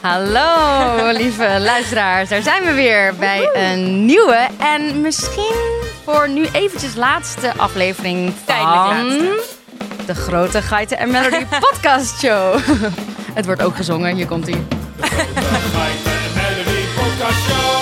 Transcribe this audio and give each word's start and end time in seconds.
Hallo, 0.00 1.10
lieve 1.12 1.56
luisteraars. 1.60 2.28
Daar 2.28 2.42
zijn 2.42 2.64
we 2.64 2.72
weer 2.72 3.14
bij 3.18 3.50
een 3.54 4.04
nieuwe 4.06 4.48
en 4.58 5.00
misschien 5.00 5.54
voor 6.04 6.28
nu 6.28 6.46
eventjes 6.52 6.94
laatste 6.94 7.52
aflevering 7.56 8.32
van 8.46 8.62
laatste. 8.62 9.42
de 10.06 10.14
Grote 10.14 10.62
Geiten 10.62 10.98
en 10.98 11.10
Melody 11.10 11.44
podcast 11.70 12.18
show. 12.18 12.58
Het 13.34 13.46
wordt 13.46 13.62
ook 13.62 13.76
gezongen, 13.76 14.14
hier 14.14 14.26
komt 14.26 14.48
ie. 14.48 14.66
Geiten 15.00 16.12
en 16.12 16.32
Melody 16.34 16.80
Podcast 16.96 17.40
Show. 17.48 17.79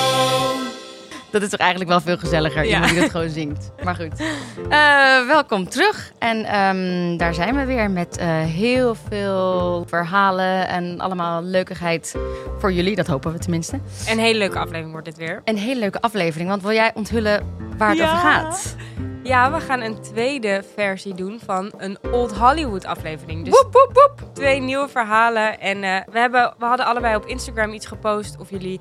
Dat 1.30 1.42
is 1.42 1.48
toch 1.48 1.60
eigenlijk 1.60 1.90
wel 1.90 2.00
veel 2.00 2.16
gezelliger, 2.16 2.64
Ja. 2.64 2.70
iemand 2.74 2.90
die 2.92 3.00
dat 3.00 3.10
gewoon 3.10 3.28
zingt. 3.28 3.70
Maar 3.84 3.94
goed. 3.94 4.20
Eh, 4.68 5.26
welkom 5.26 5.68
terug. 5.68 6.12
En 6.18 6.44
ehm, 6.44 7.16
daar 7.16 7.34
zijn 7.34 7.56
we 7.56 7.64
weer 7.64 7.90
met 7.90 8.16
eh, 8.16 8.26
heel 8.40 8.94
veel 9.08 9.84
verhalen 9.88 10.68
en 10.68 11.00
allemaal 11.00 11.42
leukigheid 11.42 12.14
voor 12.58 12.72
jullie. 12.72 12.96
Dat 12.96 13.06
hopen 13.06 13.32
we 13.32 13.38
tenminste. 13.38 13.80
Een 14.08 14.18
hele 14.18 14.38
leuke 14.38 14.58
aflevering 14.58 14.90
wordt 14.90 15.06
dit 15.06 15.16
weer. 15.16 15.40
Een 15.44 15.56
hele 15.58 15.80
leuke 15.80 16.00
aflevering, 16.00 16.48
want 16.48 16.62
wil 16.62 16.72
jij 16.72 16.90
onthullen 16.94 17.46
waar 17.76 17.88
het 17.88 17.98
Ja. 17.98 18.04
over 18.04 18.18
gaat? 18.18 18.76
Ja, 19.22 19.52
we 19.52 19.60
gaan 19.60 19.80
een 19.80 20.00
tweede 20.02 20.62
versie 20.74 21.14
doen 21.14 21.40
van 21.44 21.72
een 21.78 21.98
Old 22.10 22.32
Hollywood 22.36 22.84
aflevering. 22.84 23.44
Dus 23.44 23.60
Woep, 23.62 23.72
woep, 23.72 23.90
woep. 23.92 24.34
twee 24.34 24.60
nieuwe 24.60 24.88
verhalen. 24.88 25.60
En 25.60 25.82
eh, 25.82 26.00
we, 26.12 26.18
hebben, 26.18 26.54
we 26.58 26.64
hadden 26.64 26.86
allebei 26.86 27.16
op 27.16 27.26
Instagram 27.26 27.72
iets 27.72 27.86
gepost 27.86 28.36
of 28.38 28.50
jullie 28.50 28.80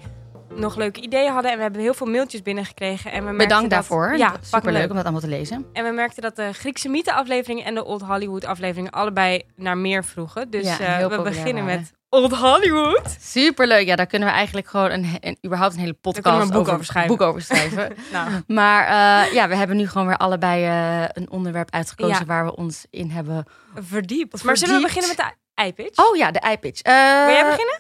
nog 0.60 0.76
leuke 0.76 1.02
ideeën 1.02 1.32
hadden. 1.32 1.52
En 1.52 1.58
we 1.58 1.64
hebben 1.64 1.82
heel 1.82 1.94
veel 1.94 2.08
mailtjes 2.08 2.42
binnengekregen. 2.42 3.12
En 3.12 3.26
we 3.26 3.32
Bedankt 3.32 3.62
dat- 3.62 3.70
daarvoor. 3.70 4.18
Ja, 4.18 4.28
Superleuk 4.28 4.46
superleuk. 4.46 4.90
om 4.90 4.96
dat 4.96 5.04
allemaal 5.04 5.22
te 5.22 5.28
lezen. 5.28 5.66
En 5.74 5.84
we 5.84 5.92
merkten 5.92 6.22
dat 6.22 6.36
de 6.36 6.54
Griekse 6.54 6.90
mythe 6.90 7.14
aflevering 7.14 7.64
en 7.64 7.76
de 7.76 7.86
Old 7.86 8.02
Hollywood 8.02 8.46
aflevering 8.46 8.92
allebei 8.92 9.42
naar 9.56 9.78
meer 9.78 10.04
vroegen. 10.04 10.50
Dus 10.50 10.78
Ja, 10.78 11.00
eh, 11.00 11.08
we 11.08 11.22
beginnen 11.22 11.66
waren. 11.66 11.80
met 11.80 11.94
Old 12.10 12.32
Hollywood. 12.36 13.18
Superleuk. 13.22 13.86
Ja, 13.88 13.96
daar 13.96 14.06
kunnen 14.06 14.28
we 14.28 14.34
eigenlijk 14.34 14.68
gewoon 14.68 14.92
een, 14.92 15.18
een, 15.20 15.38
überhaupt 15.46 15.74
een 15.74 15.80
hele 15.80 15.94
podcast 15.94 16.42
een 16.42 16.50
boek 16.58 16.68
over 16.68 16.86
schrijven. 16.86 17.18
boek 17.18 17.28
over 17.28 17.42
schrijven. 17.42 17.92
Nou, 18.12 18.30
maar 18.48 18.84
eh, 19.28 19.34
ja, 19.34 19.48
we 19.48 19.56
hebben 19.56 19.78
nu 19.78 19.88
gewoon 19.88 20.08
weer 20.08 20.18
allebei 20.18 20.64
eh, 20.66 21.10
een 21.14 21.30
onderwerp 21.30 21.72
uitgekozen 21.72 22.20
Ja. 22.20 22.26
waar 22.26 22.46
we 22.46 22.56
ons 22.56 22.86
in 22.90 23.10
hebben. 23.10 23.46
verdiept. 23.76 24.44
Maar 24.44 24.58
zullen 24.58 24.76
we 24.76 24.82
beginnen 24.82 25.08
met 25.10 25.18
de 25.18 25.32
eye-pitch? 25.54 26.00
Oh 26.10 26.16
ja, 26.16 26.32
de 26.32 26.50
iPitch. 26.52 26.82
Eh 26.82 26.94
Wil 27.26 27.34
jij 27.34 27.44
beginnen? 27.46 27.80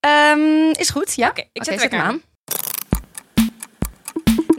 Ehm, 0.00 0.70
is 0.70 0.90
goed, 0.90 1.14
ja. 1.14 1.28
Oké, 1.28 1.44
ik 1.52 1.64
zet 1.64 1.80
wekker 1.80 1.98
hem 1.98 2.08
aan. 2.08 2.22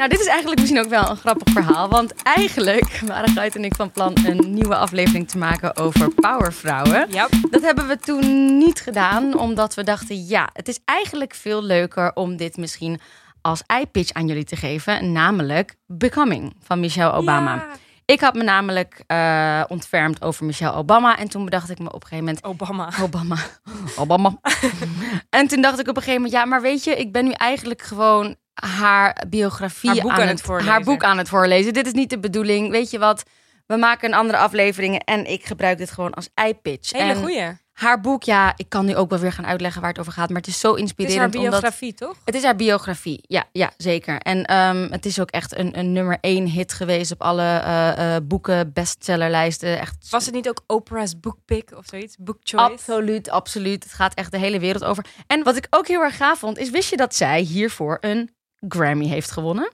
Nou, 0.02 0.14
dit 0.14 0.20
is 0.20 0.28
eigenlijk 0.28 0.60
misschien 0.60 0.84
ook 0.84 0.90
wel 0.90 1.10
een 1.10 1.18
grappig 1.18 1.54
verhaal. 1.54 1.90
Want 1.90 2.14
eigenlijk 2.24 3.00
waren 3.08 3.30
Guit 3.30 3.56
en 3.56 3.64
ik 3.64 3.76
van 3.76 3.92
plan 3.92 4.18
een 4.26 4.54
nieuwe 4.54 4.76
aflevering 4.76 5.30
te 5.30 5.38
maken 5.38 5.76
over 5.78 6.14
powervrouwen. 6.14 7.08
Ja. 7.10 7.28
Dat 7.50 7.62
hebben 7.62 7.88
we 7.88 7.98
toen 7.98 8.58
niet 8.58 8.80
gedaan, 8.80 9.38
omdat 9.38 9.74
we 9.74 9.84
dachten: 9.84 10.26
ja, 10.26 10.50
het 10.54 10.68
is 10.68 10.80
eigenlijk 10.86 11.36
veel 11.36 11.64
leuker 11.64 12.14
om 12.14 12.38
dit 12.38 12.58
misschien 12.58 13.00
als 13.42 13.64
iPitch 13.82 14.14
aan 14.14 14.28
jullie 14.28 14.44
te 14.44 14.56
geven. 14.56 15.12
Namelijk 15.12 15.76
Becoming 15.88 16.54
van 16.64 16.80
Michelle 16.80 17.12
Obama. 17.12 17.54
Ja. 17.56 17.68
Ik 18.12 18.20
had 18.20 18.34
me 18.34 18.44
namelijk 18.44 19.04
eh, 19.08 19.64
ontfermd 19.68 20.22
over 20.22 20.46
Michelle 20.46 20.74
Obama. 20.74 21.18
En 21.18 21.30
toen 21.30 21.44
bedacht 21.44 21.70
ik 21.70 21.80
me 21.80 21.86
op 21.86 22.02
een 22.02 22.08
gegeven 22.08 22.26
moment: 22.26 22.44
Obama. 22.44 22.90
Obama. 23.02 23.38
Obama. 24.02 24.38
en 25.30 25.48
toen 25.48 25.62
dacht 25.62 25.80
ik 25.80 25.88
op 25.88 25.96
een 25.96 26.02
gegeven 26.02 26.22
moment, 26.22 26.34
ja, 26.42 26.46
maar 26.46 26.62
weet 26.62 26.84
je, 26.84 26.96
ik 26.96 27.12
ben 27.12 27.24
nu 27.24 27.32
eigenlijk 27.32 27.82
gewoon 27.82 28.36
haar 28.54 29.24
biografie 29.30 29.90
Haar 29.90 30.02
boek 30.02 30.12
aan, 30.12 30.20
aan 30.20 30.28
het, 30.28 30.38
het 30.38 30.42
voorlezen. 30.42 30.72
haar 30.72 30.84
boek 30.84 31.04
aan 31.04 31.18
het 31.18 31.30
voorlezen. 31.30 31.74
Dit 31.74 31.86
is 31.86 31.94
niet 31.94 32.10
de 32.10 32.20
bedoeling. 32.20 32.70
Weet 32.70 32.92
je 32.92 33.00
wat? 33.00 33.24
We 33.68 33.78
maken 33.78 34.10
een 34.10 34.18
andere 34.18 34.38
aflevering 34.38 35.02
en 35.04 35.26
ik 35.26 35.46
gebruik 35.46 35.78
dit 35.78 35.92
gewoon 35.92 36.14
als 36.14 36.30
iPitch. 36.48 36.92
Hele 36.92 37.12
en 37.14 37.16
goeie. 37.16 37.48
Haar 37.72 38.02
boek, 38.02 38.24
ja, 38.24 38.54
ik 38.56 38.70
kan 38.70 38.86
nu 38.86 38.96
ook 38.96 39.10
wel 39.10 39.20
weer 39.20 39.32
gaan 39.32 39.46
uitleggen 39.46 39.82
waar 39.82 39.90
het 39.90 40.00
over 40.00 40.12
gaat, 40.12 40.30
maar 40.30 40.38
het 40.38 40.48
is 40.48 40.60
zo 40.60 40.68
Het 40.76 40.78
is 40.78 40.82
haar 40.90 40.98
inspirerend. 40.98 41.36
omdat 41.36 41.50
biografie, 41.52 41.94
toch? 41.94 42.16
het 42.26 42.36
is 42.36 42.44
haar 42.44 42.56
biografie, 42.56 43.24
ja, 43.28 43.44
ja 43.52 43.72
zeker. 43.78 44.18
En 44.20 44.46
ehm, 44.46 44.88
het 44.92 45.06
is 45.06 45.20
ook 45.20 45.30
echt 45.30 45.58
een, 45.58 45.80
een 45.80 45.92
nummer 45.94 46.18
één 46.22 46.46
hit 46.48 46.74
geweest 46.74 47.12
op 47.12 47.22
alle 47.22 47.42
eh, 47.42 48.16
eh, 48.16 48.24
boeken, 48.24 48.74
bestsellerlijsten. 48.74 49.80
Echt 49.80 50.10
Was 50.10 50.26
het 50.26 50.34
niet 50.34 50.50
ook 50.50 50.64
Oprah's 50.68 51.20
bookpick 51.20 51.72
of 51.78 51.86
zoiets? 51.86 52.16
Book 52.20 52.38
choice? 52.44 52.72
Absoluut, 52.72 53.30
absoluut. 53.30 53.84
Het 53.84 53.94
gaat 53.94 54.14
echt 54.14 54.32
de 54.32 54.38
hele 54.38 54.60
wereld 54.60 54.84
over. 54.84 55.06
En 55.28 55.44
wat 55.44 55.56
ik 55.56 55.68
ook 55.70 55.88
heel 55.88 56.02
erg 56.02 56.18
gaaf 56.18 56.40
vond, 56.40 56.58
is 56.58 56.70
wist 56.70 56.90
je 56.90 56.98
dat 56.98 57.16
zij 57.16 57.42
hiervoor 57.42 57.98
een 58.02 58.30
Grammy 58.68 59.08
heeft 59.08 59.32
gewonnen? 59.32 59.72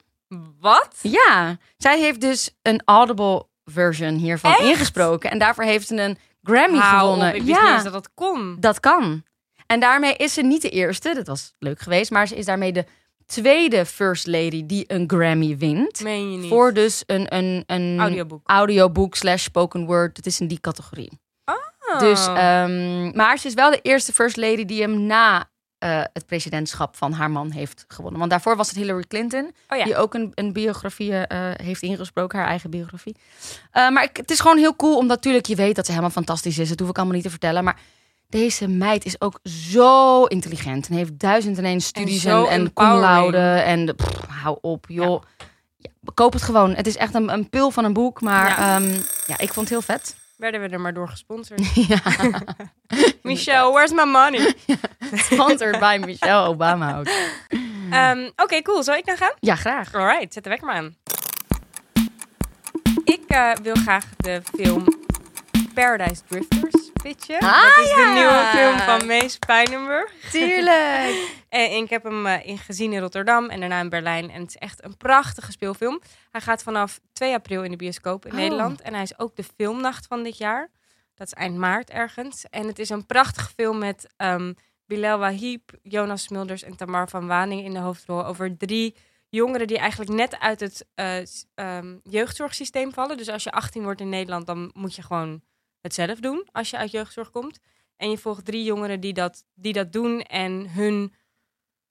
Wat? 0.59 0.95
Ja, 1.01 1.57
zij 1.77 1.99
heeft 1.99 2.21
dus 2.21 2.55
een 2.61 2.81
audible 2.85 3.45
version 3.65 4.15
hiervan 4.15 4.51
Echt? 4.51 4.61
ingesproken. 4.61 5.31
En 5.31 5.39
daarvoor 5.39 5.63
heeft 5.63 5.87
ze 5.87 6.01
een 6.01 6.17
Grammy 6.47 6.79
gewonnen. 6.79 7.29
op, 7.29 7.35
ik 7.35 7.43
wist 7.43 7.59
ja, 7.59 7.63
niet 7.63 7.73
eens 7.73 7.83
dat 7.83 7.93
dat 7.93 8.09
kon. 8.13 8.57
dat 8.59 8.79
kan. 8.79 9.23
En 9.65 9.79
daarmee 9.79 10.13
is 10.15 10.33
ze 10.33 10.41
niet 10.41 10.61
de 10.61 10.69
eerste, 10.69 11.13
dat 11.13 11.27
was 11.27 11.53
leuk 11.59 11.79
geweest, 11.79 12.11
maar 12.11 12.27
ze 12.27 12.35
is 12.35 12.45
daarmee 12.45 12.71
de 12.73 12.85
tweede 13.25 13.85
First 13.85 14.27
Lady 14.27 14.65
die 14.65 14.83
een 14.87 15.03
Grammy 15.07 15.57
wint. 15.57 16.01
Meen 16.03 16.31
je 16.31 16.37
niet. 16.37 16.49
Voor 16.49 16.73
dus 16.73 17.03
een, 17.05 17.35
een, 17.35 17.63
een 17.65 17.99
Audioboek. 17.99 18.41
audioboek 18.49 19.15
slash 19.15 19.43
spoken 19.43 19.85
word. 19.85 20.17
Het 20.17 20.25
is 20.25 20.39
in 20.39 20.47
die 20.47 20.59
categorie. 20.59 21.19
Oh. 21.45 21.99
Dus, 21.99 22.27
ehm, 22.27 23.15
maar 23.15 23.37
ze 23.37 23.47
is 23.47 23.53
wel 23.53 23.71
de 23.71 23.79
eerste 23.81 24.13
first 24.13 24.37
lady 24.37 24.65
die 24.65 24.81
hem 24.81 25.01
na 25.01 25.49
eh, 25.79 26.01
het 26.13 26.25
presidentschap 26.25 26.95
van 26.95 27.11
haar 27.11 27.31
man 27.31 27.51
heeft 27.51 27.85
gewonnen. 27.87 28.19
Want 28.19 28.31
daarvoor 28.31 28.55
was 28.55 28.67
het 28.67 28.77
Hillary 28.77 29.03
Clinton, 29.07 29.51
oh 29.69 29.77
ja. 29.77 29.83
die 29.83 29.97
ook 29.97 30.13
een, 30.13 30.31
een 30.35 30.53
biografie 30.53 31.13
eh, 31.13 31.65
heeft 31.65 31.81
ingesproken, 31.81 32.39
haar 32.39 32.47
eigen 32.47 32.69
biografie. 32.69 33.15
Eh, 33.71 33.89
maar 33.89 34.03
ik, 34.03 34.17
het 34.17 34.31
is 34.31 34.39
gewoon 34.39 34.57
heel 34.57 34.75
cool, 34.75 34.97
omdat 34.97 35.15
natuurlijk 35.15 35.45
je 35.45 35.55
weet 35.55 35.75
dat 35.75 35.85
ze 35.85 35.91
helemaal 35.91 36.13
fantastisch 36.13 36.57
is. 36.57 36.69
Dat 36.69 36.79
hoef 36.79 36.89
ik 36.89 36.95
allemaal 36.97 37.15
niet 37.15 37.23
te 37.23 37.29
vertellen. 37.29 37.63
Maar 37.63 37.79
deze 38.29 38.67
meid 38.67 39.05
is 39.05 39.21
ook 39.21 39.39
zo 39.43 40.23
intelligent 40.23 40.87
en 40.89 40.95
heeft 40.95 41.19
duizend 41.19 41.57
en 41.57 41.65
één 41.65 41.81
studies 41.81 42.25
en, 42.25 42.47
en, 42.47 42.73
cum 42.73 42.87
laude. 42.87 43.37
En 43.37 43.95
pff, 43.95 44.25
hou 44.27 44.57
op, 44.61 44.85
joh. 44.89 45.21
Ja, 45.77 45.89
koop 46.13 46.33
het 46.33 46.41
gewoon. 46.41 46.75
Het 46.75 46.87
is 46.87 46.97
echt 46.97 47.13
een, 47.13 47.33
een 47.33 47.49
pil 47.49 47.71
van 47.71 47.83
een 47.83 47.93
boek. 47.93 48.21
Maar 48.21 48.49
Ja. 48.59 48.79
ja 49.27 49.37
ik 49.37 49.53
vond 49.53 49.69
het 49.69 49.69
heel 49.69 49.81
vet. 49.81 50.15
Werden 50.37 50.61
we 50.61 50.67
er 50.67 50.79
maar 50.79 50.93
door 50.93 51.07
gesponsord. 51.07 51.75
ja. 51.87 51.99
Michelle, 53.21 53.71
where's 53.71 53.91
my 53.91 54.03
money? 54.03 54.53
Sponsored 55.31 55.79
by 55.79 55.97
Michelle 56.05 56.47
Obama 56.47 56.99
ook. 56.99 57.07
Ehm, 57.89 58.29
Oké, 58.35 58.61
cool. 58.61 58.83
Zal 58.83 58.95
ik 58.95 59.05
dan 59.05 59.17
gaan? 59.17 59.33
Ja, 59.39 59.55
graag. 59.55 59.93
Alright, 59.93 60.33
zet 60.33 60.43
de 60.43 60.49
wekker 60.49 60.67
maar 60.67 60.75
aan. 60.75 60.95
Ik 63.03 63.23
eh, 63.27 63.51
wil 63.61 63.75
graag 63.75 64.05
de 64.17 64.41
film 64.55 64.85
Paradise 65.73 66.21
Drifters 66.27 66.76
Ah, 67.39 67.63
dat 67.75 67.85
is 67.85 67.89
ja. 67.89 67.95
de 67.95 68.19
nieuwe 68.19 68.43
film 68.53 68.77
van 68.77 69.07
Mees 69.07 69.37
Pijnenburg. 69.37 70.11
Tuurlijk. 70.31 71.35
En 71.49 71.71
ik 71.71 71.89
heb 71.89 72.03
hem 72.03 72.25
eh, 72.25 72.47
in 72.47 72.57
gezien 72.57 72.93
in 72.93 72.99
Rotterdam 72.99 73.49
en 73.49 73.59
daarna 73.59 73.79
in 73.79 73.89
Berlijn. 73.89 74.31
En 74.31 74.41
het 74.41 74.49
is 74.49 74.57
echt 74.57 74.83
een 74.83 74.97
prachtige 74.97 75.51
speelfilm. 75.51 76.01
Hij 76.31 76.41
gaat 76.41 76.63
vanaf 76.63 76.99
2 77.13 77.33
april 77.33 77.63
in 77.63 77.71
de 77.71 77.77
bioscoop 77.77 78.25
in 78.25 78.31
Oh. 78.31 78.37
Nederland. 78.37 78.81
En 78.81 78.93
hij 78.93 79.03
is 79.03 79.19
ook 79.19 79.35
de 79.35 79.43
filmnacht 79.55 80.07
van 80.07 80.23
dit 80.23 80.37
jaar. 80.37 80.69
Dat 81.15 81.27
is 81.27 81.33
eind 81.33 81.57
maart 81.57 81.89
ergens. 81.89 82.45
En 82.49 82.67
het 82.67 82.79
is 82.79 82.89
een 82.89 83.05
prachtige 83.05 83.49
film 83.55 83.77
met 83.77 84.07
ehm 84.17 84.53
Bilal 84.85 85.17
Wahib, 85.17 85.71
Jonas 85.83 86.23
Smulders 86.23 86.63
en 86.63 86.75
Tamar 86.75 87.09
van 87.09 87.27
Waning 87.27 87.63
in 87.63 87.73
de 87.73 87.79
hoofdrol. 87.79 88.25
Over 88.25 88.57
drie 88.57 88.95
jongeren 89.29 89.67
die 89.67 89.77
eigenlijk 89.77 90.11
net 90.11 90.39
uit 90.39 90.59
het 90.59 90.85
eh, 90.95 91.17
ehm, 91.55 91.95
jeugdzorgsysteem 92.03 92.93
vallen. 92.93 93.17
Dus 93.17 93.29
als 93.29 93.43
je 93.43 93.51
18 93.51 93.83
wordt 93.83 94.01
in 94.01 94.09
Nederland, 94.09 94.45
dan 94.45 94.71
moet 94.73 94.95
je 94.95 95.01
gewoon 95.01 95.41
het 95.87 95.95
zelf 95.95 96.19
doen 96.19 96.47
als 96.51 96.69
je 96.69 96.77
uit 96.77 96.91
jeugdzorg 96.91 97.31
komt. 97.31 97.59
En 97.97 98.09
je 98.09 98.17
volgt 98.17 98.45
drie 98.45 98.63
jongeren 98.63 98.99
die 98.99 99.13
dat, 99.13 99.43
die 99.53 99.73
dat 99.73 99.91
doen 99.93 100.21
en 100.21 100.69
hun 100.69 101.13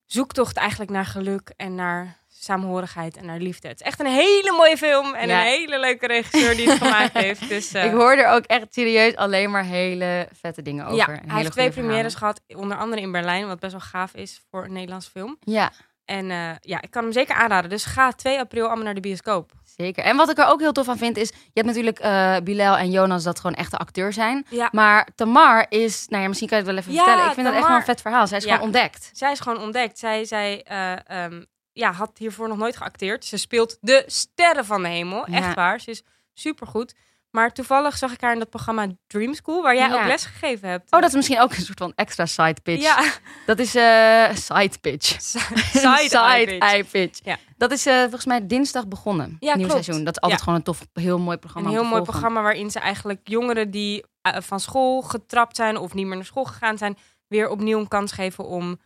zoektocht 0.04 0.56
eigenlijk 0.56 0.90
naar 0.90 1.04
geluk 1.06 1.52
en 1.56 1.74
naar 1.74 2.16
samenhorigheid 2.28 3.16
en 3.16 3.26
naar 3.26 3.38
liefde. 3.38 3.68
Het 3.68 3.80
is 3.80 3.86
echt 3.86 4.00
een 4.00 4.06
hele 4.06 4.52
mooie 4.56 4.76
film 4.76 5.14
en 5.14 5.28
Ja. 5.28 5.40
een 5.40 5.46
hele 5.46 5.78
leuke 5.80 6.06
regisseur 6.06 6.56
die 6.56 6.68
het 6.70 6.78
gemaakt 6.78 7.12
heeft. 7.24 7.48
Dus, 7.48 7.72
eh, 7.72 7.84
Ik 7.84 7.90
hoor 7.90 8.12
er 8.16 8.28
ook 8.28 8.44
echt 8.44 8.74
serieus 8.74 9.16
alleen 9.16 9.50
maar 9.50 9.64
hele 9.64 10.28
vette 10.32 10.62
dingen 10.62 10.84
over. 10.86 10.96
ja, 11.14 11.20
hij 11.26 11.38
heeft 11.38 11.52
twee 11.52 11.70
premières 11.70 12.14
gehad, 12.14 12.40
onder 12.46 12.76
andere 12.78 13.02
in 13.02 13.12
Berlijn, 13.12 13.46
wat 13.46 13.58
best 13.60 13.72
wel 13.72 13.80
gaaf 13.80 14.14
is 14.14 14.42
voor 14.50 14.64
een 14.64 14.72
Nederlands 14.72 15.06
film. 15.08 15.36
Ja, 15.40 15.72
En 16.06 16.30
eh, 16.30 16.50
ja, 16.60 16.82
ik 16.82 16.90
kan 16.90 17.02
hem 17.02 17.12
zeker 17.12 17.34
aanraden. 17.34 17.70
Dus 17.70 17.84
ga 17.84 18.10
2 18.12 18.38
april 18.38 18.66
allemaal 18.66 18.84
naar 18.84 18.94
de 18.94 19.00
bioscoop. 19.00 19.52
zeker. 19.76 20.04
En 20.04 20.16
wat 20.16 20.30
ik 20.30 20.38
er 20.38 20.46
ook 20.46 20.60
heel 20.60 20.72
tof 20.72 20.88
aan 20.88 20.98
vind 20.98 21.16
is... 21.16 21.28
Je 21.28 21.50
hebt 21.52 21.66
natuurlijk 21.66 21.98
eh 21.98 22.36
Bilal 22.44 22.76
en 22.76 22.90
Jonas 22.90 23.22
dat 23.24 23.40
gewoon 23.40 23.56
echte 23.56 23.76
acteurs 23.76 24.14
zijn. 24.14 24.46
Ja. 24.50 24.68
Maar 24.72 25.08
Tamar 25.14 25.66
is... 25.68 26.06
Nou 26.08 26.22
ja, 26.22 26.28
misschien 26.28 26.48
kan 26.48 26.58
je 26.58 26.64
het 26.64 26.72
wel 26.72 26.82
even 26.82 26.92
Ja, 26.94 27.02
vertellen. 27.04 27.28
Ik 27.28 27.34
vind 27.34 27.46
dat 27.46 27.56
echt 27.56 27.66
wel 27.66 27.76
een 27.76 27.82
vet 27.84 28.00
verhaal. 28.00 28.26
Zij 28.26 28.38
is 28.38 28.44
Ja. 28.44 28.50
gewoon 28.50 28.64
ontdekt. 28.66 29.10
Zij 29.12 29.32
is 29.32 29.40
gewoon 29.40 29.58
ontdekt. 29.62 29.98
Zij, 29.98 30.24
zij 30.24 30.62
eh, 30.62 31.24
ehm, 31.24 31.42
ja, 31.72 31.92
had 31.92 32.10
hiervoor 32.18 32.48
nog 32.48 32.58
nooit 32.58 32.76
geacteerd. 32.76 33.24
Ze 33.24 33.36
speelt 33.36 33.78
de 33.80 34.02
sterren 34.06 34.64
van 34.64 34.82
de 34.82 34.88
hemel. 34.88 35.24
Echt 35.26 35.54
waar. 35.54 35.80
Ze 35.80 35.90
is 35.90 36.02
supergoed. 36.34 36.94
Maar 37.36 37.52
toevallig 37.52 37.96
zag 37.96 38.12
ik 38.12 38.20
haar 38.20 38.32
in 38.32 38.38
dat 38.38 38.50
programma 38.50 38.86
Dream 39.06 39.34
School, 39.34 39.62
waar 39.62 39.74
jij 39.74 39.88
Ja. 39.88 40.00
ook 40.00 40.06
les 40.06 40.24
gegeven 40.24 40.68
hebt. 40.68 40.92
Oh, 40.92 41.00
dat 41.00 41.08
is 41.08 41.14
misschien 41.14 41.40
ook 41.40 41.50
een 41.54 41.62
soort 41.62 41.78
van 41.78 41.92
extra 41.94 42.26
side 42.26 42.60
pitch. 42.62 42.82
Ja, 42.82 43.12
Dat 43.46 43.58
is 43.58 43.74
eh 43.74 44.34
side 44.34 44.78
pitch. 44.80 45.16
side, 45.20 46.18
eye 46.18 46.46
pitch. 46.46 46.58
eye 46.58 46.84
pitch. 46.84 47.18
Ja. 47.24 47.36
Dat 47.56 47.70
is 47.70 47.86
eh, 47.86 48.00
volgens 48.00 48.24
mij 48.24 48.46
dinsdag 48.46 48.86
begonnen. 48.86 49.36
Ja, 49.40 49.56
nieuw 49.56 49.66
klopt. 49.66 49.84
seizoen. 49.84 50.04
Dat 50.04 50.14
is 50.16 50.20
altijd 50.20 50.38
Ja. 50.40 50.44
gewoon 50.44 50.58
een 50.58 50.64
tof, 50.64 50.86
heel 50.92 51.18
mooi 51.18 51.32
Een 51.34 51.38
programma. 51.40 51.68
heel 51.68 51.78
om 51.78 51.84
te 51.84 51.90
mooi 51.90 52.02
programma 52.02 52.42
waarin 52.42 52.70
ze 52.70 52.78
eigenlijk 52.80 53.20
jongeren 53.24 53.70
die 53.70 54.04
eh, 54.22 54.40
van 54.40 54.60
school 54.60 55.02
getrapt 55.02 55.56
zijn 55.56 55.76
of 55.76 55.94
niet 55.94 56.06
meer 56.06 56.16
naar 56.16 56.24
school 56.24 56.44
gegaan 56.44 56.78
zijn, 56.78 56.96
weer 57.28 57.48
opnieuw 57.48 57.78
een 57.78 57.88
kans 57.88 58.12
geven 58.12 58.44
om 58.44 58.80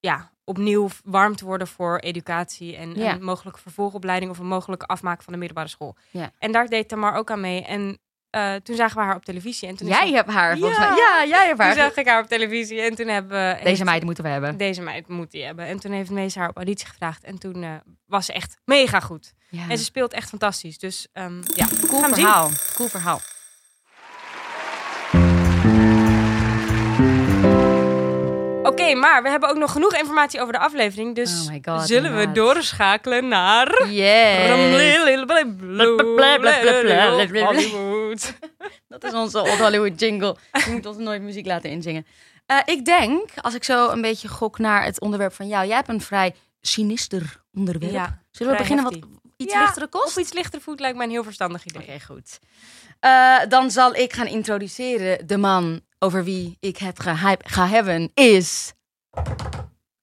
ja, 0.00 0.30
opnieuw 0.44 0.88
warm 1.04 1.36
te 1.36 1.44
worden 1.44 1.66
voor 1.66 1.98
educatie 1.98 2.76
en 2.76 2.94
Ja. 2.94 3.12
een 3.12 3.22
mogelijke 3.24 3.60
vervolgopleiding 3.60 4.30
of 4.30 4.38
een 4.38 4.46
mogelijke 4.46 4.86
afmaak 4.86 5.22
van 5.22 5.32
de 5.32 5.38
middelbare 5.38 5.68
school. 5.68 5.96
Ja. 6.10 6.30
En 6.38 6.52
daar 6.52 6.66
deed 6.68 6.88
Tamar 6.88 7.14
ook 7.16 7.30
aan 7.30 7.40
mee. 7.40 7.62
En 7.64 7.98
eh, 8.30 8.54
toen 8.54 8.76
zagen 8.76 8.96
we 8.96 9.02
haar 9.02 9.16
op 9.16 9.24
televisie. 9.24 9.68
En 9.68 9.76
toen 9.76 9.88
Jij 9.88 10.10
hebt 10.12 10.30
haar 10.30 10.58
volgens 10.58 10.78
Ja. 10.78 10.88
mij. 10.88 10.96
Ja, 10.98 11.24
jij 11.28 11.46
hebt 11.46 11.58
toen 11.58 11.66
haar. 11.66 11.74
zag 11.76 11.96
ik 11.96 12.06
haar 12.08 12.22
op 12.22 12.28
televisie 12.28 12.80
en 12.80 12.94
toen 12.94 13.08
hebben. 13.08 13.58
Deze 13.64 13.84
meid 13.84 14.02
moeten 14.04 14.24
we 14.24 14.30
hebben. 14.30 14.56
Deze 14.56 14.82
meid 14.82 15.08
moet 15.08 15.30
die 15.30 15.44
hebben. 15.44 15.66
En 15.66 15.80
toen 15.80 15.92
heeft 15.92 16.10
Mees 16.10 16.34
haar 16.34 16.48
op 16.48 16.56
auditie 16.56 16.86
gevraagd. 16.86 17.24
En 17.24 17.38
toen 17.38 17.62
eh, 17.62 17.70
was 18.06 18.26
ze 18.26 18.32
echt 18.32 18.56
mega 18.64 19.00
goed. 19.00 19.32
Ja. 19.50 19.68
En 19.68 19.78
ze 19.78 19.84
speelt 19.84 20.12
echt 20.12 20.28
fantastisch. 20.28 20.78
Dus 20.78 21.06
ehm, 21.12 21.42
ja, 21.54 21.66
Cool 21.86 22.02
verhaal. 22.02 22.50
Cool 22.74 22.88
verhaal. 22.88 23.20
Oké, 28.74 28.94
maar 28.94 29.22
we 29.22 29.28
hebben 29.28 29.48
ook 29.48 29.56
nog 29.56 29.72
genoeg 29.72 29.94
informatie 29.94 30.40
over 30.40 30.52
de 30.52 30.58
aflevering. 30.58 31.14
Dus 31.14 31.48
Oh 31.48 31.56
God, 31.62 31.86
zullen 31.86 32.16
we 32.16 32.32
doorschakelen 32.32 33.28
naar... 33.28 33.88
Yes. 33.88 34.48
Hollywood. 37.42 38.34
Dat 38.88 39.04
is 39.04 39.12
onze 39.12 39.40
Old 39.40 39.58
Hollywood 39.58 40.00
jingle. 40.00 40.36
Je 40.52 40.70
moet 40.70 40.86
ons 40.86 40.96
nooit 40.96 41.22
muziek 41.22 41.46
laten 41.46 41.70
inzingen. 41.70 42.06
Ik 42.64 42.84
denk, 42.84 43.30
als 43.40 43.54
ik 43.54 43.64
zo 43.64 43.88
een 43.88 44.00
beetje 44.00 44.28
gok 44.28 44.58
naar 44.58 44.84
het 44.84 45.00
onderwerp 45.00 45.32
van 45.32 45.48
jou. 45.48 45.66
Jij 45.66 45.76
hebt 45.76 45.88
een 45.88 46.00
vrij 46.00 46.34
sinister 46.60 47.42
onderwerp. 47.52 47.92
Ja, 47.92 48.22
Zullen 48.30 48.52
we 48.52 48.58
beginnen 48.58 48.84
wat 48.84 48.98
iets 49.36 49.52
Ja, 49.52 49.60
lichtere 49.60 49.86
kost? 49.86 50.06
Of 50.06 50.16
iets 50.16 50.32
lichter 50.32 50.60
voet 50.60 50.80
lijkt 50.80 50.96
mij 50.96 51.06
een 51.06 51.12
heel 51.12 51.24
verstandig 51.24 51.64
idee. 51.64 51.82
Oké, 51.82 52.00
goed. 52.04 52.38
Dan 53.48 53.70
zal 53.70 53.94
ik 53.94 54.12
gaan 54.12 54.26
introduceren. 54.26 55.26
De 55.26 55.36
man 55.36 55.80
over 56.04 56.24
wie 56.24 56.56
ik 56.60 56.76
het 56.76 57.00
ga 57.44 57.66
hebben 57.66 58.10
is... 58.14 58.72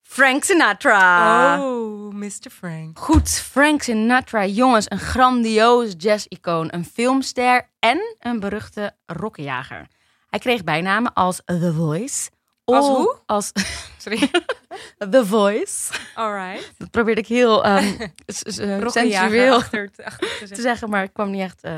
Frank 0.01 0.43
Sinatra. 0.43 1.61
Oh, 1.63 2.13
Mr. 2.13 2.49
Frank. 2.51 2.99
Goed, 2.99 3.29
Frank 3.29 3.81
Sinatra, 3.81 4.45
jongens, 4.45 4.85
een 4.89 4.99
grandioos 4.99 5.93
jazz-icoon, 5.97 6.67
een 6.73 6.85
filmster 6.85 7.69
en 7.79 8.15
een 8.19 8.39
beruchte 8.39 8.95
rokkenjager. 9.05 9.87
Hij 10.29 10.39
kreeg 10.39 10.63
bijnamen 10.63 11.13
als 11.13 11.41
The 11.45 11.73
Voice. 11.73 12.29
Als 12.63 12.85
All- 12.85 12.95
hoe? 12.95 13.17
Als 13.25 13.51
Sorry. 14.03 14.31
The 15.11 15.25
Voice. 15.25 15.93
Alright. 16.15 16.71
Dat 16.77 16.91
probeerde 16.91 17.21
ik 17.21 17.27
heel 17.27 17.63
eh, 17.65 17.77
sensueel 18.15 19.55
Achter, 19.55 19.91
te 19.91 20.03
te 20.47 20.61
zeggen. 20.61 20.89
maar 20.89 21.01
het 21.01 21.11
kwam 21.13 21.29
niet 21.29 21.41
echt 21.41 21.61
eh, 21.63 21.73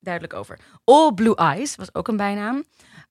duidelijk 0.00 0.34
over. 0.34 0.58
All 0.84 1.12
Blue 1.12 1.36
Eyes 1.36 1.76
was 1.76 1.94
ook 1.94 2.08
een 2.08 2.16
bijnaam. 2.16 2.64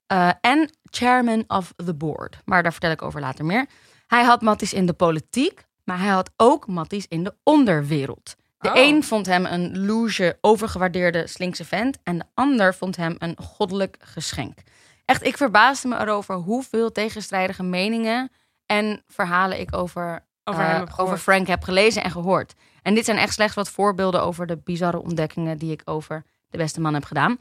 Eh, 0.08 0.30
en 0.42 0.70
Chairman 0.84 1.44
of 1.48 1.74
the 1.86 1.94
Board. 1.94 2.38
Maar 2.46 2.64
daar 2.64 2.72
vertel 2.72 2.92
ik 2.92 3.02
over 3.02 3.20
later 3.20 3.46
meer. 3.46 3.66
Hij 4.08 4.24
had 4.24 4.42
matties 4.42 4.74
in 4.74 4.86
de 4.86 4.94
politiek, 4.94 5.66
maar 5.84 6.00
hij 6.00 6.10
had 6.10 6.32
ook 6.38 6.68
matties 6.68 7.06
in 7.08 7.24
de 7.24 7.36
onderwereld. 7.44 8.36
De 8.58 8.70
Oh. 8.70 8.78
een 8.78 9.04
vond 9.04 9.26
hem 9.26 9.46
een 9.46 9.86
loge, 9.86 10.38
overgewaardeerde 10.42 11.28
slinkse 11.28 11.66
vent. 11.66 11.98
En 12.04 12.18
de 12.18 12.26
ander 12.34 12.76
vond 12.76 12.96
hem 12.96 13.16
een 13.18 13.38
goddelijk 13.42 13.98
geschenk. 14.00 14.60
Echt, 15.06 15.26
ik 15.26 15.38
verbaasde 15.38 15.88
me 15.88 16.00
erover 16.00 16.36
hoeveel 16.36 16.92
tegenstrijdige 16.92 17.64
meningen 17.64 18.32
en 18.66 19.04
verhalen 19.08 19.60
ik 19.60 19.76
over 19.76 20.26
Over 20.44 20.64
eh, 20.64 20.84
over 20.98 21.18
Frank 21.18 21.48
heb 21.48 21.64
gelezen 21.64 22.04
en 22.04 22.12
gehoord. 22.12 22.54
En 22.82 22.96
dit 22.96 23.06
zijn 23.06 23.18
echt 23.18 23.34
slechts 23.34 23.56
wat 23.56 23.70
voorbeelden 23.70 24.22
over 24.22 24.48
de 24.48 24.58
bizarre 24.58 25.02
ontdekkingen 25.02 25.58
die 25.58 25.72
ik 25.72 25.82
over 25.86 26.24
de 26.50 26.58
beste 26.58 26.82
man 26.82 26.94
heb 26.94 27.04
gedaan. 27.06 27.38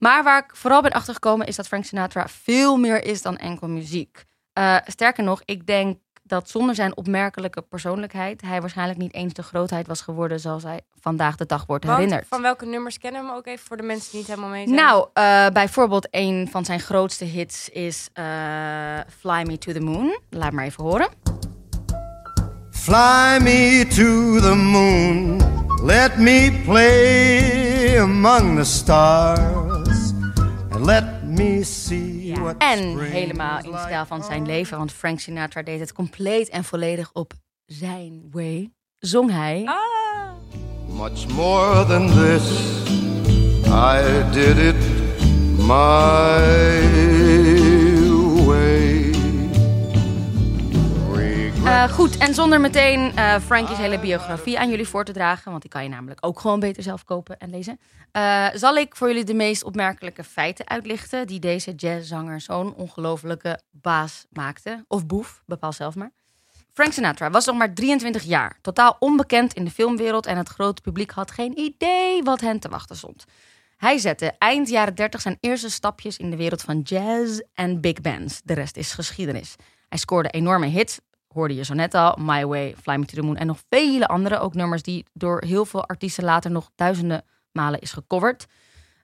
Maar 0.00 0.22
waar 0.22 0.44
ik 0.44 0.56
vooral 0.56 0.82
ben 0.82 0.90
achtergekomen 0.90 1.46
is 1.46 1.56
dat 1.56 1.66
Frank 1.66 1.84
Sinatra 1.84 2.28
veel 2.28 2.76
meer 2.76 3.04
is 3.04 3.22
dan 3.22 3.36
enkel 3.36 3.68
muziek. 3.68 4.24
Eh, 4.52 4.76
sterker 4.86 5.24
nog, 5.24 5.42
ik 5.44 5.66
denk 5.66 5.98
dat 6.22 6.50
zonder 6.50 6.74
zijn 6.74 6.96
opmerkelijke 6.96 7.62
persoonlijkheid 7.62 8.40
hij 8.40 8.60
waarschijnlijk 8.60 8.98
niet 8.98 9.14
eens 9.14 9.32
de 9.32 9.42
grootheid 9.42 9.86
was 9.86 10.00
geworden 10.00 10.40
zoals 10.40 10.62
hij 10.62 10.80
vandaag 11.00 11.36
de 11.36 11.46
dag 11.46 11.66
wordt 11.66 11.84
Want 11.84 11.98
herinnerd. 11.98 12.26
van 12.28 12.42
welke 12.42 12.66
nummers 12.66 12.98
kennen 12.98 13.20
we 13.20 13.26
hem 13.26 13.36
ook 13.36 13.46
even 13.46 13.66
voor 13.66 13.76
de 13.76 13.82
mensen 13.82 14.10
die 14.10 14.18
niet 14.20 14.28
helemaal 14.28 14.50
mee 14.50 14.64
zijn? 14.64 14.76
Nou, 14.76 15.08
eh, 15.12 15.46
bijvoorbeeld 15.52 16.08
een 16.10 16.48
van 16.50 16.64
zijn 16.64 16.80
grootste 16.80 17.24
hits 17.24 17.68
is 17.68 18.08
eh, 18.12 18.24
Fly 19.18 19.42
Me 19.42 19.58
to 19.58 19.72
the 19.72 19.80
Moon. 19.80 20.18
Laat 20.30 20.52
maar 20.52 20.64
even 20.64 20.84
horen. 20.84 21.08
Fly 22.70 23.38
me 23.42 23.86
to 23.88 24.40
the 24.40 24.54
moon, 24.54 25.40
let 25.82 26.18
me 26.18 26.60
play 26.64 28.00
among 28.00 28.56
the 28.56 28.64
stars, 28.64 29.69
let 30.90 31.22
me 31.22 31.64
see 31.64 32.26
Ja. 32.26 32.40
what 32.40 32.54
En 32.58 32.98
helemaal 32.98 33.58
in 33.58 33.70
like 33.70 33.78
stijl 33.82 34.06
van 34.06 34.24
zijn 34.24 34.46
leven, 34.46 34.78
want 34.78 34.92
Frank 34.92 35.20
Sinatra 35.20 35.62
deed 35.62 35.80
het 35.80 35.92
compleet 35.92 36.48
en 36.48 36.64
volledig 36.64 37.10
op 37.12 37.32
zijn 37.66 38.22
way. 38.30 38.70
Zong 38.98 39.30
hij. 39.30 39.62
Ah. 39.64 39.78
Much 40.88 41.28
more 41.28 41.86
than 41.86 42.06
this, 42.06 42.50
I 43.66 44.02
did 44.32 44.56
it 44.56 44.76
my 45.58 47.79
Eh, 51.64 51.92
goed, 51.92 52.16
en 52.16 52.34
zonder 52.34 52.60
meteen 52.60 53.16
eh 53.16 53.40
Frankie's 53.40 53.78
hele 53.78 53.98
biografie 53.98 54.58
aan 54.58 54.70
jullie 54.70 54.88
voor 54.88 55.04
te 55.04 55.12
dragen, 55.12 55.50
want 55.50 55.62
die 55.62 55.70
kan 55.70 55.82
je 55.82 55.88
namelijk 55.88 56.26
ook 56.26 56.40
gewoon 56.40 56.60
beter 56.60 56.82
zelf 56.82 57.04
kopen 57.04 57.38
en 57.38 57.50
lezen, 57.50 57.80
eh, 58.12 58.46
zal 58.54 58.76
ik 58.76 58.96
voor 58.96 59.08
jullie 59.08 59.24
de 59.24 59.34
meest 59.34 59.64
opmerkelijke 59.64 60.24
feiten 60.24 60.68
uitlichten 60.68 61.26
die 61.26 61.38
deze 61.40 61.74
jazzzanger 61.74 62.40
zo'n 62.40 62.74
ongelofelijke 62.74 63.60
baas 63.70 64.26
maakte. 64.30 64.84
Of 64.88 65.06
boef, 65.06 65.42
bepaal 65.46 65.72
zelf 65.72 65.94
maar. 65.94 66.10
Frank 66.72 66.92
Sinatra 66.92 67.30
was 67.30 67.46
nog 67.46 67.56
maar 67.56 67.74
23 67.74 68.22
jaar, 68.22 68.58
totaal 68.60 68.96
onbekend 68.98 69.54
in 69.54 69.64
de 69.64 69.70
filmwereld 69.70 70.26
en 70.26 70.36
het 70.36 70.48
grote 70.48 70.82
publiek 70.82 71.10
had 71.10 71.30
geen 71.30 71.58
idee 71.58 72.22
wat 72.22 72.40
hen 72.40 72.60
te 72.60 72.68
wachten 72.68 72.96
stond. 72.96 73.24
Hij 73.76 73.98
zette 73.98 74.32
eind 74.38 74.68
jaren 74.68 74.94
30 74.94 75.20
zijn 75.20 75.36
eerste 75.40 75.70
stapjes 75.70 76.16
in 76.16 76.30
de 76.30 76.36
wereld 76.36 76.62
van 76.62 76.80
jazz 76.80 77.40
en 77.54 77.80
big 77.80 78.00
bands. 78.00 78.40
De 78.44 78.54
rest 78.54 78.76
is 78.76 78.92
geschiedenis. 78.92 79.56
Hij 79.88 79.98
scoorde 79.98 80.28
enorme 80.28 80.66
hits, 80.66 80.98
hoorde 81.32 81.54
je 81.54 81.64
zo 81.64 81.74
net 81.74 81.94
al, 81.94 82.16
My 82.18 82.46
Way, 82.46 82.74
Fly 82.82 82.96
Me 82.96 83.04
to 83.04 83.14
the 83.14 83.22
Moon 83.22 83.36
en 83.36 83.46
nog 83.46 83.62
vele 83.68 84.06
andere, 84.06 84.38
ook 84.38 84.54
nummers 84.54 84.82
die 84.82 85.04
door 85.12 85.42
heel 85.46 85.64
veel 85.64 85.86
artiesten 85.86 86.24
later 86.24 86.50
nog 86.50 86.70
duizenden 86.74 87.24
malen 87.52 87.80
is 87.80 87.92
gecoverd. 87.92 88.46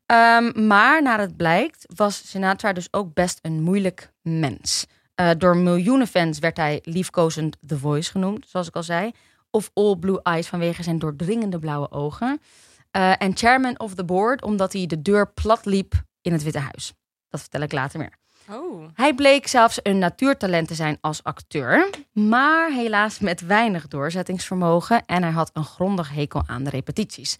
Ehm, 0.06 0.66
maar 0.66 1.02
naar 1.02 1.20
het 1.20 1.36
blijkt 1.36 1.84
was 1.94 2.30
Sinatra 2.30 2.72
dus 2.72 2.88
ook 2.90 3.14
best 3.14 3.38
een 3.42 3.62
moeilijk 3.62 4.12
mens. 4.22 4.86
Eh, 5.14 5.30
door 5.38 5.56
miljoenen 5.56 6.06
fans 6.06 6.38
werd 6.38 6.56
hij 6.56 6.80
liefkozend 6.82 7.56
The 7.66 7.78
Voice 7.78 8.10
genoemd, 8.10 8.48
zoals 8.48 8.68
ik 8.68 8.74
al 8.74 8.82
zei. 8.82 9.10
Of 9.50 9.70
All 9.74 9.96
Blue 9.96 10.22
Eyes 10.22 10.46
vanwege 10.46 10.82
zijn 10.82 10.98
doordringende 10.98 11.58
blauwe 11.58 11.90
ogen. 11.90 12.40
Eh, 12.90 13.22
en 13.22 13.36
Chairman 13.36 13.78
of 13.78 13.94
the 13.94 14.04
Board 14.04 14.42
omdat 14.42 14.72
hij 14.72 14.86
de 14.86 15.02
deur 15.02 15.32
plat 15.32 15.64
liep 15.64 15.94
in 16.20 16.32
het 16.32 16.42
Witte 16.42 16.58
Huis. 16.58 16.92
Dat 17.28 17.40
vertel 17.40 17.60
ik 17.60 17.72
later 17.72 17.98
meer. 17.98 18.18
Oh. 18.50 18.88
Hij 18.94 19.14
bleek 19.14 19.46
zelfs 19.46 19.78
een 19.82 19.98
natuurtalent 19.98 20.68
te 20.68 20.74
zijn 20.74 20.98
als 21.00 21.22
acteur, 21.22 21.90
maar 22.12 22.70
helaas 22.70 23.18
met 23.18 23.40
weinig 23.40 23.88
doorzettingsvermogen 23.88 25.02
en 25.06 25.22
hij 25.22 25.32
had 25.32 25.50
een 25.52 25.64
grondig 25.64 26.10
hekel 26.10 26.42
aan 26.46 26.64
de 26.64 26.70
repetities. 26.70 27.36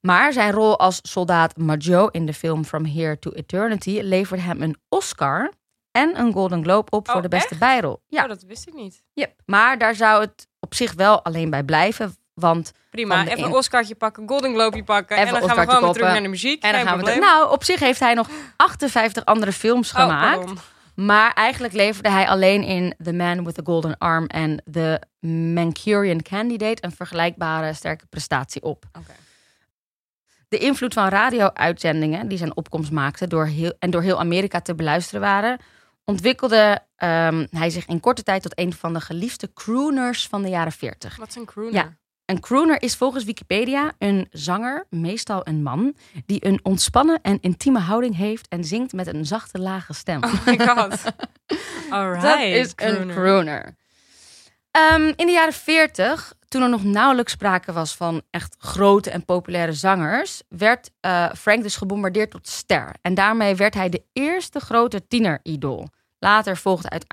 Maar 0.00 0.32
zijn 0.32 0.52
rol 0.52 0.78
als 0.78 0.98
soldaat 1.02 1.56
Majo 1.56 2.06
in 2.06 2.26
de 2.26 2.34
film 2.34 2.64
From 2.64 2.84
Here 2.86 3.18
to 3.18 3.30
Eternity 3.30 4.00
leverde 4.02 4.42
hem 4.42 4.62
een 4.62 4.76
Oscar 4.88 5.52
en 5.90 6.18
een 6.20 6.32
Golden 6.32 6.62
Globe 6.62 6.90
op 6.90 7.06
voor 7.06 7.16
Oh, 7.16 7.22
de 7.22 7.28
beste 7.28 7.48
echt? 7.50 7.58
bijrol. 7.60 8.02
Ja, 8.06 8.22
Oh, 8.22 8.28
dat 8.28 8.42
wist 8.42 8.66
ik 8.68 8.74
niet. 8.74 9.02
yep. 9.12 9.34
maar 9.46 9.78
daar 9.78 9.94
zou 9.94 10.20
het 10.20 10.48
op 10.60 10.74
zich 10.74 10.92
wel 10.92 11.22
alleen 11.24 11.50
bij 11.50 11.64
blijven, 11.64 12.16
want 12.34 12.72
Prima, 12.90 13.26
even 13.26 13.44
een- 13.44 13.52
Oscartje 13.52 13.94
pakken, 13.94 14.28
Golden 14.28 14.52
Globe 14.54 14.84
pakken. 14.84 15.16
En 15.16 15.24
dan 15.26 15.34
gaan 15.34 15.56
we 15.56 15.62
gewoon 15.72 15.82
weer 15.84 15.92
terug 15.92 16.12
naar 16.12 16.22
de 16.22 16.28
muziek. 16.28 16.62
en 16.62 16.72
dan 16.72 16.80
gaan 16.80 16.96
we 16.98 17.02
probleem. 17.02 17.20
Nou, 17.20 17.50
op 17.50 17.64
zich 17.64 17.80
heeft 17.80 18.00
hij 18.00 18.14
nog 18.14 18.28
58 18.56 19.24
andere 19.24 19.52
films 19.52 19.92
Oh, 19.92 20.00
gemaakt. 20.00 20.36
pardon. 20.36 20.58
Maar 20.94 21.32
eigenlijk 21.32 21.74
leverde 21.74 22.10
hij 22.10 22.28
alleen 22.28 22.62
in 22.62 22.94
The 23.02 23.12
Man 23.12 23.44
with 23.44 23.54
the 23.54 23.60
Golden 23.64 23.98
Arm 23.98 24.26
en 24.26 24.62
The 24.70 25.00
Mancurian 25.54 26.22
Candidate 26.22 26.84
een 26.84 26.92
vergelijkbare 26.92 27.72
sterke 27.72 28.06
prestatie 28.06 28.62
op. 28.62 28.84
De 30.48 30.58
invloed 30.58 30.94
van 30.94 31.08
radio-uitzendingen 31.08 32.28
die 32.28 32.38
zijn 32.38 32.56
opkomst 32.56 32.90
maakten 32.90 33.28
door 33.28 33.46
heel, 33.46 33.74
en 33.78 33.90
door 33.90 34.02
heel 34.02 34.18
Amerika 34.18 34.60
te 34.60 34.74
beluisteren 34.74 35.20
waren, 35.20 35.58
ontwikkelde 36.04 36.78
ehm, 36.96 37.46
hij 37.50 37.70
zich 37.70 37.86
in 37.86 38.00
korte 38.00 38.22
tijd 38.22 38.42
tot 38.42 38.58
een 38.58 38.72
van 38.72 38.92
de 38.92 39.00
geliefde 39.00 39.52
crooners 39.52 40.26
van 40.28 40.42
de 40.42 40.48
jaren 40.48 40.72
40. 40.72 41.16
Wat 41.16 41.28
is 41.28 41.34
een 41.36 41.44
crooner? 41.44 41.74
Ja. 41.74 41.96
Een 42.26 42.40
crooner 42.40 42.82
is 42.82 42.96
volgens 42.96 43.24
Wikipedia 43.24 43.92
een 43.98 44.28
zanger, 44.30 44.86
meestal 44.90 45.40
een 45.46 45.62
man, 45.62 45.96
die 46.26 46.46
een 46.46 46.60
ontspannen 46.62 47.18
en 47.22 47.38
intieme 47.40 47.78
houding 47.78 48.16
heeft 48.16 48.48
en 48.48 48.64
zingt 48.64 48.92
met 48.92 49.06
een 49.06 49.26
zachte 49.26 49.58
lage 49.58 49.92
stem. 49.92 50.24
Oh 50.24 50.46
my 50.46 50.58
god. 50.58 51.02
Alright. 51.90 52.22
Dat 52.22 52.40
is 52.40 52.72
een 52.76 53.08
crooner. 53.08 53.76
Ehm, 54.70 55.12
in 55.16 55.26
de 55.26 55.32
jaren 55.32 55.52
40, 55.52 56.34
toen 56.48 56.62
er 56.62 56.68
nog 56.68 56.84
nauwelijks 56.84 57.32
sprake 57.32 57.72
was 57.72 57.94
van 57.94 58.22
echt 58.30 58.56
grote 58.58 59.10
en 59.10 59.24
populaire 59.24 59.72
zangers, 59.72 60.42
werd 60.48 60.90
eh, 61.00 61.30
Frank 61.36 61.62
dus 61.62 61.76
gebombardeerd 61.76 62.30
tot 62.30 62.48
ster. 62.48 62.94
En 63.02 63.14
daarmee 63.14 63.54
werd 63.54 63.74
hij 63.74 63.88
de 63.88 64.02
eerste 64.12 64.60
grote 64.60 65.06
tieneridool. 65.06 65.88
Later 66.18 66.56
volgden, 66.56 66.90
uit, 66.90 67.06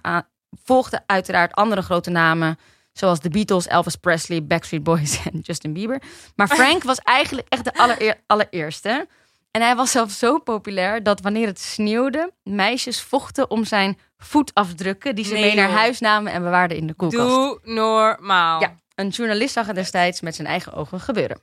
volgden 0.64 1.04
uiteraard 1.06 1.54
andere 1.54 1.82
grote 1.82 2.10
namen, 2.10 2.58
zoals 3.02 3.20
de 3.20 3.30
Beatles, 3.30 3.68
Elvis 3.68 3.96
Presley, 3.96 4.44
Backstreet 4.46 4.84
Boys 4.84 5.20
en 5.34 5.40
Justin 5.40 5.74
Bieber. 5.74 6.02
Maar 6.36 6.48
Frank 6.48 6.84
was 6.84 6.98
eigenlijk 7.00 7.48
echt 7.50 7.64
de 7.64 7.74
allereer- 7.74 8.22
allereerste. 8.28 9.08
En 9.52 9.62
hij 9.62 9.76
was 9.76 9.92
zelfs 9.92 10.20
zo 10.20 10.40
populair 10.40 11.04
dat 11.04 11.22
wanneer 11.22 11.48
het 11.48 11.60
sneeuwde, 11.60 12.32
meisjes 12.44 13.02
vochten 13.02 13.50
om 13.50 13.66
zijn 13.66 13.98
voetafdrukken 14.18 15.16
die 15.16 15.26
ze 15.26 15.34
Nee, 15.34 15.42
mee 15.42 15.56
naar 15.56 15.70
huis 15.70 16.00
namen 16.00 16.32
en 16.34 16.44
bewaarden 16.44 16.78
in 16.78 16.88
de 16.88 16.94
koelkast. 16.94 17.28
Doe 17.30 17.60
normaal. 17.64 18.62
Ja, 18.62 18.76
een 18.96 19.08
journalist 19.10 19.54
zag 19.54 19.66
het 19.66 19.76
destijds 19.76 20.22
met 20.22 20.36
zijn 20.36 20.48
eigen 20.48 20.74
ogen 20.74 21.00
gebeuren. 21.00 21.42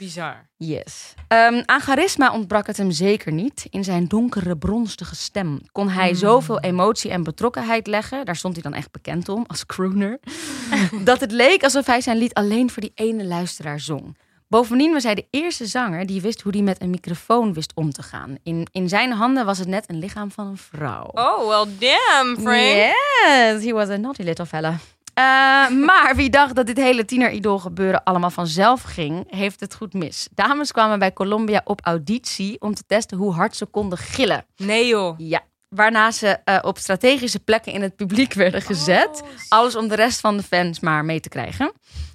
Bizar. 0.00 0.48
Yes. 0.56 1.14
Ehm, 1.28 1.62
aan 1.64 1.80
charisma 1.80 2.32
ontbrak 2.32 2.66
het 2.66 2.76
hem 2.76 2.90
zeker 2.90 3.32
niet. 3.32 3.66
In 3.70 3.84
zijn 3.84 4.06
donkere, 4.06 4.56
bronstige 4.56 5.16
stem 5.16 5.60
kon 5.72 5.88
hij 5.88 6.14
zoveel 6.14 6.60
emotie 6.60 7.10
en 7.10 7.22
betrokkenheid 7.22 7.86
leggen. 7.86 8.24
Daar 8.24 8.36
stond 8.36 8.54
hij 8.54 8.62
dan 8.62 8.74
echt 8.74 8.90
bekend 8.90 9.28
om, 9.28 9.44
als 9.46 9.66
crooner. 9.66 10.18
dat 11.04 11.20
het 11.20 11.32
leek 11.32 11.62
alsof 11.62 11.86
hij 11.86 12.00
zijn 12.00 12.16
lied 12.16 12.34
alleen 12.34 12.70
voor 12.70 12.82
die 12.82 12.92
ene 12.94 13.24
luisteraar 13.24 13.80
zong. 13.80 14.16
Bovendien 14.48 14.92
was 14.92 15.02
hij 15.02 15.14
de 15.14 15.26
eerste 15.30 15.66
zanger 15.66 16.06
die 16.06 16.20
wist 16.20 16.40
hoe 16.40 16.52
hij 16.52 16.62
met 16.62 16.82
een 16.82 16.90
microfoon 16.90 17.52
wist 17.52 17.72
om 17.74 17.92
te 17.92 18.02
gaan. 18.02 18.36
In, 18.42 18.66
in 18.72 18.88
zijn 18.88 19.12
handen 19.12 19.44
was 19.44 19.58
het 19.58 19.68
net 19.68 19.90
een 19.90 19.98
lichaam 19.98 20.30
van 20.30 20.46
een 20.46 20.58
vrouw. 20.58 21.10
Oh, 21.12 21.48
well 21.48 21.74
damn, 21.78 22.40
Frank. 22.40 22.94
Yes, 23.24 23.64
he 23.64 23.72
was 23.72 23.88
a 23.88 23.96
naughty 23.96 24.22
little 24.22 24.46
fella. 24.46 24.78
Eh, 25.20 25.68
maar 25.68 26.12
wie 26.16 26.30
dacht 26.30 26.54
dat 26.54 26.66
dit 26.66 26.76
hele 26.76 27.04
tieneridol 27.04 27.58
gebeuren 27.58 28.02
allemaal 28.04 28.30
vanzelf 28.30 28.82
ging, 28.82 29.24
heeft 29.34 29.60
het 29.60 29.74
goed 29.74 29.92
mis. 29.94 30.28
Dames 30.34 30.72
kwamen 30.72 30.98
bij 30.98 31.12
Columbia 31.12 31.60
op 31.64 31.80
auditie 31.84 32.60
om 32.60 32.74
te 32.74 32.82
testen 32.86 33.18
hoe 33.18 33.32
hard 33.32 33.56
ze 33.56 33.66
konden 33.66 33.98
gillen. 33.98 34.44
Nee 34.56 34.86
joh. 34.86 35.14
Ja, 35.18 35.40
waarna 35.68 36.10
ze 36.10 36.26
eh, 36.44 36.58
op 36.62 36.78
strategische 36.78 37.38
plekken 37.38 37.72
in 37.72 37.82
het 37.82 37.96
publiek 37.96 38.32
werden 38.32 38.62
gezet. 38.62 39.20
Oh, 39.22 39.28
Alles 39.48 39.76
om 39.76 39.88
de 39.88 39.94
rest 39.94 40.20
van 40.20 40.36
de 40.36 40.42
fans 40.42 40.80
maar 40.80 41.04
mee 41.04 41.20
te 41.20 41.28
krijgen. 41.28 41.72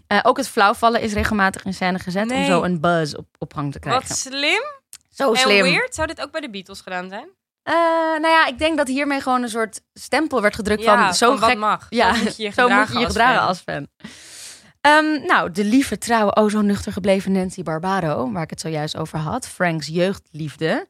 Eh, 0.08 0.20
ook 0.24 0.38
het 0.38 0.48
flauwvallen 0.48 1.02
is 1.02 1.14
regelmatig 1.14 1.66
in 1.66 1.74
scène 1.74 2.00
gezet 2.00 2.32
om 2.32 2.46
zo 2.46 2.64
een 2.64 2.80
buzz 2.82 3.14
op, 3.14 3.28
op 3.38 3.54
gang 3.54 3.72
te 3.72 3.80
krijgen. 3.80 4.08
Wat 4.08 4.18
slim 4.18 4.64
Zo 5.10 5.32
en 5.34 5.40
slim. 5.40 5.64
weird. 5.64 5.96
Zou 5.96 6.08
dit 6.08 6.22
ook 6.22 6.32
bij 6.32 6.42
de 6.42 6.50
Beatles 6.50 6.82
gedaan 6.82 7.10
zijn? 7.10 7.28
Eh, 7.66 7.74
nou 8.22 8.28
ja, 8.28 8.46
ik 8.48 8.58
denk 8.58 8.78
dat 8.78 8.88
hiermee 8.88 9.22
gewoon 9.22 9.44
een 9.44 9.50
soort 9.50 9.82
stempel 9.94 10.42
werd 10.42 10.56
gedrukt 10.56 10.84
Ja, 10.84 11.06
van 11.06 11.14
zo 11.14 11.32
van 11.32 11.40
wat 11.40 11.50
gek 11.50 11.58
mag. 11.58 11.86
Ja, 11.90 12.14
Zo 12.14 12.24
moet 12.24 12.36
je 12.38 12.44
je 12.44 12.48
moet 12.56 12.60
gedragen 12.60 13.00
je 13.00 13.06
als 13.06 13.16
fan. 13.16 13.38
als 13.48 13.60
fan. 13.60 13.88
Ehm, 14.82 15.26
nou, 15.26 15.52
de 15.52 15.64
lieve, 15.64 15.98
trouwe, 15.98 16.36
o 16.36 16.50
zo 16.50 16.62
nuchter 16.62 16.92
gebleven 16.92 17.32
Nancy 17.32 17.64
Barbaro, 17.64 18.32
waar 18.32 18.44
ik 18.44 18.50
het 18.50 18.60
zojuist 18.62 18.98
over 18.98 19.20
had, 19.20 19.48
Franks 19.48 19.88
jeugdliefde, 19.88 20.88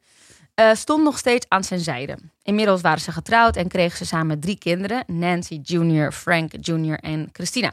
eh, 0.54 0.74
stond 0.74 1.02
nog 1.02 1.18
steeds 1.18 1.46
aan 1.48 1.64
zijn 1.64 1.80
zijde. 1.80 2.18
Inmiddels 2.42 2.80
waren 2.80 3.00
ze 3.00 3.12
getrouwd 3.12 3.56
en 3.56 3.68
kregen 3.68 3.96
ze 3.98 4.04
samen 4.06 4.40
drie 4.40 4.58
kinderen: 4.58 5.04
Nancy 5.06 5.60
Jr., 5.62 6.12
Frank 6.12 6.52
Jr. 6.60 6.98
en 6.98 7.28
Christina. 7.32 7.72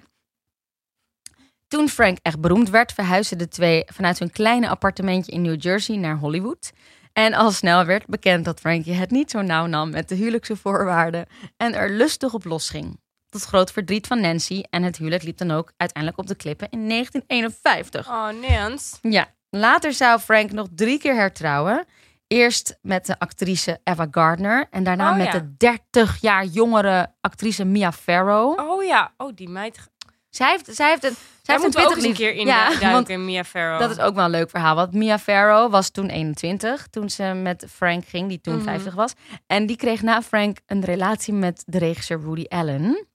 Toen 1.67 1.89
Frank 1.89 2.17
echt 2.21 2.39
beroemd 2.39 2.69
werd, 2.69 2.93
verhuisden 2.93 3.37
de 3.37 3.47
twee 3.47 3.83
vanuit 3.93 4.19
hun 4.19 4.31
kleine 4.31 4.69
appartementje 4.69 5.31
in 5.31 5.41
New 5.41 5.61
Jersey 5.61 5.95
naar 5.95 6.17
Hollywood. 6.17 6.71
En 7.13 7.33
al 7.33 7.51
snel 7.51 7.85
werd 7.85 8.05
bekend 8.05 8.45
dat 8.45 8.59
Frankie 8.59 8.93
het 8.93 9.11
niet 9.11 9.31
zo 9.31 9.41
nauw 9.41 9.65
nam 9.65 9.89
met 9.89 10.09
de 10.09 10.15
huwelijkse 10.15 10.55
voorwaarden 10.55 11.25
en 11.57 11.73
er 11.73 11.89
lustig 11.89 12.33
op 12.33 12.45
losging. 12.45 13.01
Tot 13.29 13.43
groot 13.43 13.71
verdriet 13.71 14.07
van 14.07 14.21
Nancy 14.21 14.63
en 14.69 14.83
het 14.83 14.97
huwelijk 14.97 15.23
liep 15.23 15.37
dan 15.37 15.51
ook 15.51 15.71
uiteindelijk 15.77 16.21
op 16.21 16.27
de 16.27 16.35
klippen 16.35 16.67
in 16.69 16.89
1951. 16.89 18.07
Oh, 18.07 18.29
Nance. 18.49 18.95
Ja, 19.01 19.33
later 19.49 19.93
zou 19.93 20.19
Frank 20.19 20.51
nog 20.51 20.67
drie 20.75 20.99
keer 20.99 21.15
hertrouwen. 21.15 21.85
Eerst 22.27 22.77
met 22.81 23.05
de 23.05 23.19
actrice 23.19 23.79
Eva 23.83 24.07
Gardner 24.11 24.67
en 24.69 24.83
daarna 24.83 25.11
Oh, 25.11 25.17
met 25.17 25.25
ja. 25.25 25.31
de 25.31 25.57
30 25.57 26.21
jaar 26.21 26.45
jongere 26.45 27.13
actrice 27.21 27.65
Mia 27.65 27.91
Farrow. 27.91 28.59
Oh 28.59 28.83
ja. 28.83 29.13
Oh, 29.17 29.35
die 29.35 29.49
meid. 29.49 29.89
Zij 30.29 30.49
heeft, 30.49 30.75
zij 30.75 30.89
heeft 30.89 31.03
een, 31.03 31.15
zij 31.43 31.57
heeft 31.57 31.75
pittig 31.75 31.95
eens 31.95 32.05
een 32.05 32.13
keer 32.13 32.33
in 32.33 32.45
Ja, 32.45 32.67
duiken, 32.67 32.91
want 32.91 33.09
in 33.09 33.25
Mia 33.25 33.43
Farrow. 33.43 33.79
dat 33.79 33.89
is 33.89 33.99
ook 33.99 34.15
wel 34.15 34.25
een 34.25 34.29
leuk 34.31 34.49
verhaal. 34.49 34.75
Want 34.75 34.93
Mia 34.93 35.19
Farrow 35.19 35.71
was 35.71 35.89
toen 35.89 36.09
21, 36.09 36.87
toen 36.87 37.09
ze 37.09 37.23
met 37.23 37.65
Frank 37.69 38.05
ging, 38.05 38.29
die 38.29 38.41
toen 38.41 38.55
Mhm. 38.55 38.63
50 38.63 38.93
was. 38.93 39.13
En 39.47 39.65
die 39.65 39.75
kreeg 39.77 40.01
na 40.01 40.21
Frank 40.21 40.57
een 40.65 40.83
relatie 40.83 41.33
met 41.33 41.63
de 41.65 41.77
regisseur 41.77 42.21
Woody 42.21 42.45
Allen. 42.47 43.07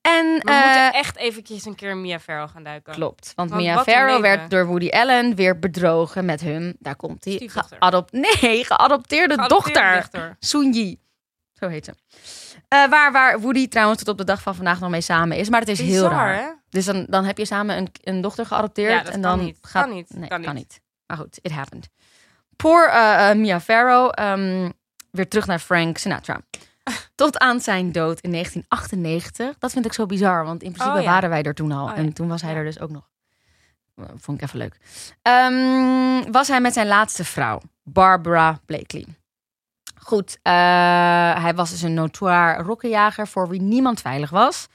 En 0.00 0.24
We 0.24 0.50
eh, 0.50 0.64
moeten 0.64 0.92
echt 0.92 1.16
eventjes 1.16 1.64
een 1.64 1.74
keer 1.74 1.96
Mia 1.96 2.18
Farrow 2.20 2.48
gaan 2.50 2.62
duiken. 2.62 2.92
klopt, 2.92 3.32
want, 3.34 3.50
Want 3.50 3.62
Mia 3.62 3.76
een 3.78 3.82
Farrow 3.84 4.20
werd 4.20 4.50
door 4.50 4.66
Woody 4.66 4.88
Allen 4.88 5.34
weer 5.34 5.58
bedrogen 5.58 6.24
met 6.24 6.40
hun, 6.40 6.76
daar 6.78 6.96
komt 6.96 7.24
hij, 7.24 7.34
Stiefdochter. 7.34 7.76
geadop 7.80 8.08
nee, 8.40 8.64
geadopteerde, 8.64 8.64
Geadopteerde 8.64 9.48
dochter. 9.48 9.94
dochter. 9.94 10.36
Zo 11.52 11.68
heet 11.68 11.84
ze. 11.84 11.92
Eh, 12.68 12.88
waar, 12.88 13.12
waar 13.12 13.40
Woody 13.40 13.68
trouwens 13.68 13.98
tot 13.98 14.08
op 14.08 14.18
de 14.18 14.24
dag 14.24 14.42
van 14.42 14.54
vandaag 14.54 14.80
nog 14.80 14.90
mee 14.90 15.00
samen 15.00 15.36
is. 15.36 15.48
Maar 15.48 15.60
het 15.60 15.68
is 15.68 15.80
heel 15.80 16.08
raar. 16.08 16.34
hè? 16.34 16.48
Dus 16.70 16.84
dan, 16.84 17.06
dan 17.08 17.24
heb 17.24 17.38
je 17.38 17.44
samen 17.44 17.76
een, 17.76 17.88
een 18.02 18.20
dochter 18.20 18.46
geadopteerd. 18.46 18.92
Ja, 18.92 18.98
dat 19.02 19.06
en 19.14 19.20
kan 19.20 19.36
dan 19.36 19.44
niet. 19.46 19.58
gaat 19.62 19.84
Kan 19.84 19.94
niet. 19.94 20.14
Nee, 20.14 20.28
Kan 20.28 20.42
kan, 20.42 20.54
niet. 20.54 20.68
niet. 20.70 20.80
Maar 21.06 21.16
goed, 21.16 21.38
it 21.42 21.50
happened. 21.52 21.88
Poor 22.56 22.88
eh, 22.88 23.30
eh, 23.30 23.36
Mia 23.36 23.60
Farrow. 23.60 24.10
ehm, 24.14 24.70
weer 25.10 25.28
terug 25.28 25.46
naar 25.46 25.58
Frank 25.58 25.98
Sinatra. 25.98 26.40
Tot 27.14 27.38
aan 27.38 27.60
zijn 27.60 27.92
dood 27.92 28.20
in 28.20 28.30
1998. 28.30 29.58
Dat 29.58 29.72
vind 29.72 29.84
ik 29.86 29.92
zo 29.92 30.06
bizar, 30.06 30.44
want 30.44 30.62
in 30.62 30.72
principe 30.72 30.96
Oh, 30.98 31.02
ja. 31.04 31.10
waren 31.10 31.28
wij 31.30 31.42
er 31.42 31.54
toen 31.54 31.72
al. 31.72 31.84
Oh, 31.84 31.90
ja. 31.90 31.96
En 31.96 32.12
toen 32.12 32.28
was 32.28 32.42
hij 32.42 32.54
er 32.54 32.64
dus 32.64 32.80
ook 32.80 32.90
nog. 32.90 33.08
Eh, 33.94 34.04
Vond 34.16 34.38
ik 34.42 34.46
even 34.46 34.58
leuk. 34.58 34.76
Ehm, 35.22 36.30
was 36.32 36.48
hij 36.48 36.60
met 36.60 36.72
zijn 36.72 36.86
laatste 36.86 37.24
vrouw, 37.24 37.60
Barbara 37.82 38.60
Blakely. 38.66 39.06
Goed, 40.00 40.38
hij 40.42 41.52
was 41.54 41.70
dus 41.70 41.82
een 41.82 41.94
notoire 41.94 42.62
rokkenjager 42.62 43.28
voor 43.28 43.48
wie 43.48 43.60
niemand 43.62 44.00
veilig 44.00 44.30
was. 44.30 44.66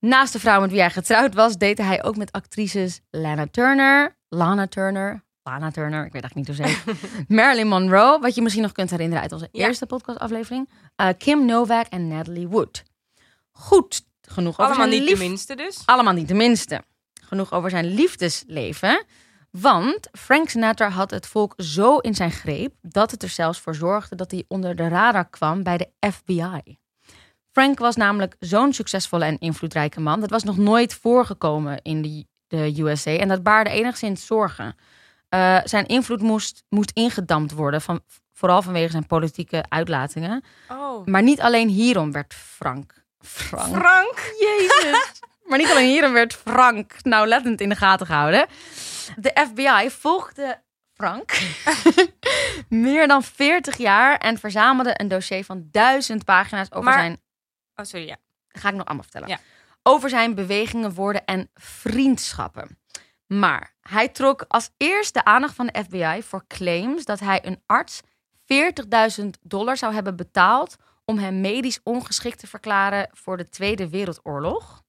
Naast 0.00 0.32
de 0.32 0.38
vrouw 0.38 0.60
met 0.60 0.70
wie 0.70 0.80
hij 0.80 0.90
getrouwd 0.90 1.34
was, 1.34 1.56
deed 1.56 1.78
hij 1.78 2.04
ook 2.04 2.16
met 2.16 2.32
actrices 2.32 3.00
Lana 3.10 3.46
Turner, 3.50 4.16
Lana 4.28 4.66
Turner, 4.66 5.24
Lana 5.42 5.70
Turner, 5.70 6.04
ik 6.06 6.12
weet 6.12 6.22
eigenlijk 6.22 6.48
niet 6.48 6.56
hoe 6.58 6.84
ze 6.96 7.24
Marilyn 7.34 7.68
Monroe, 7.68 8.18
wat 8.20 8.34
je 8.34 8.42
misschien 8.42 8.62
nog 8.62 8.72
kunt 8.72 8.90
herinneren 8.90 9.22
uit 9.22 9.32
onze 9.32 9.48
Ja. 9.52 9.66
eerste 9.66 9.86
podcastaflevering, 9.86 10.68
eh, 10.96 11.08
Kim 11.18 11.44
Novak 11.46 11.86
en 11.86 12.08
Natalie 12.08 12.48
Wood. 12.48 12.82
Goed, 13.50 14.06
genoeg 14.22 14.52
over 14.58 14.64
Allemaal 14.64 14.88
zijn 14.88 15.00
niet 15.00 15.08
lief- 15.08 15.18
de 15.18 15.24
minste 15.28 15.54
dus. 15.56 15.82
allemaal 15.84 16.12
niet 16.12 16.28
de 16.28 16.34
minste. 16.34 16.82
Genoeg 17.24 17.52
over 17.52 17.70
zijn 17.70 17.84
liefdesleven. 17.94 19.04
Want 19.50 20.08
Frank 20.12 20.48
Sinatra 20.48 20.88
had 20.88 21.10
het 21.10 21.26
volk 21.26 21.54
zo 21.56 21.98
in 21.98 22.14
zijn 22.14 22.30
greep 22.30 22.74
dat 22.82 23.10
het 23.10 23.22
er 23.22 23.28
zelfs 23.28 23.60
voor 23.60 23.74
zorgde 23.74 24.16
dat 24.16 24.30
hij 24.30 24.44
onder 24.48 24.76
de 24.76 24.88
radar 24.88 25.28
kwam 25.28 25.62
bij 25.62 25.76
de 25.76 26.10
FBI. 26.12 26.78
Frank 27.58 27.78
was 27.78 27.96
namelijk 27.96 28.36
zo'n 28.38 28.72
succesvolle 28.72 29.24
en 29.24 29.38
invloedrijke 29.38 30.00
man. 30.00 30.20
Dat 30.20 30.30
was 30.30 30.42
nog 30.42 30.56
nooit 30.56 30.94
voorgekomen 30.94 31.80
in 31.82 32.02
de, 32.02 32.26
de 32.46 32.82
USA 32.82 33.10
en 33.10 33.28
dat 33.28 33.42
baarde 33.42 33.70
enigszins 33.70 34.26
zorgen. 34.26 34.76
Eh, 35.28 35.58
zijn 35.64 35.86
invloed 35.86 36.22
moest, 36.22 36.64
moest 36.68 36.90
ingedampt 36.94 37.52
worden, 37.52 37.80
van, 37.80 38.00
vooral 38.32 38.62
vanwege 38.62 38.90
zijn 38.90 39.06
politieke 39.06 39.64
uitlatingen. 39.68 40.44
Oh. 40.68 41.06
Maar 41.06 41.22
niet 41.22 41.40
alleen 41.40 41.68
hierom 41.68 42.12
werd 42.12 42.34
Frank. 42.34 43.04
Frank. 43.20 43.76
Frank. 43.76 44.32
Jezus. 44.38 45.20
Maar 45.48 45.58
niet 45.58 45.70
alleen 45.70 45.88
hierom 45.88 46.12
werd 46.12 46.34
Frank 46.34 46.92
nauwlettend 47.02 47.60
in 47.60 47.68
de 47.68 47.74
gaten 47.76 48.06
gehouden. 48.06 48.46
De 49.16 49.46
FBI 49.48 49.90
volgde 49.90 50.60
Frank 50.94 51.40
meer 52.68 53.08
dan 53.08 53.22
40 53.22 53.76
jaar 53.76 54.16
en 54.16 54.38
verzamelde 54.38 55.00
een 55.00 55.08
dossier 55.08 55.44
van 55.44 55.68
duizend 55.70 56.24
pagina's 56.24 56.66
over 56.70 56.84
Maar- 56.84 56.98
zijn. 56.98 57.20
Oh, 57.80 57.84
sorry, 57.84 58.06
ja. 58.06 58.16
Dat 58.48 58.62
ga 58.62 58.68
ik 58.68 58.74
nog 58.74 58.86
allemaal 58.86 59.02
vertellen. 59.02 59.28
Ja. 59.28 59.40
Over 59.82 60.08
zijn 60.08 60.34
bewegingen, 60.34 60.94
woorden 60.94 61.24
en 61.24 61.50
vriendschappen. 61.54 62.78
Maar 63.26 63.74
hij 63.80 64.08
trok 64.08 64.44
als 64.48 64.70
eerste 64.76 65.24
aandacht 65.24 65.54
van 65.54 65.66
de 65.66 65.82
FBI 65.84 66.22
voor 66.22 66.44
claims 66.46 67.04
dat 67.04 67.20
hij 67.20 67.46
een 67.46 67.62
arts 67.66 68.00
40.000 69.20 69.26
dollar 69.42 69.76
zou 69.76 69.94
hebben 69.94 70.16
betaald 70.16 70.76
om 71.04 71.18
hem 71.18 71.40
medisch 71.40 71.80
ongeschikt 71.82 72.38
te 72.38 72.46
verklaren 72.46 73.08
voor 73.12 73.36
de 73.36 73.48
Tweede 73.48 73.88
Wereldoorlog. 73.88 74.82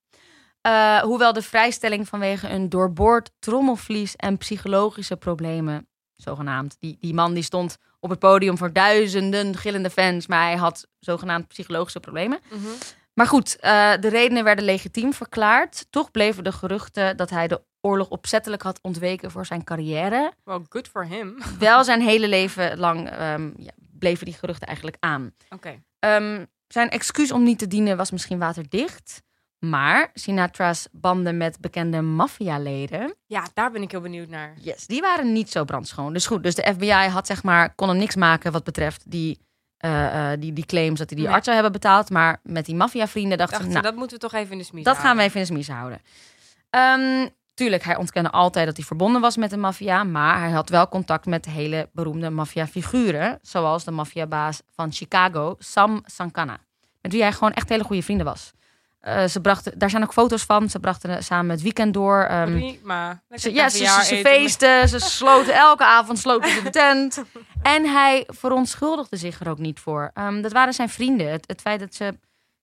Eh, 0.62 1.00
hoewel 1.00 1.34
de 1.34 1.42
vrijstelling 1.42 2.08
vanwege 2.08 2.50
een 2.50 2.70
doorboord 2.70 3.32
trommelvlies 3.40 4.16
en 4.16 4.38
psychologische 4.38 5.18
problemen, 5.18 5.88
zogenaamd. 6.16 6.76
Die, 6.80 6.98
die 7.00 7.14
man 7.14 7.34
die 7.34 7.44
stond 7.44 7.78
op 8.00 8.10
het 8.10 8.20
podium 8.20 8.58
voor 8.58 8.74
duizenden 8.74 9.58
gillende 9.58 9.90
fans, 9.90 10.28
maar 10.28 10.44
hij 10.44 10.56
had 10.56 10.88
zogenaamd 11.00 11.48
psychologische 11.48 12.00
problemen. 12.00 12.40
Mhm. 12.50 12.68
Maar 13.14 13.28
goed, 13.28 13.56
eh, 13.60 13.94
de 14.00 14.08
redenen 14.08 14.44
werden 14.44 14.66
legitiem 14.66 15.14
verklaard. 15.14 15.86
Toch 15.90 16.12
bleven 16.12 16.44
de 16.44 16.52
geruchten 16.52 17.18
dat 17.18 17.30
hij 17.30 17.48
de 17.48 17.62
oorlog 17.82 18.10
opzettelijk 18.10 18.62
had 18.62 18.80
ontweken 18.82 19.32
voor 19.32 19.46
zijn 19.46 19.64
carrière. 19.64 20.34
Well, 20.44 20.60
good 20.70 20.88
for 20.88 21.06
him. 21.06 21.38
Wel 21.60 21.84
zijn 21.84 22.02
hele 22.02 22.28
leven 22.28 22.78
lang 22.78 23.10
ehm, 23.10 23.52
ja, 23.58 23.72
bleven 23.78 24.26
die 24.26 24.34
geruchten 24.34 24.68
eigenlijk 24.68 24.98
aan. 25.00 25.34
Oké. 25.50 25.84
Ehm, 26.00 26.46
zijn 26.68 26.90
excuus 26.90 27.32
om 27.32 27.44
niet 27.44 27.60
te 27.60 27.68
dienen 27.68 27.98
was 27.98 28.12
misschien 28.12 28.40
waterdicht. 28.40 29.22
Maar 29.60 30.10
Sinatra's 30.14 30.88
banden 30.92 31.38
met 31.38 31.60
bekende 31.60 32.02
maffialeden, 32.02 33.16
Ja, 33.26 33.44
daar 33.54 33.72
ben 33.72 33.82
ik 33.82 33.92
heel 33.92 34.02
benieuwd 34.02 34.28
naar. 34.30 34.54
yes, 34.60 34.88
die 34.88 35.02
waren 35.02 35.34
niet 35.34 35.50
zo 35.52 35.64
brandschoon. 35.64 36.14
Dus 36.14 36.26
goed, 36.28 36.44
dus 36.44 36.56
de 36.56 36.72
FBI 36.74 36.92
had 36.92 37.28
zeg 37.28 37.44
maar, 37.44 37.76
kon 37.76 37.88
hem 37.90 37.98
niks 37.98 38.16
maken 38.16 38.52
wat 38.52 38.64
betreft 38.64 39.12
die 39.12 39.40
eh, 39.78 40.32
eh, 40.34 40.40
die, 40.40 40.54
die 40.54 40.66
claims 40.66 41.00
dat 41.00 41.08
hij 41.10 41.18
die 41.18 41.26
Nee. 41.26 41.36
arts 41.36 41.46
zou 41.46 41.56
hebben 41.62 41.82
betaald. 41.82 42.10
Maar 42.10 42.40
met 42.44 42.66
die 42.66 42.76
maffiavrienden 42.76 43.38
dachten 43.38 43.58
Dacht 43.58 43.70
ze, 43.70 43.76
ze, 43.76 43.82
nou, 43.82 43.92
dat 43.92 44.00
moeten 44.02 44.18
we 44.20 44.24
toch 44.30 44.34
even 44.40 44.52
in 44.52 44.58
de 44.58 44.64
smies 44.64 44.84
dat 44.84 44.98
gaan 44.98 45.18
we 45.18 45.24
even 45.24 45.36
in 45.36 45.42
de 45.48 45.52
smies 45.54 45.68
houden. 45.68 46.02
Ehm, 46.70 47.28
tuurlijk, 47.54 47.84
hij 47.84 47.96
ontkende 47.96 48.30
altijd 48.30 48.66
dat 48.66 48.76
hij 48.78 48.86
verbonden 48.86 49.22
was 49.22 49.38
met 49.38 49.50
de 49.50 49.58
maffia. 49.58 50.04
Maar 50.04 50.40
hij 50.40 50.50
had 50.52 50.70
wel 50.70 50.88
contact 50.88 51.26
met 51.26 51.46
hele 51.46 51.90
beroemde 51.94 52.30
maffiafiguren. 52.30 53.40
Zoals 53.42 53.84
de 53.84 53.92
maffiabaas 53.92 54.62
van 54.76 54.92
Chicago, 54.94 55.56
Sam 55.60 56.02
Sankana. 56.06 56.58
Met 57.02 57.12
wie 57.12 57.22
hij 57.22 57.32
gewoon 57.32 57.54
echt 57.54 57.70
hele 57.70 57.84
goede 57.84 58.04
vrienden 58.04 58.26
was. 58.26 58.52
Eh, 59.00 59.26
ze 59.26 59.42
brachten, 59.42 59.80
daar 59.80 59.90
zijn 59.90 60.04
ook 60.04 60.14
foto's 60.14 60.44
van. 60.44 60.70
Ze 60.70 60.80
brachten 60.80 61.24
samen 61.24 61.52
het 61.52 61.62
weekend 61.62 61.94
door. 61.94 62.24
Ehm. 62.24 62.54
Lekker 63.28 63.40
ze, 63.40 63.54
ja, 63.54 63.70
ze, 63.70 63.78
ze, 63.86 64.04
ze 64.04 64.16
feesten, 64.16 64.90
ze 64.90 65.00
sloten 65.20 65.54
elke 65.54 65.86
avond 65.86 66.20
sloten 66.20 66.50
ze 66.52 66.62
de 66.64 66.70
tent. 66.70 67.24
En 67.62 67.86
hij 67.86 68.24
verontschuldigde 68.28 69.18
zich 69.18 69.40
er 69.40 69.50
ook 69.50 69.58
niet 69.58 69.80
voor. 69.80 70.12
Ehm, 70.14 70.42
dat 70.42 70.52
waren 70.52 70.74
zijn 70.74 70.90
vrienden. 70.90 71.32
Het, 71.32 71.44
het 71.48 71.62
feit 71.62 71.80
dat 71.80 71.94
ze, 71.96 72.20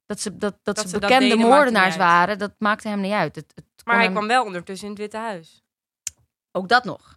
dat 0.06 0.20
ze, 0.20 0.36
dat, 0.36 0.54
dat 0.62 0.78
ze 0.78 0.86
ze 0.88 0.92
dat 0.92 1.00
bekende 1.00 1.28
deden, 1.28 1.48
moordenaars 1.48 1.96
waren, 1.96 2.38
dat 2.38 2.52
maakte 2.58 2.88
hem 2.88 3.00
niet 3.00 3.12
uit. 3.12 3.36
Het, 3.36 3.52
Maar 3.84 3.94
hij 3.94 4.04
hem- 4.04 4.12
kwam 4.12 4.26
wel 4.26 4.44
ondertussen 4.44 4.86
in 4.86 4.92
het 4.92 5.02
Witte 5.02 5.16
Huis. 5.18 5.62
Ook 6.52 6.68
dat 6.68 6.84
nog. 6.84 7.16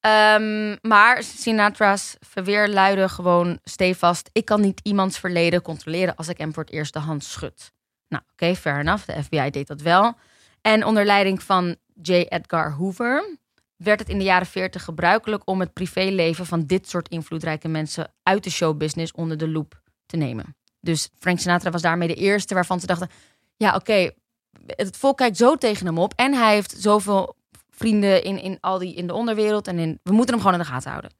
Ehm, 0.00 0.76
maar 0.82 1.22
Sinatra's 1.22 2.16
verweer 2.20 2.68
luidde 2.68 3.08
gewoon 3.08 3.58
stevast... 3.64 4.30
ik 4.32 4.44
kan 4.44 4.60
niet 4.60 4.80
iemands 4.82 5.18
verleden 5.18 5.62
controleren 5.62 6.16
als 6.16 6.28
ik 6.28 6.38
hem 6.38 6.54
voor 6.54 6.62
het 6.62 6.72
eerst 6.72 6.92
de 6.92 6.98
hand 6.98 7.24
schud. 7.24 7.72
Nou, 8.08 8.22
oké, 8.32 8.54
fair 8.54 8.78
enough. 8.80 9.06
De 9.06 9.22
FBI 9.22 9.50
deed 9.50 9.66
dat 9.66 9.80
wel. 9.80 10.14
En 10.60 10.84
onder 10.84 11.04
leiding 11.04 11.42
van 11.42 11.76
J. 12.02 12.12
Edgar 12.12 12.72
Hoover... 12.72 13.36
werd 13.76 13.98
het 13.98 14.08
in 14.08 14.18
de 14.18 14.24
jaren 14.24 14.46
40 14.46 14.84
gebruikelijk 14.84 15.42
om 15.44 15.60
het 15.60 15.72
privéleven 15.72 16.46
van 16.46 16.66
dit 16.66 16.88
soort 16.88 17.08
invloedrijke 17.08 17.68
mensen 17.68 18.12
uit 18.22 18.44
de 18.44 18.50
showbusiness 18.50 19.12
onder 19.12 19.36
de 19.36 19.48
loep 19.48 19.80
te 20.06 20.16
nemen. 20.16 20.56
Dus 20.80 21.08
Frank 21.18 21.38
Sinatra 21.38 21.70
was 21.70 21.82
daarmee 21.82 22.08
de 22.08 22.14
eerste 22.14 22.54
waarvan 22.54 22.80
ze 22.80 22.86
dachten: 22.86 23.08
ja, 23.56 23.74
oké, 23.74 24.10
het 24.66 24.96
volk 24.96 25.16
kijkt 25.16 25.36
zo 25.36 25.56
tegen 25.56 25.86
hem 25.86 25.98
op 25.98 26.12
en 26.16 26.34
hij 26.34 26.54
heeft 26.54 26.74
zoveel 26.78 27.36
vrienden 27.70 28.24
in, 28.24 28.42
in 28.42 28.58
al 28.60 28.78
die 28.78 28.94
in 28.94 29.06
de 29.06 29.14
onderwereld 29.14 29.66
en 29.66 29.78
in, 29.78 30.00
we 30.02 30.12
moeten 30.12 30.34
hem 30.34 30.44
gewoon 30.44 30.58
in 30.58 30.64
de 30.64 30.70
gaten 30.70 30.90
houden. 30.90 31.10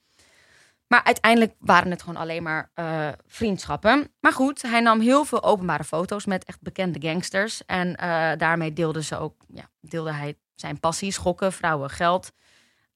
Maar 0.88 1.04
uiteindelijk 1.04 1.54
waren 1.59 1.90
het 1.90 2.02
gewoon 2.02 2.21
alleen 2.21 2.42
maar 2.42 2.71
eh, 2.75 3.09
vriendschappen. 3.26 4.12
Maar 4.21 4.33
goed, 4.33 4.62
hij 4.62 4.80
nam 4.80 5.00
heel 5.00 5.25
veel 5.25 5.42
openbare 5.42 5.85
foto's 5.85 6.26
met 6.26 6.45
echt 6.45 6.62
bekende 6.62 7.09
gangsters. 7.09 7.64
En 7.66 7.97
eh, 7.97 8.30
daarmee 8.37 8.73
deelde, 8.73 9.02
ze 9.02 9.18
ook, 9.18 9.35
ja, 9.49 9.71
deelde 9.80 10.12
hij 10.12 10.37
zijn 10.54 10.80
passie, 10.80 11.12
schokken, 11.12 11.52
vrouwen, 11.52 11.90
geld. 11.90 12.33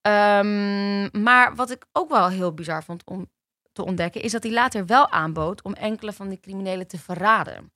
Ehm, 0.03 1.23
maar 1.23 1.55
wat 1.55 1.71
ik 1.71 1.87
ook 1.93 2.11
wel 2.11 2.29
heel 2.29 2.55
bizar 2.55 2.85
vond 2.85 3.05
om 3.05 3.31
te 3.73 3.85
ontdekken, 3.85 4.23
is 4.23 4.33
dat 4.33 4.43
hij 4.43 4.53
later 4.53 4.87
wel 4.87 5.11
aanbood 5.11 5.63
om 5.63 5.73
enkele 5.73 6.13
van 6.13 6.29
die 6.29 6.41
criminelen 6.41 6.87
te 6.87 6.99
verraden. 6.99 7.73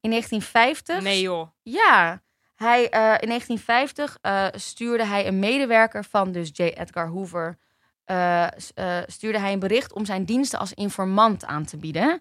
In 0.00 0.10
1950 0.10 1.02
Nee 1.02 1.20
joh. 1.20 1.48
ja, 1.62 2.22
hij, 2.54 2.88
eh, 2.88 3.14
in 3.20 3.28
1950 3.28 4.18
eh, 4.20 4.46
stuurde 4.52 5.04
hij 5.04 5.26
een 5.26 5.38
medewerker 5.38 6.04
van 6.04 6.32
dus 6.32 6.50
J. 6.52 6.62
Edgar 6.62 7.08
Hoover... 7.08 7.58
eh, 8.10 8.46
eh, 8.74 9.04
stuurde 9.06 9.38
hij 9.38 9.52
een 9.52 9.58
bericht 9.58 9.92
om 9.92 10.04
zijn 10.04 10.24
diensten 10.24 10.58
als 10.58 10.72
informant 10.72 11.44
aan 11.44 11.64
te 11.64 11.76
bieden. 11.76 12.20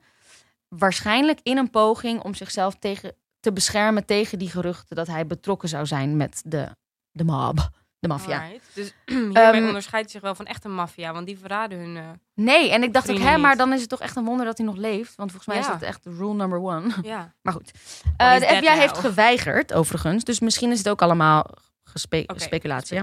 Waarschijnlijk 0.67 1.39
in 1.43 1.58
een 1.58 1.69
poging 1.69 2.22
om 2.24 2.34
zichzelf 2.34 2.75
tegen, 2.79 3.15
te 3.39 3.53
beschermen 3.53 4.05
tegen 4.05 4.39
die 4.39 4.50
geruchten... 4.50 4.96
dat 4.96 5.08
hij 5.08 5.27
betrokken 5.27 5.69
zou 5.69 5.86
zijn 5.86 6.17
met 6.17 6.41
de, 6.46 6.67
de 7.12 7.24
mob, 7.24 7.69
de 8.00 8.08
maffia. 8.08 8.43
Dus 8.74 8.93
hiermee 9.05 9.34
Ehm, 9.34 9.65
onderscheidt 9.67 10.12
zich 10.12 10.22
wel 10.22 10.36
van 10.36 10.46
echte 10.46 10.67
maffia, 10.67 11.13
want 11.13 11.25
die 11.25 11.38
verraden 11.38 11.79
hun... 11.79 11.98
eh, 11.98 12.03
Nee, 12.34 12.72
en 12.72 12.84
ik 12.84 12.93
dacht 12.93 13.12
ook, 13.12 13.17
hè, 13.19 13.38
maar 13.38 13.58
dan 13.58 13.74
is 13.74 13.79
het 13.81 13.89
toch 13.89 14.01
echt 14.01 14.15
een 14.15 14.25
wonder 14.25 14.46
dat 14.46 14.58
hij 14.58 14.65
nog 14.67 14.75
leeft. 14.75 15.15
Want 15.15 15.31
volgens 15.31 15.53
mij 15.55 15.60
is 15.60 15.67
dat 15.72 15.81
echt 15.81 16.05
rule 16.05 16.34
number 16.34 16.60
one. 16.62 16.93
ja. 17.01 17.34
Maar 17.41 17.53
goed. 17.53 17.72
De 18.17 18.46
FBI 18.55 18.69
heeft 18.79 18.98
geweigerd, 18.98 19.74
overigens. 19.74 20.24
Dus 20.24 20.39
misschien 20.39 20.72
is 20.72 20.77
het 20.77 20.89
ook 20.89 21.01
allemaal 21.01 21.46
gespe- 21.84 22.23
Oké, 22.28 22.39
speculatie. 22.39 23.02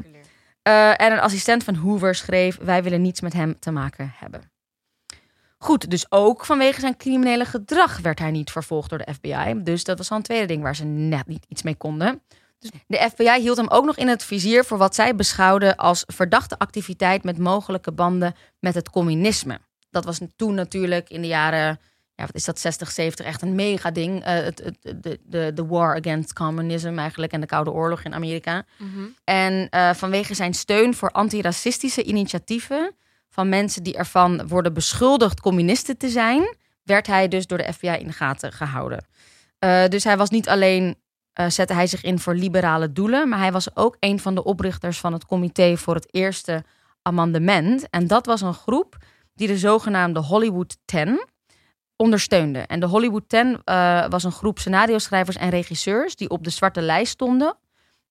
Eh, 0.67 1.01
en 1.01 1.13
een 1.13 1.21
assistent 1.21 1.65
van 1.65 1.75
Hoover 1.75 2.15
schreef: 2.15 2.59
Wij 2.61 2.83
willen 2.83 3.03
niets 3.03 3.21
met 3.21 3.33
hem 3.33 3.59
te 3.59 3.71
maken 3.71 4.13
hebben. 4.17 4.51
Goed, 5.59 5.91
dus 5.91 6.07
ook 6.09 6.45
vanwege 6.45 6.81
zijn 6.81 6.97
criminele 6.97 7.45
gedrag 7.45 7.99
werd 7.99 8.19
hij 8.19 8.31
niet 8.31 8.51
vervolgd 8.51 8.91
door 8.91 8.99
de 8.99 9.15
FBI. 9.15 9.63
Dus 9.63 9.85
dat 9.85 9.99
was 9.99 10.11
al 10.11 10.17
een 10.17 10.23
tweede 10.23 10.47
ding 10.47 10.63
waar 10.63 10.77
ze 10.77 10.85
net 10.85 11.27
niet 11.27 11.45
iets 11.49 11.63
mee 11.63 11.75
konden. 11.75 12.23
Dus 12.59 12.71
de 12.87 13.09
FBI 13.11 13.41
hield 13.41 13.57
hem 13.57 13.69
ook 13.69 13.85
nog 13.85 13.97
in 13.97 14.09
het 14.09 14.25
vizier 14.25 14.65
voor 14.65 14.79
wat 14.79 14.95
zij 14.95 15.15
beschouwden 15.15 15.77
als 15.77 16.05
verdachte 16.07 16.59
activiteit 16.59 17.25
met 17.25 17.39
mogelijke 17.39 17.93
banden 17.93 18.35
met 18.59 18.75
het 18.75 18.91
communisme. 18.91 19.59
Dat 19.91 20.05
was 20.05 20.21
toen 20.37 20.55
natuurlijk 20.55 21.11
in 21.11 21.21
de 21.21 21.29
jaren, 21.29 21.81
ja, 22.17 22.27
wat 22.27 22.35
is 22.35 22.45
dat, 22.45 22.59
60, 22.59 22.91
70 22.91 23.27
echt 23.27 23.43
een 23.43 23.55
mega 23.55 23.91
ding. 23.91 24.25
Eh, 24.25 24.35
het, 24.35 24.63
het, 24.65 25.03
de, 25.03 25.21
de, 25.25 25.53
de 25.55 25.67
war 25.67 25.97
against 25.97 26.33
communism 26.33 26.99
eigenlijk 26.99 27.33
en 27.33 27.41
de 27.41 27.47
Koude 27.47 27.73
Oorlog 27.73 28.03
in 28.03 28.15
Amerika. 28.15 28.65
Mhm. 28.79 29.05
En 29.25 29.69
eh, 29.71 29.95
vanwege 29.95 30.35
zijn 30.35 30.55
steun 30.55 30.95
voor 30.95 31.11
antiracistische 31.11 32.03
initiatieven 32.03 32.95
van 33.29 33.49
mensen 33.49 33.83
die 33.83 33.97
ervan 33.97 34.49
worden 34.49 34.75
beschuldigd 34.75 35.41
communisten 35.41 35.97
te 35.97 36.09
zijn, 36.09 36.57
werd 36.83 37.07
hij 37.07 37.29
dus 37.29 37.47
door 37.47 37.59
de 37.59 37.73
FBI 37.73 37.89
in 37.99 38.07
de 38.07 38.13
gaten 38.13 38.53
gehouden. 38.53 39.07
Eh, 39.59 39.87
dus 39.89 40.05
hij 40.05 40.17
was 40.17 40.31
niet 40.31 40.49
alleen, 40.49 40.97
zette 41.49 41.73
hij 41.73 41.87
zich 41.87 42.03
in 42.03 42.19
voor 42.19 42.35
liberale 42.35 42.93
doelen, 42.93 43.29
maar 43.29 43.39
hij 43.39 43.53
was 43.53 43.77
ook 43.77 43.97
een 44.01 44.21
van 44.21 44.35
de 44.35 44.45
oprichters 44.45 44.99
van 44.99 45.13
het 45.13 45.27
comité 45.27 45.77
voor 45.77 45.95
het 45.95 46.15
eerste 46.15 46.65
amendement. 47.03 47.91
En 47.91 48.07
dat 48.07 48.27
was 48.27 48.41
een 48.41 48.55
groep 48.55 48.97
die 49.35 49.49
de 49.49 49.59
zogenaamde 49.59 50.21
Hollywood 50.21 50.77
Ten 50.85 51.21
ondersteunde. 51.97 52.59
En 52.59 52.81
de 52.81 52.87
Hollywood 52.87 53.29
Ten 53.29 53.61
eh, 53.65 54.09
was 54.09 54.25
een 54.25 54.33
groep 54.33 54.59
scenario-schrijvers 54.59 55.37
en 55.37 55.49
regisseurs 55.51 56.17
die 56.17 56.31
op 56.31 56.45
de 56.45 56.51
zwarte 56.51 56.81
lijst 56.83 57.13
stonden 57.13 57.57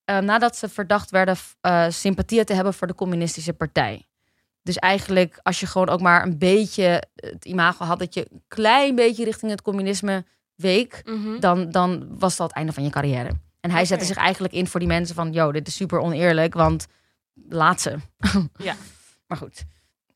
eh, 0.06 0.18
nadat 0.20 0.56
ze 0.58 0.70
verdacht 0.70 1.10
werden 1.12 1.36
eh 1.62 1.86
sympathieën 1.90 2.46
te 2.46 2.54
hebben 2.54 2.74
voor 2.74 2.88
de 2.88 2.96
communistische 2.96 3.54
partij. 3.54 4.06
Dus 4.62 4.76
eigenlijk, 4.76 5.40
als 5.44 5.60
je 5.60 5.66
gewoon 5.66 5.90
ook 5.90 6.02
maar 6.02 6.24
een 6.24 6.38
beetje 6.38 7.04
het 7.16 7.46
imago 7.46 7.86
had 7.86 8.00
dat 8.00 8.14
je 8.14 8.28
een 8.32 8.44
klein 8.48 8.96
beetje 8.96 9.24
richting 9.24 9.52
het 9.52 9.62
communisme 9.62 10.26
week, 10.56 11.02
Mhm. 11.06 11.40
dan, 11.40 11.72
dan 11.72 12.08
was 12.20 12.36
dat 12.36 12.48
het 12.48 12.56
einde 12.56 12.74
van 12.74 12.84
je 12.84 12.90
carrière. 12.90 13.30
En 13.60 13.72
hij 13.72 13.86
zette 13.86 14.06
zich 14.06 14.18
eigenlijk 14.18 14.54
in 14.54 14.68
voor 14.68 14.80
die 14.80 14.90
mensen 14.90 15.16
van, 15.16 15.32
yo, 15.32 15.52
dit 15.52 15.68
is 15.68 15.76
super 15.76 16.00
oneerlijk, 16.00 16.54
want 16.54 16.88
laat 17.50 17.82
ze. 17.82 17.96
Ja. 18.58 18.76
Maar 19.28 19.38
goed. 19.38 19.64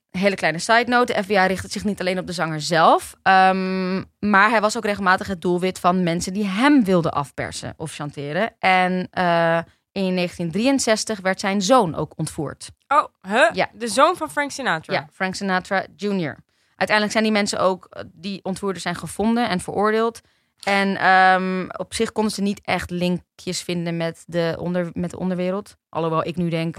Hele 0.09 0.35
kleine 0.35 0.59
side 0.59 0.85
note. 0.87 1.13
De 1.13 1.23
FBI 1.23 1.39
richtte 1.39 1.67
zich 1.71 1.83
niet 1.83 1.99
alleen 1.99 2.19
op 2.19 2.27
de 2.27 2.33
zanger 2.33 2.61
zelf. 2.61 3.15
ehm, 3.23 4.03
maar 4.19 4.49
hij 4.49 4.61
was 4.61 4.77
ook 4.77 4.85
regelmatig 4.85 5.27
het 5.27 5.41
doelwit 5.41 5.79
van 5.79 6.03
mensen 6.03 6.33
die 6.33 6.45
hem 6.45 6.83
wilden 6.83 7.11
afpersen 7.11 7.73
of 7.77 7.93
chanteren. 7.93 8.55
En 8.59 9.07
eh, 9.11 9.57
in 9.91 10.15
1963 10.15 11.19
werd 11.19 11.39
zijn 11.39 11.61
zoon 11.61 11.95
ook 11.95 12.13
ontvoerd. 12.15 12.69
Oh, 12.87 13.05
huh? 13.27 13.49
Ja. 13.53 13.69
De 13.73 13.87
zoon 13.87 14.15
van 14.15 14.29
Frank 14.29 14.51
Sinatra. 14.51 14.93
Ja, 14.93 15.07
Frank 15.13 15.35
Sinatra 15.35 15.85
Jr. 15.95 16.37
Uiteindelijk 16.75 17.11
zijn 17.11 17.23
die 17.23 17.33
mensen 17.33 17.59
ook, 17.59 17.87
eh, 17.89 18.03
die 18.13 18.39
ontvoerders 18.43 18.83
zijn 18.83 18.95
gevonden 18.95 19.49
en 19.49 19.59
veroordeeld. 19.59 20.21
En 20.63 20.97
ehm, 20.97 21.67
op 21.77 21.93
zich 21.93 22.11
konden 22.11 22.33
ze 22.33 22.41
niet 22.41 22.61
echt 22.63 22.89
linkjes 22.89 23.61
vinden 23.61 23.97
met 23.97 24.23
de, 24.27 24.55
onder, 24.59 24.89
met 24.93 25.11
de 25.11 25.19
onderwereld. 25.19 25.75
Alhoewel 25.89 26.25
ik 26.27 26.35
nu 26.35 26.49
denk, 26.49 26.77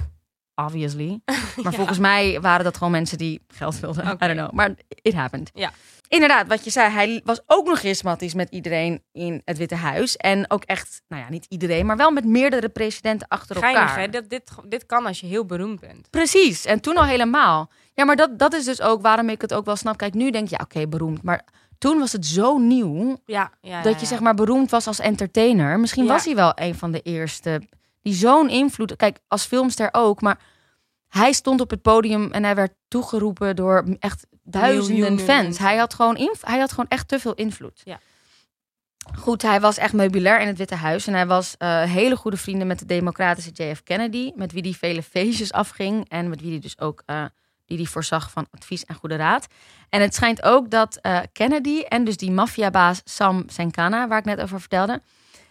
obviously. 0.64 1.20
Maar 1.62 1.72
Ja. 1.72 1.78
volgens 1.78 1.98
mij 1.98 2.40
waren 2.40 2.64
dat 2.64 2.76
gewoon 2.76 2.92
mensen 2.92 3.18
die 3.18 3.40
geld 3.54 3.80
wilden. 3.80 4.04
I 4.06 4.26
don't 4.26 4.32
know. 4.38 4.50
Maar 4.52 4.70
it 4.88 5.14
happened. 5.14 5.50
Ja. 5.54 5.70
Inderdaad, 6.08 6.46
wat 6.46 6.64
je 6.64 6.70
zei, 6.70 6.90
hij 6.92 7.20
was 7.24 7.40
ook 7.46 7.66
nog 7.66 7.78
charismatisch 7.78 8.34
met 8.34 8.50
iedereen 8.50 9.02
in 9.12 9.42
het 9.44 9.58
Witte 9.58 9.74
Huis. 9.74 10.16
En 10.16 10.50
ook 10.50 10.64
echt, 10.64 11.02
nou 11.08 11.22
ja, 11.22 11.28
niet 11.30 11.46
iedereen, 11.48 11.86
maar 11.86 11.96
wel 11.96 12.10
met 12.10 12.24
meerdere 12.24 12.68
presidenten 12.68 13.28
achter 13.28 13.56
Geinig, 13.56 13.80
elkaar. 13.82 13.98
hè? 13.98 14.08
Dat, 14.08 14.28
dit, 14.30 14.50
dit 14.68 14.86
kan 14.86 15.06
als 15.06 15.20
je 15.20 15.26
heel 15.26 15.44
beroemd 15.44 15.80
bent. 15.80 16.10
Precies, 16.10 16.64
en 16.64 16.80
toen 16.80 16.96
al 16.96 17.04
helemaal. 17.04 17.70
Ja, 17.94 18.04
maar 18.04 18.16
dat, 18.16 18.38
dat 18.38 18.52
is 18.54 18.64
dus 18.64 18.80
ook 18.80 19.02
waarom 19.02 19.28
ik 19.28 19.40
het 19.40 19.54
ook 19.54 19.64
wel 19.64 19.76
snap. 19.76 19.96
Kijk, 19.96 20.14
nu 20.14 20.30
denk 20.30 20.48
je, 20.48 20.56
ja, 20.58 20.64
oké, 20.64 20.88
beroemd. 20.88 21.22
Maar 21.22 21.44
toen 21.78 21.98
was 21.98 22.12
het 22.12 22.26
zo 22.26 22.58
nieuw 22.58 23.18
Ja, 23.26 23.50
ja, 23.60 23.82
dat 23.82 24.00
je 24.00 24.06
zeg 24.06 24.20
maar 24.20 24.34
beroemd 24.34 24.70
was 24.70 24.86
als 24.86 24.98
entertainer. 24.98 25.80
Misschien 25.80 26.06
was 26.06 26.24
hij 26.24 26.34
wel 26.34 26.52
een 26.54 26.74
van 26.74 26.90
de 26.90 27.00
eerste 27.00 27.62
die 28.02 28.14
zo'n 28.14 28.48
invloed... 28.48 28.96
Kijk, 28.96 29.18
als 29.28 29.44
filmster 29.44 29.88
ook, 29.92 30.20
maar 30.20 30.38
hij 31.08 31.32
stond 31.32 31.60
op 31.60 31.70
het 31.70 31.82
podium 31.82 32.32
en 32.32 32.44
hij 32.44 32.54
werd 32.54 32.74
toegeroepen 32.88 33.56
door 33.56 33.96
echt 33.98 34.26
duizenden 34.42 35.18
fans. 35.18 35.58
Hij 35.58 35.76
had, 35.76 35.94
gewoon 35.94 36.36
hij 36.40 36.58
had 36.58 36.70
gewoon 36.70 36.88
echt 36.88 37.08
te 37.08 37.18
veel 37.18 37.34
invloed. 37.34 37.80
Ja. 37.84 38.00
Goed, 39.18 39.42
hij 39.42 39.60
was 39.60 39.76
echt 39.76 39.92
meubilair 39.92 40.40
in 40.40 40.46
het 40.46 40.58
Witte 40.58 40.74
Huis. 40.74 41.06
En 41.06 41.14
hij 41.14 41.26
was 41.26 41.54
eh, 41.58 41.82
hele 41.82 42.16
goede 42.16 42.36
vrienden 42.36 42.66
met 42.66 42.78
de 42.78 42.86
democratische 42.86 43.50
JF 43.50 43.82
Kennedy. 43.82 44.32
Met 44.34 44.52
wie 44.52 44.62
hij 44.62 44.72
vele 44.72 45.02
feestjes 45.02 45.52
afging. 45.52 46.08
En 46.08 46.28
met 46.28 46.40
wie 46.40 46.50
hij 46.50 46.60
dus 46.60 46.78
ook 46.78 47.02
eh, 47.06 47.24
die 47.66 47.76
die 47.76 47.88
voorzag 47.88 48.30
van 48.30 48.46
advies 48.50 48.84
en 48.84 48.94
goede 48.94 49.16
raad. 49.16 49.46
En 49.88 50.00
het 50.00 50.14
schijnt 50.14 50.42
ook 50.42 50.70
dat 50.70 50.96
eh, 50.96 51.18
Kennedy 51.32 51.80
en 51.80 52.04
dus 52.04 52.16
die 52.16 52.30
maffiabaas 52.30 53.00
Sam 53.04 53.44
Senkana, 53.46 54.08
waar 54.08 54.18
ik 54.18 54.24
net 54.24 54.40
over 54.40 54.60
vertelde, 54.60 55.02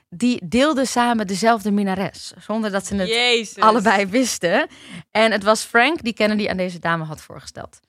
die 0.10 0.48
deelden 0.48 0.88
samen 0.88 1.28
dezelfde 1.28 1.72
minares. 1.72 2.34
Zonder 2.40 2.72
dat 2.72 2.86
ze 2.86 2.96
het 2.96 3.08
Jezus. 3.08 3.64
allebei 3.64 4.06
wisten. 4.06 4.68
En 5.12 5.32
het 5.32 5.44
was 5.44 5.64
Frank 5.64 6.04
die 6.04 6.14
Kennedy 6.14 6.50
aan 6.50 6.58
deze 6.58 6.80
dame 6.80 7.04
had 7.04 7.22
voorgesteld. 7.22 7.80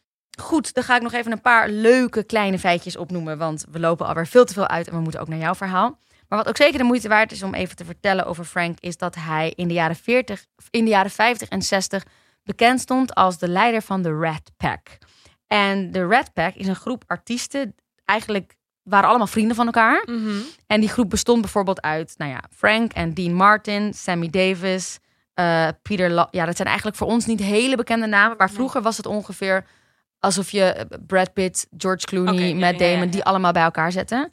Goed, 0.41 0.75
dan 0.75 0.85
ga 0.85 0.97
ik 0.97 1.03
nog 1.03 1.13
even 1.13 1.33
een 1.33 1.41
paar 1.41 1.69
leuke 1.69 2.23
kleine 2.23 2.59
feitjes 2.59 2.97
opnoemen. 2.97 3.39
Want 3.39 3.65
we 3.71 3.81
lopen 3.81 4.07
alweer 4.07 4.27
veel 4.27 4.45
te 4.45 4.53
veel 4.53 4.67
uit 4.67 4.89
en 4.89 4.95
we 4.95 5.01
moeten 5.01 5.21
ook 5.21 5.29
naar 5.29 5.39
jouw 5.39 5.55
verhaal. 5.55 5.99
Maar 6.29 6.39
wat 6.39 6.49
ook 6.49 6.57
zeker 6.57 6.79
de 6.79 6.85
moeite 6.85 7.09
waard 7.09 7.33
is 7.33 7.43
om 7.43 7.55
even 7.55 7.77
te 7.77 7.85
vertellen 7.85 8.27
over 8.27 8.45
Frank, 8.45 8.81
is 8.81 8.97
dat 8.97 9.15
hij 9.15 9.53
in 9.57 9.69
de 9.69 9.75
jaren, 9.75 9.97
40, 9.97 10.47
in 10.71 10.85
de 10.85 10.91
jaren 10.91 11.11
50 11.11 11.49
en 11.49 11.63
60 11.63 12.05
bekend 12.45 12.81
stond 12.81 13.15
als 13.15 13.39
de 13.39 13.49
leider 13.49 13.83
van 13.83 14.03
de 14.03 14.19
Rat 14.19 14.51
Pack. 14.57 14.99
En 15.47 15.93
de 15.93 16.07
Rat 16.07 16.33
Pack 16.33 16.55
is 16.55 16.67
een 16.67 16.77
groep 16.77 17.05
artiesten, 17.07 17.75
eigenlijk 18.05 18.57
waren 18.91 19.09
allemaal 19.09 19.27
vrienden 19.27 19.57
van 19.57 19.67
elkaar. 19.67 20.03
Mhm. 20.07 20.31
En 20.67 20.81
die 20.81 20.89
groep 20.89 21.11
bestond 21.11 21.41
bijvoorbeeld 21.41 21.81
uit, 21.83 22.15
nou 22.17 22.31
ja, 22.31 22.41
Frank 22.57 22.93
en 22.93 23.15
Dean 23.15 23.35
Martin, 23.35 23.95
Sammy 23.95 24.29
Davis, 24.31 24.99
eh, 25.35 25.69
Peter. 25.83 26.11
La- 26.11 26.29
ja, 26.31 26.45
dat 26.45 26.57
zijn 26.57 26.69
eigenlijk 26.69 26.97
voor 26.99 27.07
ons 27.07 27.27
niet 27.27 27.41
hele 27.41 27.77
bekende 27.77 28.07
namen, 28.07 28.37
maar 28.37 28.51
vroeger 28.51 28.83
was 28.83 28.97
het 28.97 29.07
ongeveer 29.07 29.65
alsof 30.19 30.51
je 30.51 30.63
eh, 30.65 30.85
Brad 31.07 31.33
Pitt, 31.33 31.67
George 31.77 32.07
Clooney, 32.07 32.49
ja, 32.49 32.55
Matt 32.55 32.81
ja, 32.81 32.87
Damon, 32.87 33.05
ja. 33.05 33.11
die 33.11 33.25
allemaal 33.25 33.53
bij 33.53 33.63
elkaar 33.63 33.93
zetten. 33.93 34.33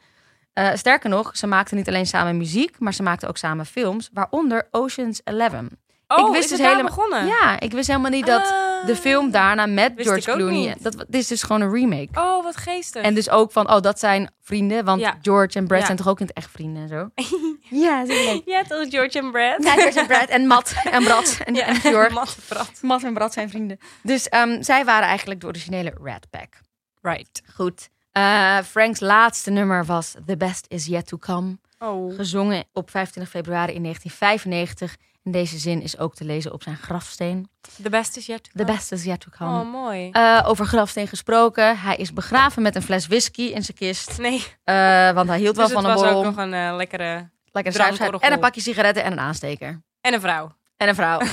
Eh, 0.53 0.69
sterker 0.73 1.09
nog, 1.09 1.37
ze 1.37 1.47
maakten 1.47 1.77
niet 1.77 1.87
alleen 1.87 2.05
samen 2.05 2.37
muziek, 2.37 2.79
maar 2.79 2.93
ze 2.93 3.03
maakten 3.03 3.29
ook 3.29 3.37
samen 3.37 3.65
films, 3.65 4.09
waaronder 4.13 4.67
Ocean's 4.71 5.21
Eleven. 5.23 5.69
Oh, 6.07 6.19
Ik 6.27 6.31
wist 6.33 6.43
is 6.43 6.49
dus 6.49 6.59
het 6.59 6.67
helemaal- 6.67 6.83
begonnen? 6.95 7.25
Ja, 7.25 7.59
ik 7.59 7.71
wist 7.71 7.87
helemaal 7.87 8.11
niet 8.11 8.25
dat 8.25 8.41
Ah. 8.51 8.85
de 8.85 8.95
film 8.95 9.31
daarna 9.31 9.65
met 9.65 9.93
Wist 9.95 10.07
George 10.07 10.23
ik 10.23 10.35
ook 10.35 10.39
Clooney. 10.41 10.67
niet. 10.67 10.83
Dat, 10.83 10.93
dit 10.97 11.21
is 11.21 11.27
dus 11.27 11.43
gewoon 11.43 11.61
een 11.61 11.71
remake. 11.73 12.07
Oh, 12.13 12.43
wat 12.43 12.57
geestig. 12.57 13.01
En 13.03 13.13
dus 13.13 13.29
ook 13.29 13.51
van, 13.51 13.69
oh, 13.73 13.81
dat 13.81 13.99
zijn 13.99 14.29
vrienden. 14.41 14.85
Want 14.85 15.01
Ja. 15.01 15.17
George 15.21 15.57
en 15.57 15.67
Brad 15.67 15.79
Ja. 15.79 15.85
zijn 15.85 15.97
toch 15.97 16.07
ook 16.07 16.19
niet 16.19 16.33
echt 16.33 16.51
vrienden 16.51 16.81
en 16.83 16.87
zo? 16.87 17.09
ja, 17.85 18.05
zeker. 18.05 18.41
Ja, 18.53 18.63
toch 18.63 18.85
George 18.89 19.17
en 19.19 19.31
Brad? 19.31 19.63
Ja, 19.63 19.71
George 19.73 19.99
en 19.99 20.07
Brad 20.07 20.27
en 20.37 20.47
Matt 20.47 20.73
en 20.91 21.03
Brad 21.03 21.39
en, 21.45 21.55
en 21.55 21.75
Fjord. 21.75 22.11
Matt 22.11 22.37
Brad. 22.47 22.71
Matt 22.81 23.03
en 23.03 23.13
Brad 23.13 23.33
zijn 23.33 23.49
vrienden. 23.49 23.79
Dus 24.03 24.29
ehm, 24.29 24.61
zij 24.61 24.85
waren 24.85 25.07
eigenlijk 25.07 25.41
de 25.41 25.47
originele 25.47 25.93
Rat 26.03 26.29
Pack. 26.29 26.53
Right. 27.01 27.41
Goed. 27.55 27.89
Eh, 28.11 28.57
Frank's 28.59 28.99
laatste 28.99 29.51
nummer 29.51 29.85
was 29.85 30.15
The 30.25 30.37
Best 30.37 30.65
Is 30.67 30.85
Yet 30.85 31.07
To 31.07 31.17
Come. 31.17 31.57
Oh. 31.79 32.15
Gezongen 32.15 32.63
op 32.73 32.89
25 32.89 33.31
februari 33.33 33.73
in 33.73 33.81
1995. 33.83 34.95
Deze 35.31 35.57
zin 35.57 35.81
is 35.81 35.97
ook 35.97 36.15
te 36.15 36.23
lezen 36.23 36.53
op 36.53 36.63
zijn 36.63 36.77
grafsteen. 36.77 37.49
The 37.83 37.89
best 37.89 38.17
is 38.17 38.25
yet 38.25 38.43
to 38.43 38.49
The 38.53 38.63
come. 38.63 38.75
Best 38.75 38.91
Is 38.91 39.03
Yet 39.03 39.19
To 39.19 39.29
Come. 39.37 39.59
Oh, 39.59 39.71
mooi. 39.71 40.09
Eh, 40.11 40.43
over 40.45 40.65
grafsteen 40.65 41.07
gesproken. 41.07 41.77
Hij 41.79 41.95
is 41.95 42.13
begraven 42.13 42.61
met 42.61 42.75
een 42.75 42.81
fles 42.81 43.07
whisky 43.07 43.41
in 43.41 43.63
zijn 43.63 43.77
kist. 43.77 44.17
nee, 44.17 44.43
Eh, 44.63 45.11
want 45.11 45.29
hij 45.29 45.37
hield 45.39 45.55
wel 45.55 45.65
dus 45.67 45.75
het 45.75 45.83
van 45.83 45.91
een 45.91 45.97
was 45.97 46.07
ook 46.07 46.13
borrel. 46.13 46.31
nog 46.31 46.37
een 46.37 46.53
eh, 46.53 46.75
lekkere... 46.75 47.29
Lekker 47.51 47.73
drankorgel. 47.73 48.05
zuiver. 48.07 48.27
En 48.27 48.33
een 48.33 48.39
pakje 48.39 48.61
sigaretten 48.61 49.03
en 49.03 49.11
een 49.11 49.19
aansteker. 49.19 49.81
En 50.01 50.13
een 50.13 50.21
vrouw. 50.21 50.51
En 50.77 50.87
een 50.87 50.95
vrouw. 50.95 51.19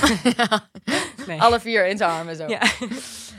Nee. 1.27 1.41
Alle 1.41 1.59
vier 1.59 1.87
in 1.87 1.97
zijn 1.97 2.09
armen 2.11 2.35
zo. 2.35 2.47
Ja. 2.47 2.61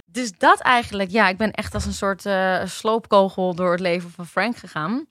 Dus 0.07 0.33
dat 0.39 0.61
eigenlijk, 0.61 1.11
ja, 1.11 1.29
ik 1.29 1.37
ben 1.37 1.51
echt 1.51 1.75
als 1.75 1.85
een 1.87 1.93
soort 1.93 2.25
sloopkogel 2.71 3.55
door 3.55 3.71
het 3.71 3.81
leven 3.81 4.11
van 4.11 4.27
Frank 4.27 4.57
gegaan. 4.57 5.07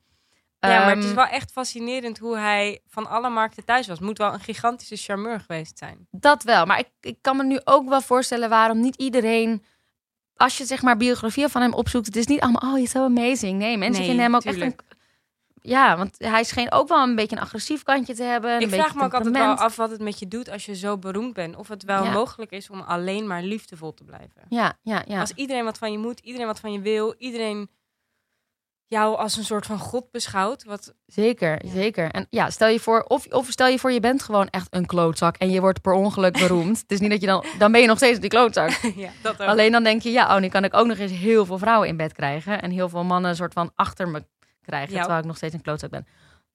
Ja, 0.70 0.78
maar 0.78 0.88
het 0.94 0.98
is 1.04 1.04
Ehm, 1.10 1.14
wel 1.14 1.26
echt 1.26 1.52
fascinerend 1.52 2.18
hoe 2.18 2.36
hij 2.36 2.80
van 2.88 3.06
alle 3.08 3.28
markten 3.28 3.64
thuis 3.64 3.86
was. 3.86 4.00
Moet 4.00 4.18
wel 4.18 4.32
een 4.32 4.40
gigantische 4.40 4.96
charmeur 4.96 5.40
geweest 5.40 5.78
zijn. 5.78 6.06
Dat 6.10 6.42
wel, 6.42 6.66
maar 6.66 6.78
ik, 6.78 6.88
ik 7.00 7.18
kan 7.20 7.36
me 7.36 7.44
nu 7.44 7.60
ook 7.64 7.88
wel 7.88 8.00
voorstellen 8.00 8.48
waarom 8.48 8.80
niet 8.80 8.96
iedereen... 8.96 9.64
Als 10.36 10.58
je 10.58 10.64
zeg 10.64 10.82
maar 10.82 10.96
biografieën 10.96 11.48
van 11.50 11.62
hem 11.62 11.72
opzoekt, 11.72 12.06
het 12.06 12.16
is 12.16 12.26
niet 12.26 12.40
allemaal, 12.40 12.70
oh, 12.72 12.76
je 12.78 12.82
is 12.84 12.90
so 12.90 13.04
amazing. 13.04 13.58
Nee, 13.58 13.76
mensen 13.78 13.98
Nee, 13.98 14.06
vinden 14.08 14.24
hem 14.24 14.34
ook 14.34 14.40
tuurlijk. 14.40 14.64
echt 14.64 14.80
een... 14.80 14.94
Ja, 15.70 15.96
want 15.96 16.14
hij 16.18 16.44
scheen 16.44 16.72
ook 16.72 16.88
wel 16.88 17.02
een 17.02 17.14
beetje 17.14 17.36
een 17.36 17.42
agressief 17.42 17.82
kantje 17.82 18.14
te 18.14 18.22
hebben. 18.22 18.50
Een 18.54 18.60
Ik 18.60 18.68
vraag 18.68 18.94
me 18.94 19.02
ook 19.04 19.14
altijd 19.14 19.36
wel 19.36 19.54
af 19.54 19.76
wat 19.76 19.90
het 19.90 20.00
met 20.00 20.18
je 20.18 20.28
doet 20.28 20.50
als 20.50 20.64
je 20.66 20.76
zo 20.76 20.98
beroemd 20.98 21.32
bent. 21.34 21.56
Of 21.56 21.68
het 21.68 21.82
wel 21.82 22.04
Ja. 22.04 22.10
mogelijk 22.12 22.50
is 22.50 22.70
om 22.70 22.80
alleen 22.80 23.26
maar 23.26 23.42
liefdevol 23.42 23.94
te 23.94 24.04
blijven. 24.04 24.42
Ja, 24.48 24.78
ja, 24.82 25.02
ja. 25.06 25.20
Als 25.20 25.32
iedereen 25.34 25.64
wat 25.64 25.78
van 25.78 25.92
je 25.92 25.98
moet, 25.98 26.20
iedereen 26.20 26.46
wat 26.46 26.60
van 26.60 26.72
je 26.72 26.80
wil, 26.80 27.14
iedereen 27.18 27.70
jou 28.86 29.16
als 29.16 29.36
een 29.36 29.44
soort 29.44 29.66
van 29.66 29.78
god 29.78 30.10
beschouwt. 30.10 30.64
Wat, 30.64 30.94
Zeker, 31.06 31.60
zeker. 31.64 32.10
En 32.10 32.26
ja, 32.30 32.50
stel 32.50 32.68
je 32.68 32.80
voor, 32.80 33.02
of, 33.02 33.26
of 33.26 33.50
stel 33.50 33.66
je 33.66 33.78
voor, 33.78 33.92
je 33.92 34.00
bent 34.00 34.22
gewoon 34.22 34.48
echt 34.48 34.66
een 34.74 34.86
klootzak 34.86 35.36
en 35.36 35.50
je 35.50 35.60
wordt 35.60 35.80
per 35.80 35.92
ongeluk 35.92 36.32
beroemd. 36.46 36.78
het 36.80 36.92
is 36.92 37.00
niet 37.00 37.10
dat 37.10 37.20
je 37.20 37.26
dan, 37.26 37.44
dan 37.58 37.72
ben 37.72 37.80
je 37.80 37.86
nog 37.86 37.96
steeds 37.96 38.20
die 38.20 38.30
klootzak. 38.30 38.70
ja, 38.96 39.10
dat 39.22 39.40
ook. 39.42 39.48
Alleen 39.48 39.72
dan 39.72 39.82
denk 39.82 40.02
je, 40.02 40.10
ja, 40.10 40.34
oh, 40.34 40.40
nu 40.40 40.48
kan 40.48 40.64
ik 40.64 40.74
ook 40.74 40.86
nog 40.86 40.98
eens 40.98 41.12
heel 41.12 41.46
veel 41.46 41.58
vrouwen 41.58 41.88
in 41.88 41.96
bed 41.96 42.12
krijgen 42.12 42.62
en 42.62 42.70
heel 42.70 42.88
veel 42.88 43.04
mannen 43.04 43.30
een 43.30 43.36
soort 43.36 43.52
van 43.52 43.70
achter 43.74 44.08
me 44.08 44.24
krijgen, 44.62 44.92
Ja. 44.92 44.98
terwijl 44.98 45.20
ik 45.20 45.26
nog 45.26 45.36
steeds 45.36 45.54
een 45.54 45.62
klootzak 45.62 45.90
ben. 45.90 46.06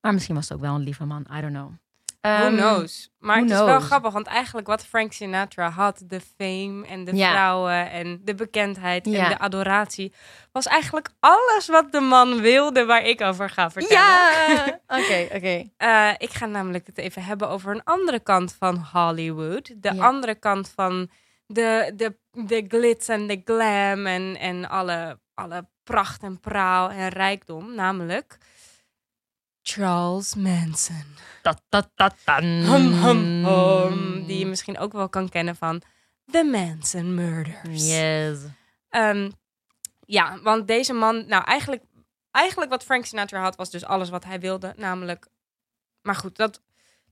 Maar 0.02 0.14
misschien 0.14 0.36
was 0.36 0.50
het 0.50 0.58
ook 0.58 0.64
wel 0.64 0.76
een 0.76 0.82
lieve 0.84 1.06
man, 1.06 1.26
I 1.38 1.42
don't 1.42 1.54
know. 1.54 1.72
Who 2.22 2.30
Ehm, 2.30 2.56
knows? 2.56 3.10
Maar 3.20 3.36
who 3.36 3.44
het 3.46 3.52
is 3.60 3.66
wel 3.66 3.80
grappig, 3.80 4.14
want 4.14 4.28
eigenlijk 4.28 4.68
wat 4.68 4.86
Frank 4.86 5.14
Sinatra 5.14 5.70
had, 5.70 6.04
de 6.06 6.22
fame 6.38 6.88
en 6.88 7.04
de 7.06 7.16
Ja. 7.16 7.30
vrouwen 7.32 7.92
en 7.92 8.22
de 8.24 8.36
bekendheid 8.36 9.06
Ja. 9.06 9.24
en 9.24 9.30
de 9.30 9.38
adoratie, 9.40 10.14
was 10.52 10.66
eigenlijk 10.66 11.10
alles 11.20 11.68
wat 11.68 11.92
de 11.92 12.00
man 12.00 12.42
wilde 12.42 12.86
waar 12.86 13.04
ik 13.06 13.22
over 13.22 13.50
ga 13.50 13.72
vertellen. 13.72 14.04
Ja, 14.04 14.80
oké, 15.00 15.28
oké. 15.36 15.70
Eh, 15.78 16.10
ik 16.18 16.30
ga 16.34 16.46
namelijk 16.46 16.86
het 16.88 16.98
even 16.98 17.24
hebben 17.24 17.50
over 17.50 17.72
een 17.76 17.84
andere 17.84 18.20
kant 18.20 18.56
van 18.60 18.86
Hollywood. 18.92 19.74
De 19.76 19.94
Ja. 19.96 20.06
andere 20.06 20.36
kant 20.36 20.72
van 20.76 21.10
de, 21.46 21.92
de, 21.96 22.16
de 22.32 22.66
glitz 22.68 23.10
en 23.10 23.28
de 23.28 23.42
glam 23.46 24.06
en, 24.06 24.38
en 24.40 24.70
alle, 24.70 25.20
alle 25.34 25.68
pracht 25.84 26.24
en 26.24 26.40
praal 26.40 26.90
en 26.90 27.10
rijkdom. 27.10 27.76
Namelijk 27.76 28.38
Charles 29.72 30.36
Manson. 30.36 31.06
Hum, 32.66 32.94
hum, 32.94 33.46
hum. 33.46 34.26
Die 34.26 34.40
je 34.40 34.46
misschien 34.46 34.78
ook 34.78 34.94
wel 34.94 35.10
kan 35.10 35.30
kennen 35.30 35.56
van 35.56 35.82
The 36.32 36.44
Manson 36.44 37.16
Murders. 37.16 37.88
Yes. 37.88 38.40
Ehm, 38.90 39.30
ja, 40.06 40.40
want 40.42 40.68
deze 40.68 40.94
man, 40.94 41.26
nou 41.28 41.44
eigenlijk, 41.44 41.84
eigenlijk 42.32 42.72
wat 42.72 42.84
Frank 42.84 43.06
Sinatra 43.06 43.42
had, 43.42 43.56
was 43.56 43.70
dus 43.70 43.86
alles 43.86 44.10
wat 44.10 44.24
hij 44.24 44.40
wilde. 44.40 44.74
Namelijk, 44.78 45.28
maar 46.02 46.16
goed, 46.16 46.38
dat, 46.38 46.62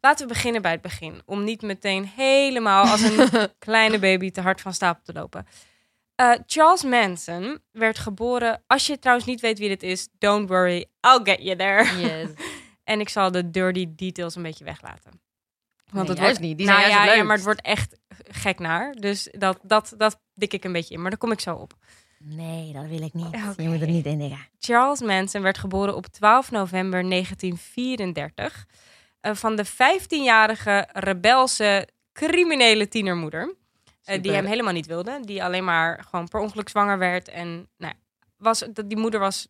laten 0.02 0.28
we 0.28 0.34
beginnen 0.34 0.62
bij 0.62 0.72
het 0.72 0.82
begin. 0.82 1.22
Om 1.26 1.44
niet 1.44 1.62
meteen 1.62 2.06
helemaal 2.16 2.86
als 2.86 3.02
een 3.02 3.30
kleine 3.60 4.00
baby 4.00 4.32
te 4.32 4.42
hard 4.42 4.62
van 4.62 4.74
stapel 4.74 5.04
te 5.04 5.14
lopen. 5.14 5.48
Eh, 6.20 6.32
Charles 6.46 6.84
Manson 6.84 7.60
werd 7.72 8.00
geboren. 8.00 8.64
Als 8.68 8.88
je 8.88 9.00
trouwens 9.00 9.28
niet 9.28 9.40
weet 9.40 9.60
wie 9.60 9.68
dit 9.68 9.84
is, 9.84 10.08
don't 10.18 10.50
worry, 10.50 10.86
I'll 11.02 11.20
get 11.24 11.42
you 11.42 11.58
there. 11.58 12.00
Yes. 12.00 12.30
En 12.84 13.00
ik 13.00 13.10
zal 13.10 13.32
de 13.32 13.50
dirty 13.50 13.88
details 13.96 14.36
een 14.36 14.42
beetje 14.42 14.64
weglaten. 14.64 15.22
Nee, 15.92 16.06
het 16.06 16.20
wordt, 16.20 16.40
niet. 16.40 16.58
Die 16.58 16.68
nou 16.68 16.80
zijn 16.80 17.18
ja, 17.18 17.24
maar 17.24 17.36
het 17.36 17.46
wordt 17.46 17.62
echt 17.62 18.00
gek 18.28 18.60
naar. 18.60 18.94
Dus 18.94 19.30
dat, 19.32 19.60
dat, 19.64 19.94
dat 19.98 20.20
dik 20.34 20.54
ik 20.54 20.64
een 20.64 20.72
beetje 20.72 20.94
in. 20.94 21.02
Maar 21.02 21.10
daar 21.10 21.20
kom 21.20 21.32
ik 21.32 21.40
zo 21.40 21.56
op. 21.56 21.74
Nee, 22.18 22.74
dat 22.74 22.86
wil 22.86 23.02
ik 23.02 23.14
niet. 23.14 23.26
Oké. 23.26 23.62
Je 23.62 23.68
moet 23.70 23.82
er 23.82 23.88
niet 23.88 24.06
in 24.06 24.18
denken. 24.18 24.48
Charles 24.60 25.02
Manson 25.02 25.42
werd 25.42 25.58
geboren 25.58 25.96
op 25.96 26.06
12 26.06 26.52
november 26.52 27.10
1934 27.10 28.66
eh, 29.20 29.36
van 29.36 29.56
de 29.56 29.66
15-jarige 29.66 30.88
rebelse 30.94 31.88
criminele 32.14 32.88
tienermoeder. 32.88 33.56
Eh, 34.10 34.22
die 34.22 34.32
hem 34.32 34.46
helemaal 34.46 34.74
niet 34.74 34.86
wilde. 34.86 35.20
Die 35.24 35.44
alleen 35.44 35.64
maar 35.64 36.04
gewoon 36.10 36.28
per 36.28 36.40
ongeluk 36.40 36.70
zwanger 36.70 36.98
werd. 36.98 37.28
En 37.28 37.70
nou, 37.78 37.94
was, 38.38 38.60
dat, 38.74 38.90
die 38.90 38.98
moeder 38.98 39.20
was 39.20 39.48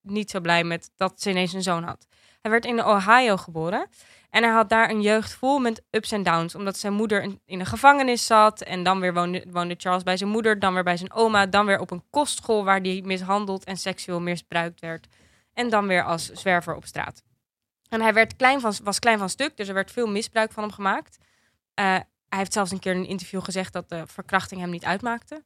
niet 0.00 0.30
zo 0.30 0.40
blij 0.40 0.64
met 0.64 0.90
dat 0.96 1.20
ze 1.20 1.30
ineens 1.30 1.52
een 1.52 1.62
zoon 1.62 1.82
had. 1.82 2.06
Hij 2.40 2.50
werd 2.50 2.64
in 2.64 2.84
Ohio 2.84 3.36
geboren. 3.36 3.88
En 4.30 4.42
hij 4.42 4.52
had 4.52 4.68
daar 4.68 4.90
een 4.90 5.02
jeugd 5.02 5.32
vol 5.32 5.58
met 5.58 5.82
ups 5.90 6.12
en 6.12 6.22
downs. 6.22 6.54
Omdat 6.54 6.78
zijn 6.78 6.92
moeder 6.92 7.22
in, 7.22 7.40
in 7.46 7.60
een 7.60 7.66
gevangenis 7.66 8.26
zat. 8.26 8.62
En 8.62 8.82
dan 8.82 9.00
weer 9.00 9.14
woonde, 9.14 9.44
woonde 9.50 9.74
Charles 9.78 10.02
bij 10.02 10.16
zijn 10.16 10.30
moeder. 10.30 10.58
Dan 10.58 10.74
weer 10.74 10.82
bij 10.82 10.96
zijn 10.96 11.12
oma. 11.12 11.46
Dan 11.46 11.66
weer 11.66 11.80
op 11.80 11.90
een 11.90 12.04
kostschool 12.10 12.64
waar 12.64 12.80
hij 12.80 13.02
mishandeld 13.04 13.64
en 13.64 13.76
seksueel 13.76 14.20
misbruikt 14.20 14.80
werd. 14.80 15.06
En 15.52 15.70
dan 15.70 15.86
weer 15.86 16.04
als 16.04 16.30
zwerver 16.30 16.74
op 16.74 16.84
straat. 16.84 17.22
En 17.88 18.00
hij 18.00 18.12
werd 18.12 18.36
klein 18.36 18.60
van, 18.60 18.74
was 18.82 18.98
klein 18.98 19.18
van 19.18 19.28
stuk. 19.28 19.56
Dus 19.56 19.68
er 19.68 19.74
werd 19.74 19.90
veel 19.90 20.06
misbruik 20.06 20.52
van 20.52 20.62
hem 20.62 20.72
gemaakt. 20.72 21.18
Eh, 21.74 21.96
hij 22.34 22.42
heeft 22.42 22.52
zelfs 22.52 22.70
een 22.70 22.78
keer 22.78 22.92
in 22.92 22.98
een 22.98 23.06
interview 23.08 23.42
gezegd 23.42 23.72
dat 23.72 23.88
de 23.88 24.02
verkrachting 24.06 24.60
hem 24.60 24.70
niet 24.70 24.84
uitmaakte. 24.84 25.44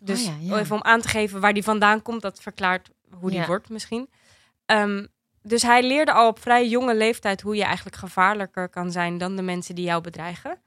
Dus 0.00 0.24
ja, 0.24 0.32
ja. 0.40 0.58
even 0.58 0.76
om 0.76 0.82
aan 0.82 1.00
te 1.00 1.08
geven 1.08 1.40
waar 1.40 1.52
die 1.52 1.62
vandaan 1.62 2.02
komt, 2.02 2.22
dat 2.22 2.40
verklaart 2.40 2.90
hoe 3.20 3.30
die 3.30 3.38
Ja. 3.38 3.46
wordt 3.46 3.68
misschien. 3.68 4.10
Ehm, 4.66 5.06
dus 5.42 5.62
hij 5.62 5.82
leerde 5.82 6.12
al 6.12 6.28
op 6.28 6.38
vrij 6.40 6.68
jonge 6.68 6.94
leeftijd 6.94 7.40
hoe 7.40 7.56
je 7.56 7.64
eigenlijk 7.64 7.96
gevaarlijker 7.96 8.68
kan 8.68 8.90
zijn 8.92 9.18
dan 9.18 9.36
de 9.36 9.42
mensen 9.42 9.74
die 9.74 9.84
jou 9.84 10.02
bedreigen. 10.02 10.60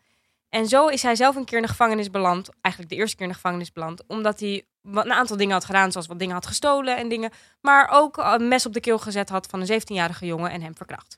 En 0.49 0.67
zo 0.67 0.88
is 0.88 1.04
hij 1.04 1.15
zelf 1.15 1.36
een 1.36 1.45
keer 1.45 1.58
in 1.58 1.63
de 1.63 1.69
gevangenis 1.69 2.10
beland. 2.10 2.49
Eigenlijk 2.62 2.93
de 2.93 2.99
eerste 2.99 3.15
keer 3.15 3.26
in 3.26 3.32
de 3.32 3.38
gevangenis 3.38 3.71
beland. 3.71 4.04
Omdat 4.08 4.39
hij 4.39 4.65
wat- 4.82 5.06
een 5.06 5.13
aantal 5.13 5.38
dingen 5.38 5.54
had 5.54 5.65
gedaan, 5.65 5.91
zoals 5.91 6.08
wat 6.08 6.19
dingen 6.19 6.34
had 6.34 6.45
gestolen 6.47 6.97
en 6.97 7.10
dingen. 7.10 7.32
Maar 7.62 7.89
ook 7.91 8.17
een 8.17 8.47
mes 8.47 8.65
op 8.65 8.73
de 8.73 8.80
keel 8.80 8.99
gezet 8.99 9.30
had 9.30 9.45
van 9.47 9.60
een 9.62 9.67
17-jarige 9.67 10.26
jongen 10.26 10.52
en 10.52 10.62
hem 10.62 10.76
verkracht. 10.76 11.17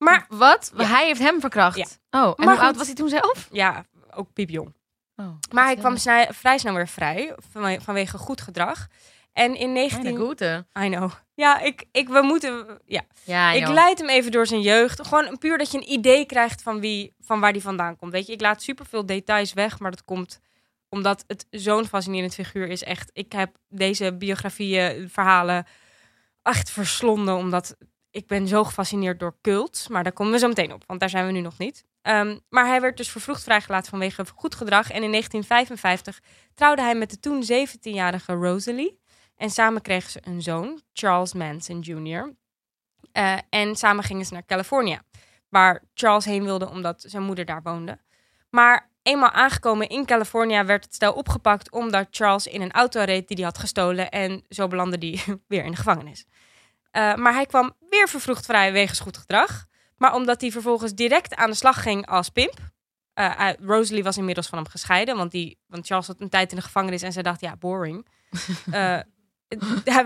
Maar 0.00 0.26
Wat? 0.28 0.72
Ja. 0.76 0.84
Hij 0.84 1.06
heeft 1.06 1.20
hem 1.20 1.40
verkracht? 1.40 1.76
Ja. 1.76 1.86
Oh, 2.24 2.32
en 2.36 2.44
Maar 2.44 2.54
hoe 2.54 2.64
oud 2.64 2.76
was 2.76 2.86
hij 2.86 2.94
toen 2.94 3.08
zelf? 3.08 3.48
ja, 3.52 3.84
ook 4.10 4.32
piepjong. 4.32 4.74
Oh, 5.16 5.26
Maar 5.52 5.64
hij 5.64 5.76
kwam 5.76 5.96
snij- 5.96 6.28
vrij 6.32 6.58
snel 6.58 6.74
weer 6.74 6.88
vrij 6.88 7.34
vanwe- 7.52 7.80
vanwege 7.80 8.18
goed 8.18 8.40
gedrag. 8.40 8.86
En 9.32 9.54
in 9.56 9.72
19... 9.72 10.02
Meine 10.02 10.26
Gute. 10.26 10.66
I 10.82 10.88
know. 10.88 11.10
Ja, 11.34 11.60
ik, 11.60 11.84
ik, 11.92 12.08
we 12.08 12.22
moeten... 12.22 12.80
Ja, 12.86 13.02
Ja, 13.24 13.52
ik 13.52 13.68
leid 13.68 13.98
hem 13.98 14.08
even 14.08 14.30
door 14.32 14.46
zijn 14.46 14.60
jeugd. 14.60 15.06
Gewoon 15.06 15.38
puur 15.38 15.58
dat 15.58 15.70
je 15.70 15.78
een 15.78 15.92
idee 15.92 16.24
krijgt 16.24 16.62
van, 16.62 16.80
wie, 16.80 17.14
van 17.18 17.40
waar 17.40 17.52
die 17.52 17.62
vandaan 17.62 17.96
komt. 17.96 18.12
Weet 18.12 18.26
je, 18.26 18.32
ik 18.32 18.40
laat 18.40 18.62
superveel 18.62 19.06
details 19.06 19.52
weg, 19.52 19.78
maar 19.78 19.90
dat 19.90 20.04
komt 20.04 20.40
Omdat 20.88 21.24
het 21.26 21.46
zo'n 21.50 21.86
fascinerend 21.86 22.34
figuur 22.34 22.68
is. 22.68 22.82
Echt, 22.82 23.10
ik 23.12 23.32
heb 23.32 23.56
deze 23.68 24.14
biografieën, 24.16 25.10
verhalen 25.10 25.66
echt 26.42 26.70
verslonden. 26.70 27.34
Omdat 27.36 27.76
ik 28.10 28.26
ben 28.26 28.48
zo 28.48 28.64
gefascineerd 28.64 29.20
door 29.20 29.36
cult. 29.42 29.86
Maar 29.88 30.02
daar 30.02 30.12
komen 30.12 30.32
we 30.32 30.38
zo 30.38 30.48
meteen 30.48 30.72
op, 30.72 30.84
want 30.86 31.00
daar 31.00 31.08
zijn 31.08 31.26
we 31.26 31.32
nu 31.32 31.40
nog 31.40 31.58
niet. 31.58 31.84
Ehm, 32.02 32.38
maar 32.48 32.66
hij 32.66 32.80
werd 32.80 32.96
dus 32.96 33.10
vervroegd 33.10 33.42
vrijgelaten 33.42 33.90
vanwege 33.90 34.24
goed 34.34 34.54
gedrag. 34.54 34.90
En 34.90 35.02
in 35.02 35.10
1955 35.10 36.20
trouwde 36.54 36.82
hij 36.82 36.94
met 36.94 37.10
de 37.10 37.20
toen 37.20 37.42
17-jarige 37.42 38.32
Rosalie. 38.32 39.00
En 39.36 39.50
samen 39.50 39.82
kregen 39.82 40.10
ze 40.10 40.20
een 40.22 40.42
zoon, 40.42 40.80
Charles 40.92 41.32
Manson 41.32 41.80
Jr. 41.80 42.34
Eh, 43.12 43.38
en 43.50 43.76
samen 43.76 44.04
gingen 44.04 44.26
ze 44.26 44.32
naar 44.32 44.46
Californië, 44.46 44.98
waar 45.48 45.84
Charles 45.94 46.24
heen 46.24 46.44
wilde 46.44 46.70
omdat 46.70 47.04
zijn 47.06 47.22
moeder 47.22 47.44
daar 47.44 47.62
woonde. 47.62 47.98
Maar 48.50 48.90
eenmaal 49.02 49.30
aangekomen 49.30 49.88
in 49.88 50.06
Californië 50.06 50.62
werd 50.62 50.84
het 50.84 50.94
stel 50.94 51.12
opgepakt 51.12 51.70
omdat 51.70 52.06
Charles 52.10 52.46
in 52.46 52.60
een 52.60 52.72
auto 52.72 53.02
reed 53.02 53.28
die 53.28 53.36
hij 53.36 53.46
had 53.46 53.58
gestolen. 53.58 54.10
En 54.10 54.44
zo 54.48 54.68
belandde 54.68 54.96
hij 54.98 55.36
weer 55.48 55.64
in 55.64 55.70
de 55.70 55.76
gevangenis. 55.76 56.26
Eh, 56.90 57.14
maar 57.14 57.32
hij 57.32 57.46
kwam 57.46 57.72
weer 57.88 58.08
vervroegd 58.08 58.46
vrij 58.46 58.72
wegens 58.72 59.00
goed 59.00 59.16
gedrag. 59.16 59.66
Maar 59.96 60.14
omdat 60.14 60.40
hij 60.40 60.50
vervolgens 60.50 60.94
direct 60.94 61.34
aan 61.34 61.50
de 61.50 61.56
slag 61.56 61.82
ging 61.82 62.06
als 62.06 62.28
pimp. 62.28 62.58
eh, 63.14 63.50
Rosalie 63.60 64.02
was 64.02 64.16
inmiddels 64.16 64.46
van 64.46 64.58
hem 64.58 64.68
gescheiden, 64.68 65.16
want, 65.16 65.30
die, 65.30 65.58
want 65.66 65.86
Charles 65.86 66.06
had 66.06 66.20
een 66.20 66.28
tijd 66.28 66.50
in 66.50 66.56
de 66.56 66.62
gevangenis 66.62 67.02
en 67.02 67.12
zij 67.12 67.22
dacht, 67.22 67.40
ja, 67.40 67.56
boring. 67.56 68.06
Eh, 68.70 69.00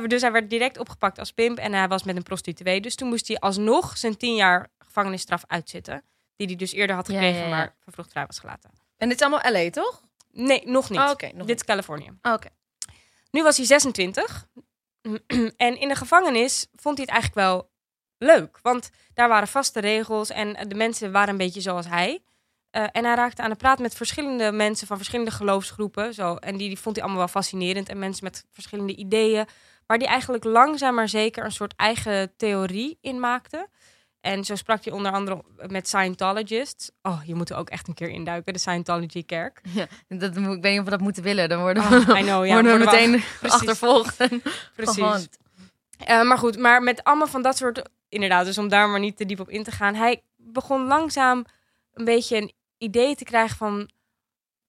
dus 0.06 0.20
hij 0.22 0.32
werd 0.32 0.50
direct 0.50 0.78
opgepakt 0.78 1.18
als 1.18 1.32
pimp 1.32 1.58
en 1.58 1.72
hij 1.72 1.88
was 1.88 2.02
met 2.02 2.16
een 2.16 2.22
prostituee. 2.22 2.80
Dus 2.80 2.94
toen 2.94 3.08
moest 3.08 3.28
hij 3.28 3.38
alsnog 3.38 3.98
zijn 3.98 4.16
tien 4.16 4.34
jaar 4.34 4.70
gevangenisstraf 4.78 5.44
uitzitten. 5.46 6.02
Die 6.36 6.46
hij 6.46 6.56
dus 6.56 6.72
eerder 6.72 6.96
had 6.96 7.06
gekregen, 7.06 7.38
ja, 7.38 7.44
ja. 7.44 7.48
maar 7.48 7.74
vervroegd 7.80 8.10
vrij 8.10 8.26
was 8.26 8.38
gelaten. 8.38 8.70
En 8.96 9.08
dit 9.08 9.20
is 9.20 9.26
allemaal 9.26 9.52
LA, 9.52 9.70
toch? 9.70 10.02
Nee, 10.30 10.62
nog 10.66 10.90
niet. 10.90 10.98
Oh, 10.98 11.32
nog 11.34 11.46
Dit 11.46 11.56
is 11.56 11.64
Californië. 11.64 12.10
Oh, 12.22 12.32
Oké. 12.32 12.48
Nu 13.30 13.42
was 13.42 13.56
hij 13.56 13.66
26. 13.66 14.46
en 15.56 15.80
in 15.80 15.88
de 15.88 15.94
gevangenis 15.94 16.66
vond 16.72 16.96
hij 16.96 17.06
het 17.06 17.14
eigenlijk 17.14 17.34
wel 17.34 17.70
leuk. 18.18 18.58
Want 18.62 18.90
daar 19.14 19.28
waren 19.28 19.48
vaste 19.48 19.80
regels 19.80 20.30
en 20.30 20.68
de 20.68 20.74
mensen 20.74 21.12
waren 21.12 21.28
een 21.28 21.36
beetje 21.36 21.60
zoals 21.60 21.88
hij. 21.88 22.22
Eh, 22.70 22.84
en 22.92 23.04
hij 23.04 23.14
raakte 23.14 23.42
aan 23.42 23.50
de 23.50 23.56
praat 23.56 23.78
met 23.78 23.94
verschillende 23.94 24.52
mensen 24.52 24.86
van 24.86 24.96
verschillende 24.96 25.30
geloofsgroepen. 25.30 26.14
Zo, 26.14 26.34
en 26.34 26.56
die, 26.56 26.68
die 26.68 26.78
vond 26.78 26.96
hij 26.96 27.04
allemaal 27.04 27.24
wel 27.24 27.32
fascinerend. 27.32 27.88
En 27.88 27.98
mensen 27.98 28.24
met 28.24 28.44
verschillende 28.50 28.96
ideeën. 28.96 29.46
Waar 29.86 29.98
die 29.98 30.08
eigenlijk 30.08 30.44
langzaam 30.44 30.94
maar 30.94 31.08
zeker 31.08 31.44
een 31.44 31.52
soort 31.52 31.76
eigen 31.76 32.36
theorie 32.36 32.98
in 33.00 33.20
maakte. 33.20 33.68
En 34.24 34.44
zo 34.44 34.54
sprak 34.54 34.84
hij 34.84 34.92
onder 34.92 35.12
andere 35.12 35.42
met 35.66 35.88
Scientologists. 35.88 36.90
Oh, 37.02 37.20
je 37.26 37.34
moet 37.34 37.50
er 37.50 37.56
ook 37.56 37.68
echt 37.68 37.88
een 37.88 37.94
keer 37.94 38.08
induiken, 38.08 38.52
de 38.52 38.58
Scientology-kerk. 38.58 39.60
Dat, 40.08 40.34
moet- 40.34 40.56
ik 40.56 40.62
weet 40.62 40.70
niet 40.70 40.78
of 40.78 40.84
we 40.84 40.90
dat 40.90 41.00
moeten 41.00 41.22
willen. 41.22 41.48
Dan 41.48 41.60
worden 41.60 41.82
Oh, 41.82 41.90
we, 41.90 42.18
I 42.18 42.22
know, 42.22 42.46
ja. 42.46 42.52
worden 42.62 42.78
we 42.78 42.84
meteen 42.84 43.10
precies. 43.40 43.50
achtervolgd. 43.60 44.16
Precies. 44.74 44.94
gehunt. 45.02 45.38
Eh, 45.98 46.22
maar 46.22 46.38
goed, 46.38 46.58
maar 46.58 46.82
met 46.82 47.04
allemaal 47.04 47.26
van 47.26 47.42
dat 47.42 47.56
soort... 47.56 47.82
Inderdaad, 48.08 48.44
dus 48.44 48.58
om 48.58 48.68
daar 48.68 48.88
maar 48.88 49.00
niet 49.00 49.16
te 49.16 49.26
diep 49.26 49.40
op 49.40 49.48
in 49.50 49.62
te 49.62 49.70
gaan. 49.70 49.94
Hij 49.94 50.22
begon 50.36 50.86
langzaam 50.86 51.44
een 51.94 52.04
beetje 52.04 52.36
een 52.36 52.52
idee 52.78 53.14
te 53.14 53.24
krijgen 53.24 53.56
van... 53.56 53.90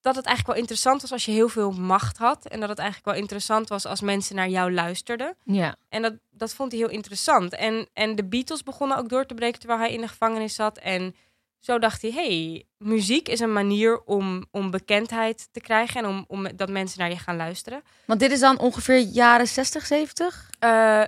dat 0.06 0.15
het 0.15 0.26
eigenlijk 0.26 0.48
wel 0.48 0.62
interessant 0.62 1.02
was 1.02 1.12
als 1.12 1.26
je 1.26 1.32
heel 1.32 1.50
veel 1.50 1.72
macht 1.72 2.18
had. 2.18 2.46
En 2.46 2.60
dat 2.60 2.70
het 2.70 2.78
eigenlijk 2.78 3.08
wel 3.10 3.22
interessant 3.22 3.70
was 3.70 3.86
als 3.86 4.02
mensen 4.02 4.36
naar 4.36 4.50
jou 4.50 4.74
luisterden. 4.74 5.36
Ja. 5.44 5.76
En 5.89 6.02
dat, 6.02 6.13
dat 6.32 6.54
vond 6.54 6.72
hij 6.72 6.82
heel 6.82 6.89
interessant. 6.89 7.56
En, 7.56 7.88
en 7.94 8.15
de 8.15 8.26
Beatles 8.26 8.63
begonnen 8.63 8.98
ook 8.98 9.10
door 9.10 9.26
te 9.26 9.34
breken 9.34 9.60
terwijl 9.60 9.80
hij 9.80 9.94
in 9.94 10.02
de 10.02 10.08
gevangenis 10.08 10.56
zat. 10.56 10.78
En 10.78 11.15
zo 11.60 11.80
dacht 11.80 12.02
hij, 12.02 12.12
hey, 12.12 12.65
muziek 12.78 13.30
is 13.30 13.39
een 13.39 13.54
manier 13.54 14.02
om, 14.04 14.46
om 14.52 14.72
bekendheid 14.72 15.48
te 15.52 15.60
krijgen... 15.60 16.04
en 16.04 16.10
om, 16.10 16.26
om 16.28 16.56
dat 16.56 16.70
mensen 16.70 17.00
naar 17.00 17.10
je 17.10 17.18
gaan 17.18 17.36
luisteren. 17.36 17.84
Want 18.06 18.20
dit 18.20 18.32
is 18.32 18.39
dan 18.39 18.60
ongeveer 18.60 19.00
jaren 19.00 19.48
60, 19.48 19.86
70? 19.86 20.50
Eh, 20.60 21.04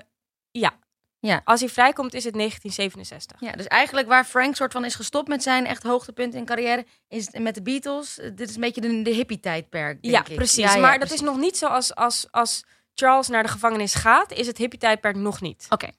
ja. 0.51 0.73
Ja. 1.27 1.41
Als 1.43 1.59
hij 1.59 1.69
vrijkomt 1.69 2.13
is 2.13 2.23
het 2.23 2.33
1967. 2.33 3.39
Ja, 3.39 3.51
dus 3.51 3.67
eigenlijk 3.67 4.07
waar 4.07 4.25
Frank 4.25 4.55
soort 4.55 4.71
van 4.73 4.85
is 4.85 4.95
gestopt 4.95 5.27
met 5.27 5.43
zijn 5.43 5.65
echt 5.65 5.83
hoogtepunt 5.83 6.33
in 6.33 6.45
carrière, 6.45 6.85
is 7.07 7.29
met 7.39 7.55
de 7.55 7.61
Beatles. 7.61 8.19
eh, 8.19 8.29
Dit 8.35 8.49
is 8.49 8.55
een 8.55 8.61
beetje 8.61 8.81
de, 8.81 9.01
de 9.01 9.09
hippie-tijdperk. 9.13 10.01
denk 10.01 10.13
Ja, 10.13 10.25
ik. 10.25 10.35
precies. 10.35 10.63
Ja, 10.63 10.73
ja, 10.73 10.79
maar 10.81 10.89
dat 10.99 11.07
precies. 11.07 11.19
is 11.21 11.27
nog 11.27 11.37
niet 11.37 11.57
zo 11.57 11.67
als, 11.67 11.95
als, 11.95 12.27
als 12.31 12.63
Charles 12.93 13.27
naar 13.27 13.43
de 13.43 13.49
gevangenis 13.49 13.93
gaat, 13.93 14.31
is 14.31 14.47
het 14.47 14.57
hippie-tijdperk 14.57 15.15
nog 15.15 15.41
niet. 15.41 15.65
Oké. 15.69 15.89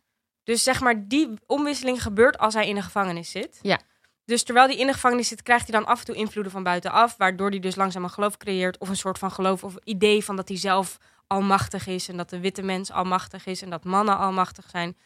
Dus 0.44 0.62
zeg 0.62 0.80
maar, 0.80 1.08
die 1.08 1.34
omwisseling 1.46 2.02
gebeurt 2.02 2.38
als 2.38 2.54
hij 2.54 2.68
in 2.68 2.74
de 2.74 2.82
gevangenis 2.82 3.30
zit. 3.30 3.58
Ja. 3.62 3.80
Dus 4.24 4.42
terwijl 4.42 4.66
hij 4.66 4.76
in 4.76 4.86
de 4.86 4.92
gevangenis 4.92 5.28
zit, 5.28 5.42
krijgt 5.42 5.68
hij 5.68 5.78
dan 5.80 5.88
af 5.88 5.98
en 5.98 6.04
toe 6.04 6.14
invloeden 6.14 6.52
van 6.52 6.62
buitenaf, 6.62 7.16
waardoor 7.16 7.50
hij 7.50 7.58
dus 7.58 7.76
langzaam 7.76 8.04
een 8.04 8.10
geloof 8.10 8.36
creëert, 8.36 8.78
of 8.78 8.88
een 8.88 8.96
soort 8.96 9.18
van 9.18 9.30
geloof 9.30 9.64
of 9.64 9.74
idee 9.84 10.24
van 10.24 10.36
dat 10.36 10.48
hij 10.48 10.56
zelf 10.56 10.98
almachtig 11.26 11.86
is 11.86 12.08
en 12.08 12.16
dat 12.16 12.30
de 12.30 12.40
witte 12.40 12.62
mens 12.62 12.90
almachtig 12.90 13.46
is 13.46 13.62
en 13.62 13.70
dat 13.70 13.84
mannen 13.84 14.18
almachtig 14.18 14.66
zijn. 14.70 14.96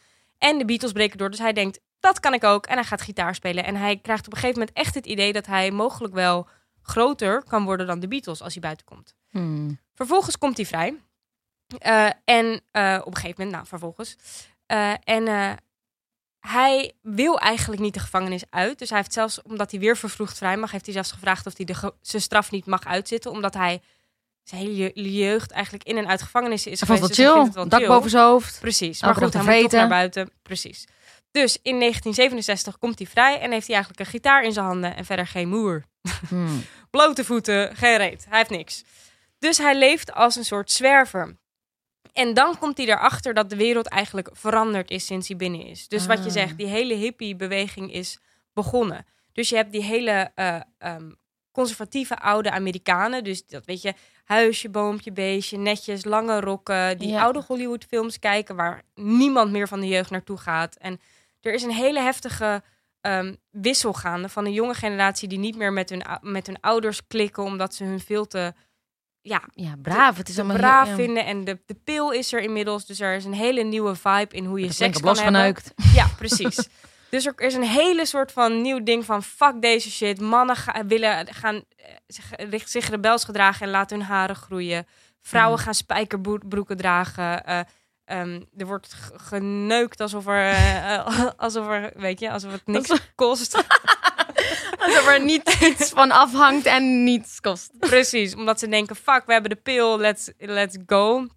En 0.43 0.57
de 0.57 0.65
Beatles 0.65 0.91
breken 0.91 1.17
door, 1.17 1.29
dus 1.29 1.39
hij 1.39 1.53
denkt, 1.53 1.79
dat 1.99 2.19
kan 2.19 2.33
ik 2.33 2.43
ook. 2.43 2.65
En 2.65 2.75
hij 2.75 2.83
gaat 2.83 3.01
gitaar 3.01 3.35
spelen. 3.35 3.63
En 3.63 3.75
hij 3.75 3.97
krijgt 3.97 4.25
op 4.25 4.33
een 4.33 4.39
gegeven 4.39 4.59
moment 4.59 4.77
echt 4.77 4.95
het 4.95 5.05
idee 5.05 5.33
dat 5.33 5.45
hij 5.45 5.71
mogelijk 5.71 6.13
wel 6.13 6.47
groter 6.81 7.43
kan 7.43 7.63
worden 7.63 7.87
dan 7.87 7.99
de 7.99 8.07
Beatles 8.07 8.41
als 8.41 8.53
hij 8.53 8.61
buiten 8.61 8.85
komt. 8.85 9.15
Hmm. 9.29 9.79
Vervolgens 9.93 10.37
komt 10.37 10.57
hij 10.57 10.65
vrij. 10.65 10.95
Eh, 11.77 12.09
en 12.25 12.61
eh, 12.71 12.99
op 12.99 13.07
een 13.07 13.15
gegeven 13.15 13.35
moment, 13.37 13.51
nou, 13.51 13.67
vervolgens. 13.67 14.15
Eh, 14.65 14.93
en 15.03 15.57
hij 16.39 16.93
wil 17.01 17.39
eigenlijk 17.39 17.81
niet 17.81 17.93
de 17.93 17.99
gevangenis 17.99 18.43
uit. 18.49 18.79
Dus 18.79 18.89
hij 18.89 18.97
heeft 18.97 19.13
zelfs, 19.13 19.41
omdat 19.41 19.71
hij 19.71 19.79
weer 19.79 19.97
vervroegd 19.97 20.37
vrij 20.37 20.57
mag, 20.57 20.71
heeft 20.71 20.85
hij 20.85 20.93
zelfs 20.93 21.11
gevraagd 21.11 21.45
of 21.45 21.57
hij 21.57 21.65
de 21.65 21.93
zijn 22.01 22.21
straf 22.21 22.51
niet 22.51 22.65
mag 22.65 22.85
uitzitten. 22.85 23.31
Omdat 23.31 23.53
hij 23.53 23.81
zijn 24.43 24.61
hele 24.61 24.91
je- 24.93 25.11
jeugd 25.17 25.51
eigenlijk 25.51 25.83
in 25.83 25.97
en 25.97 26.07
uit 26.07 26.21
gevangenis 26.21 26.67
is 26.67 26.79
Hij 26.79 26.87
vond 26.87 26.99
geweest. 26.99 27.17
het 27.17 27.27
wel 27.27 27.35
dus 27.35 27.43
chill. 27.45 27.53
wel 27.53 27.67
Dak 27.69 27.79
chill. 27.79 27.87
boven 27.89 28.09
zijn 28.09 28.23
hoofd. 28.23 28.57
Precies. 28.59 29.01
Maar 29.01 29.15
goed, 29.15 29.33
hij 29.33 29.43
moet 29.61 29.61
toch 29.61 29.71
naar 29.71 29.87
buiten. 29.87 30.29
Precies. 30.41 30.85
Dus 31.31 31.57
in 31.61 31.79
1967 31.79 32.77
komt 32.77 32.97
hij 32.99 33.07
vrij 33.07 33.39
en 33.39 33.51
heeft 33.51 33.65
hij 33.67 33.75
eigenlijk 33.75 34.05
een 34.05 34.11
gitaar 34.11 34.43
in 34.43 34.53
zijn 34.53 34.65
handen 34.65 34.95
en 34.95 35.05
verder 35.05 35.27
geen 35.27 35.49
moer. 35.49 35.83
Hmm. 36.29 36.63
Blote 36.91 37.23
voeten, 37.23 37.75
geen 37.75 37.97
reet. 37.97 38.25
Hij 38.29 38.37
heeft 38.37 38.49
niks. 38.49 38.83
Dus 39.39 39.57
hij 39.57 39.77
leeft 39.77 40.13
als 40.13 40.35
een 40.35 40.45
soort 40.45 40.71
zwerver. 40.71 41.37
En 42.13 42.33
dan 42.33 42.57
komt 42.57 42.77
hij 42.77 42.85
erachter 42.87 43.33
dat 43.33 43.49
de 43.49 43.55
wereld 43.55 43.87
eigenlijk 43.87 44.29
veranderd 44.33 44.89
is 44.91 45.05
sinds 45.05 45.27
hij 45.27 45.37
binnen 45.37 45.65
is. 45.65 45.87
Dus 45.87 46.05
wat 46.05 46.17
je 46.17 46.25
Ah. 46.25 46.31
zegt, 46.31 46.57
die 46.57 46.67
hele 46.67 46.93
hippie-beweging 46.93 47.93
is 47.93 48.17
begonnen. 48.53 49.05
Dus 49.31 49.49
je 49.49 49.55
hebt 49.55 49.71
die 49.71 49.83
hele 49.83 50.31
eh, 50.35 50.59
ehm, 50.77 51.11
conservatieve 51.53 52.19
oude 52.19 52.51
Amerikanen. 52.51 53.23
Dus 53.23 53.45
dat 53.47 53.65
weet 53.65 53.81
je, 53.81 53.93
huisje, 54.23 54.69
boompje, 54.69 55.11
beestje, 55.11 55.57
netjes, 55.57 56.05
lange 56.05 56.39
rokken. 56.39 56.97
Die 56.97 57.09
Ja. 57.09 57.21
oude 57.23 57.43
Hollywood-films 57.47 58.19
kijken 58.19 58.55
waar 58.55 58.81
niemand 58.95 59.51
meer 59.51 59.67
van 59.67 59.79
de 59.79 59.87
jeugd 59.87 60.09
naartoe 60.09 60.37
gaat. 60.37 60.75
En 60.75 60.99
er 61.41 61.53
is 61.53 61.63
een 61.63 61.71
hele 61.71 61.99
heftige 61.99 62.63
ehm, 63.01 63.33
wissel 63.51 63.93
gaande 63.93 64.29
van 64.29 64.45
een 64.45 64.53
jonge 64.53 64.73
generatie 64.73 65.27
die 65.27 65.37
niet 65.39 65.55
meer 65.55 65.73
met 65.73 65.89
hun, 65.89 66.03
met 66.21 66.47
hun 66.47 66.57
ouders 66.61 67.07
klikken 67.07 67.43
omdat 67.43 67.75
ze 67.75 67.83
hun 67.83 67.99
veel 67.99 68.27
te 68.27 68.53
ja, 69.21 69.41
Ja, 69.53 69.75
braaf. 69.81 70.17
Het 70.17 70.29
is 70.29 70.37
allemaal 70.39 70.57
braaf 70.57 70.87
heel, 70.87 70.97
ja. 70.97 71.03
vinden. 71.03 71.25
En 71.25 71.43
de, 71.43 71.59
de 71.65 71.75
pil 71.83 72.11
is 72.11 72.33
er 72.33 72.41
inmiddels. 72.41 72.85
Dus 72.85 72.99
er 72.99 73.15
is 73.15 73.25
een 73.25 73.33
hele 73.33 73.63
nieuwe 73.63 73.95
vibe 73.95 74.35
in 74.35 74.45
hoe 74.45 74.59
je 74.59 74.71
seks 74.71 74.99
kan 74.99 75.15
hebben. 75.17 75.63
Ja, 75.93 76.07
precies. 76.17 76.57
dus 77.13 77.25
er 77.25 77.33
is 77.41 77.53
een 77.53 77.63
hele 77.63 78.05
soort 78.05 78.31
van 78.31 78.61
nieuw 78.61 78.83
ding 78.83 79.05
van 79.05 79.23
fuck 79.23 79.61
deze 79.61 79.91
shit. 79.91 80.19
Mannen 80.21 80.55
ga- 80.55 80.85
willen 80.85 81.33
gaan 81.33 81.55
eh, 81.55 81.85
zich, 82.07 82.67
zich 82.69 82.89
rebels 82.89 83.23
gedragen 83.23 83.65
en 83.65 83.71
laten 83.71 83.97
hun 83.97 84.05
haren 84.07 84.35
groeien. 84.35 84.87
Vrouwen 85.21 85.53
Mhm. 85.55 85.63
gaan 85.63 85.73
spijkerbroeken 85.73 86.77
dragen. 86.77 87.43
eh, 87.45 87.59
ehm, 88.05 88.41
er 88.57 88.65
wordt 88.65 88.95
geneukt 89.15 89.99
alsof 90.01 90.27
er, 90.27 90.49
eh, 90.53 91.29
alsof 91.37 91.67
er, 91.67 91.91
weet 91.95 92.19
je, 92.19 92.31
alsof 92.31 92.51
het 92.51 92.65
niks 92.67 92.91
kost. 93.15 93.55
Alsof 94.85 95.07
er 95.07 95.23
niet 95.23 95.57
iets 95.61 95.89
van 95.89 96.11
afhangt 96.11 96.65
en 96.65 97.03
niets 97.03 97.39
kost. 97.39 97.79
Precies, 97.79 98.35
omdat 98.35 98.59
ze 98.59 98.67
denken, 98.67 98.95
fuck, 98.95 99.23
we 99.25 99.33
hebben 99.33 99.49
de 99.49 99.55
pil, 99.55 99.97
let's, 99.99 100.31
let's 100.37 100.77
go. 100.85 101.27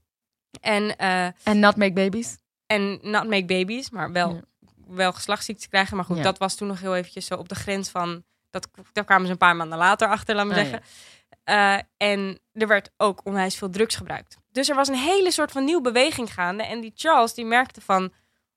En, 0.61 0.97
En 0.97 1.59
not 1.61 1.77
make 1.77 1.93
babies. 1.93 2.37
en 2.67 2.99
not 3.03 3.29
make 3.29 3.45
babies, 3.45 3.91
maar 3.91 4.13
wel, 4.13 4.35
Ja. 4.35 4.41
Wel 4.89 5.13
geslachtsziektes 5.13 5.69
krijgen. 5.69 5.97
Maar 5.97 6.05
goed, 6.05 6.17
Ja. 6.17 6.23
dat 6.23 6.39
was 6.39 6.55
toen 6.55 6.69
nog 6.69 6.81
heel 6.81 6.95
eventjes 6.97 7.27
zo 7.27 7.35
op 7.35 7.49
de 7.49 7.55
grens 7.55 7.89
van... 7.89 8.25
Dat, 8.51 8.69
daar 8.93 9.05
kwamen 9.05 9.27
ze 9.27 9.33
een 9.33 9.39
paar 9.39 9.57
maanden 9.57 9.79
later 9.79 10.09
achter, 10.09 10.35
laat 10.35 10.47
me 10.47 10.55
Ah, 10.55 10.59
zeggen. 10.59 10.83
Eh, 11.45 11.79
en 11.97 12.41
er 12.53 12.67
werd 12.69 12.91
ook 12.97 13.21
onwijs 13.25 13.57
veel 13.57 13.71
drugs 13.71 13.95
gebruikt. 13.97 14.37
Dus 14.51 14.69
er 14.69 14.75
was 14.75 14.89
een 14.89 14.95
hele 14.95 15.31
soort 15.31 15.53
van 15.53 15.65
nieuwe 15.65 15.83
beweging 15.83 16.33
gaande. 16.35 16.63
En 16.63 16.81
die 16.81 16.93
Charles, 16.95 17.35
die 17.35 17.45
merkte 17.45 17.81
van... 17.81 18.13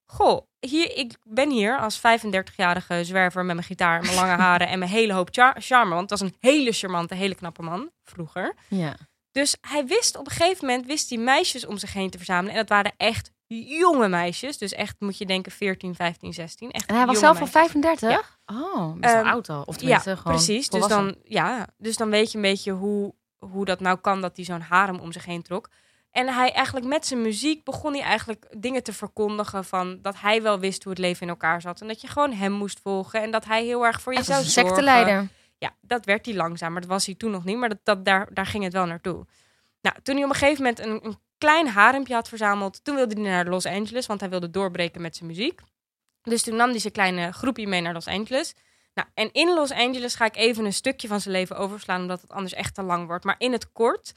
Goh, 0.06 0.42
hier, 0.60 0.96
ik 0.98 1.18
ben 1.24 1.50
hier 1.50 1.80
als 1.80 1.98
35-jarige 2.00 3.04
zwerver 3.04 3.46
met 3.46 3.56
mijn 3.56 3.68
gitaar, 3.68 4.02
mijn 4.02 4.16
lange 4.16 4.36
haren 4.48 4.68
en 4.68 4.80
mijn 4.80 4.92
hele 4.92 5.14
hoop 5.14 5.28
char- 5.32 5.56
charme. 5.62 5.90
Want 5.96 6.10
het 6.10 6.20
was 6.20 6.30
een 6.30 6.36
hele 6.40 6.72
charmante, 6.72 7.16
hele 7.16 7.36
knappe 7.36 7.62
man 7.62 7.92
vroeger. 8.04 8.56
Ja. 8.68 8.96
Dus 9.32 9.56
hij 9.62 9.86
wist 9.86 10.18
op 10.18 10.26
een 10.26 10.32
gegeven 10.32 10.66
moment 10.68 10.86
wist 10.86 11.10
hij 11.10 11.18
meisjes 11.20 11.66
om 11.66 11.78
zich 11.78 11.94
heen 11.94 12.10
te 12.10 12.18
verzamelen. 12.18 12.52
En 12.52 12.58
dat 12.60 12.70
waren 12.70 12.94
echt 12.98 13.32
jonge 13.56 14.08
meisjes. 14.08 14.58
Dus 14.58 14.74
echt 14.74 14.96
moet 15.00 15.18
je 15.18 15.26
denken 15.26 15.52
14, 15.52 15.96
15, 15.96 16.34
16. 16.34 16.72
Echt 16.72 16.86
En 16.90 16.96
hij 16.96 17.06
was 17.06 17.20
zelf 17.20 17.40
al 17.40 17.48
meisjes. 17.54 17.62
35? 17.62 18.40
Oh, 18.46 18.94
best 18.94 19.14
Ehm, 19.14 19.28
oud 19.28 19.50
al. 19.50 19.62
Of 19.66 19.76
Ja, 19.76 19.80
tenminste 19.82 20.18
gewoon 20.18 20.34
precies. 20.34 20.70
Dus 20.70 20.88
dan, 20.88 21.16
ja, 21.24 21.68
dus 21.78 21.98
dan 21.98 22.10
weet 22.10 22.32
je 22.32 22.38
een 22.38 22.44
beetje 22.44 22.72
hoe 22.72 23.14
hoe 23.40 23.66
dat 23.66 23.80
nou 23.80 23.98
kan 23.98 24.22
dat 24.22 24.36
hij 24.36 24.46
zo'n 24.46 24.62
harem 24.62 25.00
om 25.00 25.12
zich 25.12 25.26
heen 25.26 25.42
trok. 25.42 25.70
En 26.12 26.34
hij 26.34 26.52
eigenlijk 26.52 26.86
met 26.86 27.06
zijn 27.06 27.22
muziek 27.22 27.64
begon 27.64 27.94
hij 27.94 28.02
eigenlijk 28.02 28.46
dingen 28.58 28.84
te 28.84 28.94
verkondigen 28.94 29.66
van 29.66 30.00
dat 30.02 30.20
hij 30.20 30.42
wel 30.42 30.60
wist 30.60 30.84
hoe 30.84 30.92
het 30.92 31.02
leven 31.02 31.22
in 31.22 31.30
elkaar 31.30 31.62
zat. 31.62 31.82
En 31.82 31.88
dat 31.88 32.02
je 32.02 32.08
gewoon 32.08 32.32
hem 32.34 32.52
moest 32.52 32.80
volgen 32.80 33.22
en 33.22 33.32
dat 33.32 33.46
hij 33.46 33.64
heel 33.64 33.86
erg 33.86 34.02
voor 34.02 34.14
je 34.14 34.18
Echt 34.20 34.28
zou 34.28 34.40
een 34.40 34.46
zorgen. 34.50 34.70
secteleider. 34.74 35.28
Ja, 35.58 35.72
dat 35.82 36.06
werd 36.06 36.26
hij 36.26 36.36
langzaam, 36.36 36.72
maar 36.72 36.82
dat 36.82 36.90
was 36.90 37.06
hij 37.06 37.16
toen 37.16 37.32
nog 37.32 37.44
niet. 37.46 37.58
Maar 37.58 37.70
dat, 37.70 37.78
dat, 37.84 38.06
daar, 38.06 38.28
daar 38.34 38.46
ging 38.46 38.64
het 38.64 38.74
wel 38.74 38.86
naartoe. 38.86 39.26
Nou, 39.82 39.96
toen 40.04 40.16
hij 40.16 40.24
op 40.24 40.30
een 40.30 40.36
gegeven 40.36 40.64
moment 40.64 40.80
een, 40.80 41.06
een 41.06 41.18
klein 41.40 41.68
harempje 41.68 42.14
had 42.14 42.30
verzameld, 42.30 42.84
toen 42.84 42.96
wilde 42.96 43.14
hij 43.14 43.24
naar 43.24 43.46
Los 43.48 43.66
Angeles, 43.66 44.06
want 44.06 44.20
hij 44.20 44.30
wilde 44.30 44.50
doorbreken 44.50 45.02
met 45.02 45.16
zijn 45.16 45.30
muziek. 45.30 45.62
Dus 46.22 46.42
toen 46.42 46.56
nam 46.56 46.70
hij 46.70 46.80
zijn 46.80 46.94
kleine 46.94 47.32
groepje 47.32 47.68
mee 47.68 47.82
naar 47.82 47.94
Los 47.94 48.08
Angeles. 48.08 48.56
Nou, 48.94 49.08
en 49.14 49.30
in 49.32 49.54
Los 49.54 49.72
Angeles 49.72 50.16
ga 50.16 50.26
ik 50.26 50.36
even 50.36 50.66
een 50.66 50.74
stukje 50.74 51.08
van 51.08 51.22
zijn 51.22 51.36
leven 51.36 51.58
overslaan, 51.58 52.02
omdat 52.02 52.22
het 52.22 52.32
anders 52.32 52.54
echt 52.54 52.76
te 52.76 52.84
lang 52.84 53.08
wordt. 53.08 53.24
Maar 53.24 53.36
in 53.38 53.52
het 53.52 53.72
kort, 53.72 54.14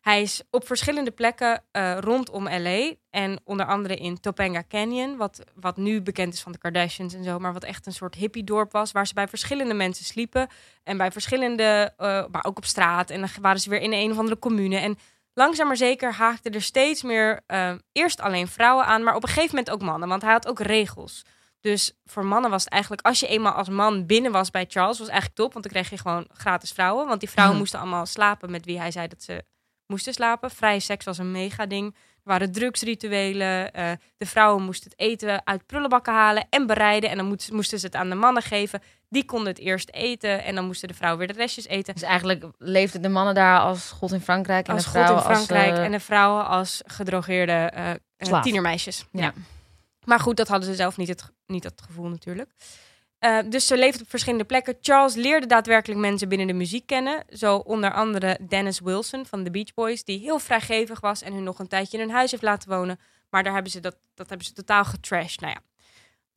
hij 0.00 0.22
is 0.22 0.42
op 0.50 0.66
verschillende 0.66 1.10
plekken 1.10 1.62
eh, 1.70 1.98
rondom 2.00 2.48
LA. 2.48 2.92
En 3.10 3.40
onder 3.44 3.66
andere 3.66 3.96
in 3.96 4.20
Topanga 4.20 4.62
Canyon, 4.68 5.16
wat, 5.16 5.44
wat 5.54 5.76
nu 5.76 6.02
bekend 6.02 6.32
is 6.32 6.40
van 6.40 6.52
de 6.52 6.58
Kardashians 6.58 7.14
en 7.14 7.24
zo. 7.24 7.38
Maar 7.38 7.52
wat 7.52 7.64
echt 7.64 7.86
een 7.86 7.92
soort 7.92 8.14
hippiedorp 8.14 8.72
was, 8.72 8.92
waar 8.92 9.06
ze 9.06 9.14
bij 9.14 9.28
verschillende 9.28 9.74
mensen 9.74 10.04
sliepen. 10.04 10.48
En 10.82 10.96
bij 10.96 11.12
verschillende, 11.12 11.92
eh, 11.96 12.24
maar 12.30 12.44
ook 12.44 12.56
op 12.56 12.64
straat. 12.64 13.10
En 13.10 13.20
dan 13.20 13.28
waren 13.40 13.60
ze 13.60 13.70
weer 13.70 13.80
in 13.80 13.92
een 13.92 14.10
of 14.10 14.18
andere 14.18 14.38
commune. 14.38 14.76
En 14.76 14.98
langzaam 15.36 15.66
maar 15.66 15.76
zeker 15.76 16.12
haakten 16.14 16.52
er 16.52 16.62
steeds 16.62 17.02
meer, 17.02 17.40
eh, 17.46 17.74
eerst 17.92 18.20
alleen 18.20 18.48
vrouwen 18.48 18.86
aan, 18.86 19.02
maar 19.02 19.14
op 19.14 19.22
een 19.22 19.28
gegeven 19.28 19.56
moment 19.56 19.70
ook 19.74 19.82
mannen. 19.82 20.08
Want 20.08 20.22
hij 20.22 20.32
had 20.32 20.48
ook 20.48 20.60
regels. 20.60 21.22
Dus 21.60 21.92
voor 22.04 22.24
mannen 22.26 22.50
was 22.50 22.64
het 22.64 22.72
eigenlijk, 22.72 23.02
als 23.06 23.20
je 23.20 23.26
eenmaal 23.26 23.52
als 23.52 23.68
man 23.68 24.06
binnen 24.06 24.32
was 24.32 24.50
bij 24.50 24.64
Charles, 24.68 24.98
was 24.98 25.08
eigenlijk 25.08 25.38
top. 25.38 25.52
Want 25.52 25.64
dan 25.64 25.72
kreeg 25.72 25.90
je 25.90 25.98
gewoon 25.98 26.26
gratis 26.32 26.72
vrouwen. 26.72 27.06
Want 27.06 27.20
die 27.20 27.28
vrouwen 27.30 27.54
Mhm. 27.54 27.62
moesten 27.62 27.80
allemaal 27.80 28.06
slapen 28.06 28.50
met 28.50 28.64
wie 28.64 28.78
hij 28.78 28.90
zei 28.90 29.08
dat 29.08 29.22
ze 29.22 29.44
moesten 29.86 30.12
slapen. 30.12 30.50
Vrije 30.50 30.80
seks 30.80 31.04
was 31.04 31.18
een 31.18 31.30
mega 31.30 31.66
ding. 31.66 31.96
Er 32.26 32.32
waren 32.32 32.52
drugsrituelen. 32.52 33.72
eh, 33.72 33.90
de 34.16 34.26
vrouwen 34.26 34.62
moesten 34.64 34.90
het 34.90 35.00
eten 35.00 35.46
uit 35.46 35.66
prullenbakken 35.66 36.12
halen 36.12 36.46
en 36.50 36.66
bereiden. 36.66 37.10
En 37.10 37.16
dan 37.16 37.26
moesten, 37.26 37.54
moesten 37.54 37.78
ze 37.78 37.86
het 37.86 37.94
aan 37.94 38.08
de 38.08 38.14
mannen 38.14 38.42
geven. 38.42 38.82
Die 39.08 39.24
konden 39.24 39.48
het 39.48 39.58
eerst 39.58 39.90
eten. 39.90 40.44
En 40.44 40.54
dan 40.54 40.64
moesten 40.64 40.88
de 40.88 40.94
vrouwen 40.94 41.18
weer 41.18 41.34
de 41.36 41.40
restjes 41.40 41.66
eten. 41.66 41.94
Dus 41.94 42.02
eigenlijk 42.02 42.44
leefden 42.58 43.02
de 43.02 43.08
mannen 43.08 43.34
daar 43.34 43.60
als 43.60 43.90
god 43.90 44.12
in 44.12 44.20
Frankrijk. 44.20 44.68
En 44.68 44.74
Als 44.74 44.84
de 44.84 44.88
God 44.88 44.98
in 44.98 45.04
vrouwen 45.04 45.24
Frankrijk. 45.34 45.70
Als, 45.70 45.78
eh, 45.78 45.84
En 45.84 45.92
de 45.92 46.00
vrouwen 46.00 46.46
als 46.46 46.82
gedrogeerde 46.86 47.52
eh, 47.52 48.40
tienermeisjes. 48.42 49.06
Ja. 49.12 49.32
Maar 50.04 50.20
goed, 50.20 50.36
dat 50.36 50.48
hadden 50.48 50.68
ze 50.68 50.74
zelf 50.74 50.96
niet 50.96 51.08
het, 51.08 51.32
niet 51.46 51.64
het 51.64 51.82
gevoel 51.86 52.08
natuurlijk. 52.08 52.50
Eh, 53.26 53.38
dus 53.46 53.66
ze 53.66 53.76
leefden 53.76 54.02
op 54.02 54.10
verschillende 54.10 54.44
plekken. 54.44 54.76
Charles 54.80 55.14
leerde 55.14 55.46
daadwerkelijk 55.46 56.00
mensen 56.00 56.28
binnen 56.28 56.46
de 56.46 56.52
muziek 56.52 56.86
kennen. 56.86 57.24
Zo 57.28 57.56
onder 57.56 57.92
andere 57.92 58.38
Dennis 58.48 58.80
Wilson 58.80 59.26
van 59.26 59.44
de 59.44 59.50
Beach 59.50 59.74
Boys, 59.74 60.04
die 60.04 60.18
heel 60.18 60.38
vrijgevig 60.38 61.00
was 61.00 61.22
en 61.22 61.32
hun 61.32 61.42
nog 61.42 61.58
een 61.58 61.68
tijdje 61.68 61.98
in 61.98 62.04
hun 62.04 62.14
huis 62.14 62.30
heeft 62.30 62.42
laten 62.42 62.70
wonen. 62.70 63.00
Maar 63.30 63.42
daar 63.42 63.52
hebben 63.52 63.72
ze 63.72 63.80
dat, 63.80 63.96
dat 64.14 64.28
hebben 64.28 64.46
ze 64.46 64.52
totaal 64.52 64.84
getrashed. 64.84 65.40
Nou 65.40 65.52
ja, 65.52 65.60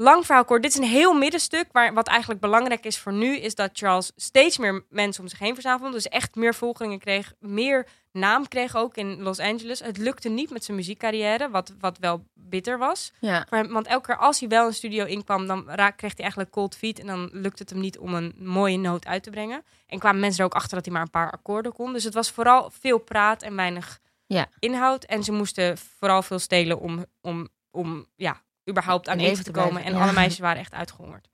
lang 0.01 0.25
verhaal 0.25 0.45
kort. 0.45 0.61
Dit 0.61 0.71
is 0.71 0.77
een 0.77 0.83
heel 0.83 1.13
middenstuk. 1.13 1.65
Waar, 1.71 1.93
wat 1.93 2.07
eigenlijk 2.07 2.39
belangrijk 2.41 2.85
is 2.85 2.99
voor 2.99 3.13
nu, 3.13 3.37
is 3.37 3.55
dat 3.55 3.69
Charles 3.73 4.11
steeds 4.15 4.57
meer 4.57 4.85
mensen 4.89 5.23
om 5.23 5.29
zich 5.29 5.39
heen 5.39 5.53
verzamelde. 5.53 5.93
Dus 5.93 6.07
echt 6.07 6.35
meer 6.35 6.55
volgelingen 6.55 6.99
kreeg, 6.99 7.33
meer 7.39 7.87
naam 8.11 8.47
kreeg 8.47 8.75
ook 8.75 8.95
in 8.97 9.21
Los 9.21 9.39
Angeles. 9.39 9.79
Het 9.79 9.97
lukte 9.97 10.29
niet 10.29 10.49
met 10.49 10.63
zijn 10.63 10.77
muziekcarrière, 10.77 11.49
wat, 11.49 11.73
wat 11.79 11.97
wel 11.97 12.23
bitter 12.33 12.77
was. 12.77 13.11
ja. 13.19 13.45
Hem, 13.49 13.67
want 13.71 13.87
elke 13.87 14.05
keer 14.05 14.17
als 14.17 14.39
hij 14.39 14.49
wel 14.49 14.65
een 14.67 14.73
studio 14.73 15.05
inkwam, 15.05 15.47
dan 15.47 15.63
raak, 15.69 15.97
kreeg 15.97 16.11
hij 16.11 16.19
eigenlijk 16.21 16.51
cold 16.51 16.75
feet. 16.75 16.99
En 16.99 17.07
dan 17.07 17.29
lukte 17.31 17.61
het 17.61 17.69
hem 17.71 17.79
niet 17.79 17.97
om 17.97 18.13
een 18.13 18.35
mooie 18.37 18.77
noot 18.77 19.05
uit 19.05 19.23
te 19.23 19.29
brengen. 19.29 19.63
En 19.87 19.99
kwamen 19.99 20.19
mensen 20.19 20.39
er 20.39 20.45
ook 20.45 20.55
achter 20.55 20.75
dat 20.75 20.85
hij 20.85 20.93
maar 20.93 21.03
een 21.03 21.09
paar 21.09 21.31
akkoorden 21.31 21.73
kon. 21.73 21.93
Dus 21.93 22.03
het 22.03 22.13
was 22.13 22.31
vooral 22.31 22.71
veel 22.79 22.97
praat 22.97 23.41
en 23.41 23.55
weinig 23.55 23.99
Ja. 24.25 24.47
inhoud. 24.59 25.03
En 25.03 25.23
ze 25.23 25.31
moesten 25.31 25.77
vooral 25.77 26.21
veel 26.21 26.39
stelen 26.39 26.79
om, 26.79 27.05
om, 27.21 27.47
om 27.71 28.05
ja, 28.15 28.41
überhaupt 28.69 29.09
aan 29.09 29.19
eten 29.19 29.43
te 29.43 29.51
komen. 29.51 29.69
blijven, 29.69 29.91
En 29.91 29.97
ja. 29.97 30.03
alle 30.03 30.13
meisjes 30.13 30.39
waren 30.39 30.59
echt 30.59 30.73
uitgehongerd. 30.73 31.27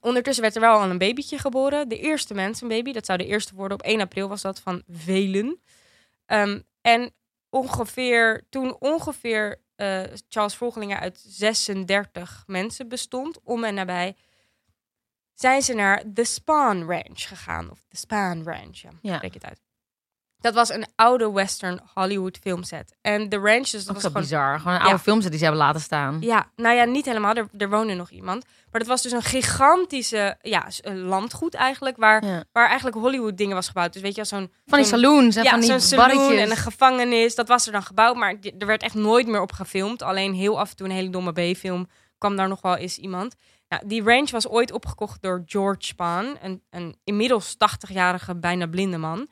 Ondertussen 0.00 0.42
werd 0.42 0.54
er 0.54 0.60
wel 0.60 0.78
al 0.78 0.90
een 0.90 0.98
babytje 0.98 1.38
geboren. 1.38 1.88
De 1.88 1.98
eerste 1.98 2.34
mensenbaby. 2.34 2.92
Dat 2.92 3.06
zou 3.06 3.18
de 3.18 3.26
eerste 3.26 3.54
worden. 3.54 3.78
Op 3.78 3.84
1 3.84 4.00
april 4.00 4.28
was 4.28 4.42
dat 4.42 4.60
van 4.60 4.82
velen. 4.88 5.60
Ehm, 6.26 6.60
en 6.80 7.14
ongeveer, 7.48 8.46
toen 8.48 8.76
ongeveer 8.78 9.62
eh, 9.76 10.02
Charles 10.28 10.54
Volgelingen 10.54 11.00
uit 11.00 11.24
36 11.26 12.44
mensen 12.46 12.88
bestond, 12.88 13.40
om 13.42 13.64
en 13.64 13.74
nabij, 13.74 14.16
zijn 15.34 15.62
ze 15.62 15.74
naar 15.74 16.02
The 16.14 16.24
Spawn 16.24 16.82
Ranch 16.82 17.28
gegaan. 17.28 17.70
Of 17.70 17.84
The 17.88 17.96
Spawn 17.96 18.42
Ranch, 18.44 18.76
ja. 18.76 18.90
Ja. 19.02 19.16
Spreek 19.16 19.34
het 19.34 19.44
uit. 19.44 19.60
Dat 20.40 20.54
was 20.54 20.68
een 20.68 20.86
oude 20.96 21.30
western 21.32 21.80
Hollywood 21.94 22.38
filmset. 22.42 22.94
En 23.00 23.28
de 23.28 23.36
ranch, 23.36 23.68
dus 23.68 23.84
dat 23.84 23.94
was 23.94 24.04
gewoon 24.04 24.22
bizar. 24.22 24.58
Gewoon 24.58 24.72
een 24.74 24.78
Ja. 24.80 24.86
oude 24.86 25.02
films 25.02 25.24
die 25.26 25.36
ze 25.38 25.44
hebben 25.44 25.62
laten 25.62 25.80
staan. 25.80 26.16
ja, 26.20 26.50
nou 26.56 26.76
ja, 26.76 26.84
niet 26.84 27.04
helemaal. 27.04 27.34
Er, 27.34 27.48
er 27.58 27.70
woonde 27.70 27.94
nog 27.94 28.10
iemand. 28.10 28.44
Maar 28.70 28.80
dat 28.80 28.88
was 28.88 29.02
dus 29.02 29.12
een 29.12 29.22
gigantische 29.22 30.36
ja, 30.42 30.66
landgoed 30.84 31.54
eigenlijk. 31.54 31.96
Waar, 31.96 32.24
Ja. 32.26 32.44
waar 32.52 32.66
eigenlijk 32.66 32.96
Hollywood 32.96 33.36
dingen 33.36 33.54
was 33.54 33.66
gebouwd. 33.66 33.92
Dus 33.92 34.02
weet 34.02 34.14
je, 34.14 34.24
zo'n... 34.24 34.52
Van 34.66 34.78
die 34.78 34.86
saloons 34.88 35.36
en 35.36 35.42
ja, 35.44 35.50
van 35.50 35.60
die 35.60 35.68
zo'n 35.70 35.80
saloon 35.80 36.32
en 36.32 36.50
een 36.50 36.56
gevangenis. 36.56 37.34
Dat 37.34 37.48
was 37.48 37.66
er 37.66 37.72
dan 37.72 37.82
gebouwd. 37.82 38.16
Maar 38.16 38.34
er 38.58 38.66
werd 38.66 38.82
echt 38.82 38.94
nooit 38.94 39.26
meer 39.26 39.40
op 39.40 39.52
gefilmd. 39.52 40.02
Alleen 40.02 40.34
heel 40.34 40.58
af 40.58 40.70
en 40.70 40.76
toe 40.76 40.86
een 40.86 40.92
hele 40.94 41.10
domme 41.10 41.32
B-film 41.52 41.88
kwam 42.18 42.36
daar 42.36 42.48
nog 42.48 42.60
wel 42.60 42.76
eens 42.76 42.98
iemand. 42.98 43.34
Nou, 43.68 43.82
die 43.86 44.02
ranch 44.02 44.30
was 44.30 44.48
ooit 44.48 44.72
opgekocht 44.72 45.22
door 45.22 45.42
George 45.46 45.82
Spahn. 45.84 46.36
Een, 46.42 46.62
een 46.70 46.96
inmiddels 47.04 47.54
80-jarige, 47.54 48.36
bijna 48.36 48.66
blinde 48.66 48.98
man. 48.98 49.28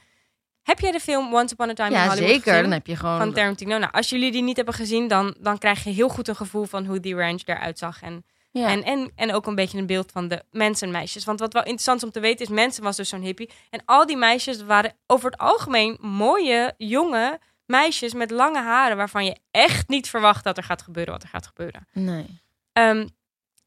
Heb 0.68 0.80
jij 0.80 0.90
de 0.90 1.00
film 1.00 1.34
Once 1.34 1.54
Upon 1.54 1.68
a 1.68 1.72
Time 1.72 1.90
in 1.90 1.96
Hollywood 1.96 2.18
zeker. 2.18 2.42
gezien? 2.42 2.62
Dan 2.62 2.72
heb 2.72 2.86
je 2.86 2.96
gewoon... 2.96 3.18
van 3.18 3.32
Tarantino. 3.32 3.78
Nou, 3.78 3.92
als 3.92 4.08
jullie 4.08 4.32
die 4.32 4.42
niet 4.42 4.56
hebben 4.56 4.74
gezien, 4.74 5.08
dan, 5.08 5.36
dan 5.40 5.58
krijg 5.58 5.84
je 5.84 5.90
heel 5.90 6.08
goed 6.08 6.28
een 6.28 6.36
gevoel 6.36 6.64
van 6.64 6.86
hoe 6.86 7.00
die 7.00 7.14
ranch 7.14 7.42
eruit 7.44 7.78
zag. 7.78 8.02
En, 8.02 8.24
ja. 8.50 8.68
en, 8.68 8.84
en, 8.84 9.10
en 9.14 9.34
ook 9.34 9.46
een 9.46 9.54
beetje 9.54 9.78
een 9.78 9.86
beeld 9.86 10.12
van 10.12 10.28
de 10.28 10.42
mensen 10.50 10.86
en 10.86 10.92
meisjes. 10.92 11.24
Want 11.24 11.40
wat 11.40 11.52
wel 11.52 11.62
interessant 11.62 11.98
is 11.98 12.04
om 12.04 12.10
te 12.10 12.20
weten 12.20 12.46
is, 12.46 12.52
mensen 12.52 12.82
was 12.82 12.96
dus 12.96 13.08
zo'n 13.08 13.20
hippie. 13.20 13.50
En 13.70 13.82
al 13.84 14.06
die 14.06 14.16
meisjes 14.16 14.62
waren 14.62 14.92
over 15.06 15.30
het 15.30 15.40
algemeen 15.40 15.98
mooie, 16.00 16.74
jonge 16.76 17.38
meisjes 17.66 18.14
met 18.14 18.30
lange 18.30 18.62
haren. 18.62 18.96
Waarvan 18.96 19.24
je 19.24 19.36
echt 19.50 19.88
niet 19.88 20.08
verwacht 20.08 20.44
dat 20.44 20.56
er 20.56 20.64
gaat 20.64 20.82
gebeuren 20.82 21.12
wat 21.12 21.22
er 21.22 21.28
gaat 21.28 21.46
gebeuren. 21.46 21.86
Nee. 21.92 22.40
Ehm, 22.72 23.06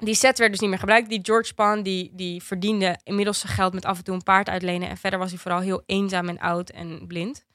die 0.01 0.15
set 0.15 0.37
werd 0.37 0.51
dus 0.51 0.59
niet 0.59 0.69
meer 0.69 0.79
gebruikt. 0.79 1.09
Die 1.09 1.19
George 1.21 1.47
Spahn, 1.47 1.81
die, 1.81 2.11
die 2.13 2.43
verdiende 2.43 2.99
inmiddels 3.03 3.39
zijn 3.39 3.53
geld 3.53 3.73
met 3.73 3.85
af 3.85 3.97
en 3.97 4.03
toe 4.03 4.15
een 4.15 4.23
paard 4.23 4.49
uitlenen. 4.49 4.89
En 4.89 4.97
verder 4.97 5.19
was 5.19 5.29
hij 5.29 5.39
vooral 5.39 5.59
heel 5.59 5.83
eenzaam 5.85 6.29
en 6.29 6.39
oud 6.39 6.69
en 6.69 7.07
blind. 7.07 7.45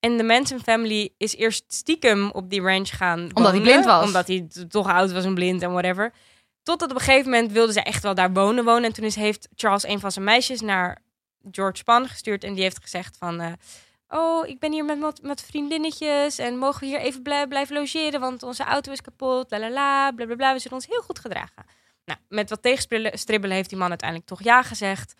En 0.00 0.16
de 0.16 0.22
Manson 0.22 0.60
family 0.60 1.10
is 1.18 1.36
eerst 1.36 1.64
stiekem 1.68 2.30
op 2.30 2.50
die 2.50 2.60
ranch 2.60 2.96
gaan 2.96 3.30
Omdat 3.34 3.52
hij 3.52 3.60
blind 3.60 3.84
was. 3.84 4.06
Omdat 4.06 4.26
hij 4.26 4.48
toch 4.68 4.88
oud 4.88 5.12
was 5.12 5.24
en 5.24 5.34
blind 5.34 5.62
en 5.62 5.72
whatever. 5.72 6.12
Totdat 6.62 6.90
op 6.90 6.96
een 6.96 7.02
gegeven 7.02 7.30
moment 7.30 7.52
wilden 7.52 7.74
ze 7.74 7.82
echt 7.82 8.02
wel 8.02 8.14
daar 8.14 8.32
wonen 8.32 8.64
wonen. 8.64 8.84
En 8.84 8.92
toen 8.92 9.04
is, 9.04 9.14
heeft 9.14 9.48
Charles 9.54 9.86
een 9.86 10.00
van 10.00 10.12
zijn 10.12 10.24
meisjes 10.24 10.60
naar 10.60 11.02
George 11.50 11.76
Spahn 11.76 12.06
gestuurd. 12.06 12.44
En 12.44 12.54
die 12.54 12.62
heeft 12.62 12.82
gezegd 12.82 13.16
van... 13.16 13.40
eh, 13.40 13.52
oh, 14.08 14.46
ik 14.48 14.58
ben 14.58 14.72
hier 14.72 14.84
met, 14.84 14.98
met, 14.98 15.22
met 15.22 15.42
vriendinnetjes 15.42 16.38
en 16.38 16.58
mogen 16.58 16.80
we 16.80 16.86
hier 16.86 17.00
even 17.00 17.22
blij- 17.22 17.46
blijven 17.46 17.76
logeren, 17.76 18.20
want 18.20 18.42
onze 18.42 18.64
auto 18.64 18.92
is 18.92 19.00
kapot, 19.00 19.50
la 19.50 19.58
la 19.58 19.70
la, 19.70 20.10
bla 20.12 20.24
bla 20.26 20.34
bla. 20.34 20.52
We 20.52 20.58
zullen 20.58 20.76
ons 20.76 20.86
heel 20.86 21.02
goed 21.02 21.18
gedragen. 21.18 21.64
Nou, 22.04 22.18
met 22.28 22.50
wat 22.50 22.62
tegenstribbelen 22.62 23.56
heeft 23.56 23.68
die 23.68 23.78
man 23.78 23.88
uiteindelijk 23.88 24.28
toch 24.28 24.42
ja 24.42 24.62
gezegd. 24.62 25.14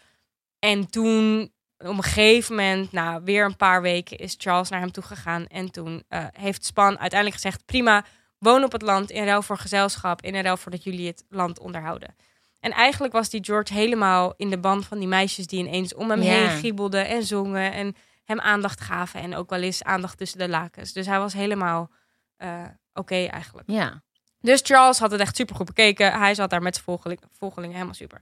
En 0.59 0.91
toen, 0.91 1.43
op 1.79 1.87
een 1.87 2.03
gegeven 2.03 2.55
moment, 2.55 2.93
na 2.93 3.23
weer 3.23 3.45
een 3.45 3.57
paar 3.57 3.83
weken, 3.83 4.19
is 4.19 4.35
Charles 4.39 4.69
naar 4.69 4.81
hem 4.81 4.93
toe 4.93 5.03
gegaan. 5.05 5.47
En 5.47 5.71
toen 5.71 6.03
eh, 6.09 6.25
heeft 6.33 6.65
Span 6.65 6.99
uiteindelijk 6.99 7.41
gezegd, 7.43 7.65
prima, 7.67 8.05
woon 8.39 8.65
op 8.65 8.73
het 8.73 8.83
land 8.83 9.11
in 9.11 9.25
ruil 9.25 9.43
voor 9.43 9.59
gezelschap, 9.59 10.23
in 10.23 10.41
ruil 10.41 10.57
voor 10.57 10.71
dat 10.71 10.85
jullie 10.85 11.07
het 11.07 11.25
land 11.29 11.59
onderhouden. 11.59 12.15
En 12.61 12.73
eigenlijk 12.73 13.13
was 13.13 13.31
die 13.31 13.45
George 13.45 13.73
helemaal 13.75 14.35
in 14.37 14.51
de 14.51 14.59
band 14.59 14.87
van 14.87 14.99
die 14.99 15.09
meisjes 15.09 15.47
die 15.47 15.59
ineens 15.67 15.95
om 15.95 16.11
hem 16.11 16.23
Ja. 16.23 16.31
heen 16.33 16.49
giebelden 16.59 17.07
en 17.07 17.23
zongen 17.23 17.73
en 17.73 17.97
hem 18.27 18.41
aandacht 18.41 18.81
gaven 18.81 19.21
en 19.21 19.35
ook 19.35 19.51
wel 19.51 19.63
eens 19.63 19.83
aandacht 19.83 20.19
tussen 20.19 20.39
de 20.39 20.49
lakens. 20.49 20.93
Dus 20.93 21.07
hij 21.07 21.19
was 21.19 21.33
helemaal 21.33 21.91
eh, 22.37 22.65
oké 22.93 23.25
eigenlijk. 23.25 23.71
Ja. 23.71 24.03
Dus 24.41 24.61
Charles 24.65 24.99
had 24.99 25.11
het 25.11 25.21
echt 25.21 25.37
super 25.37 25.57
goed 25.57 25.67
bekeken. 25.67 26.19
Hij 26.19 26.35
zat 26.35 26.51
daar 26.51 26.63
met 26.63 26.75
zijn 26.75 26.87
volgeling, 26.87 27.21
volgelingen 27.31 27.75
helemaal 27.75 27.95
super. 27.95 28.21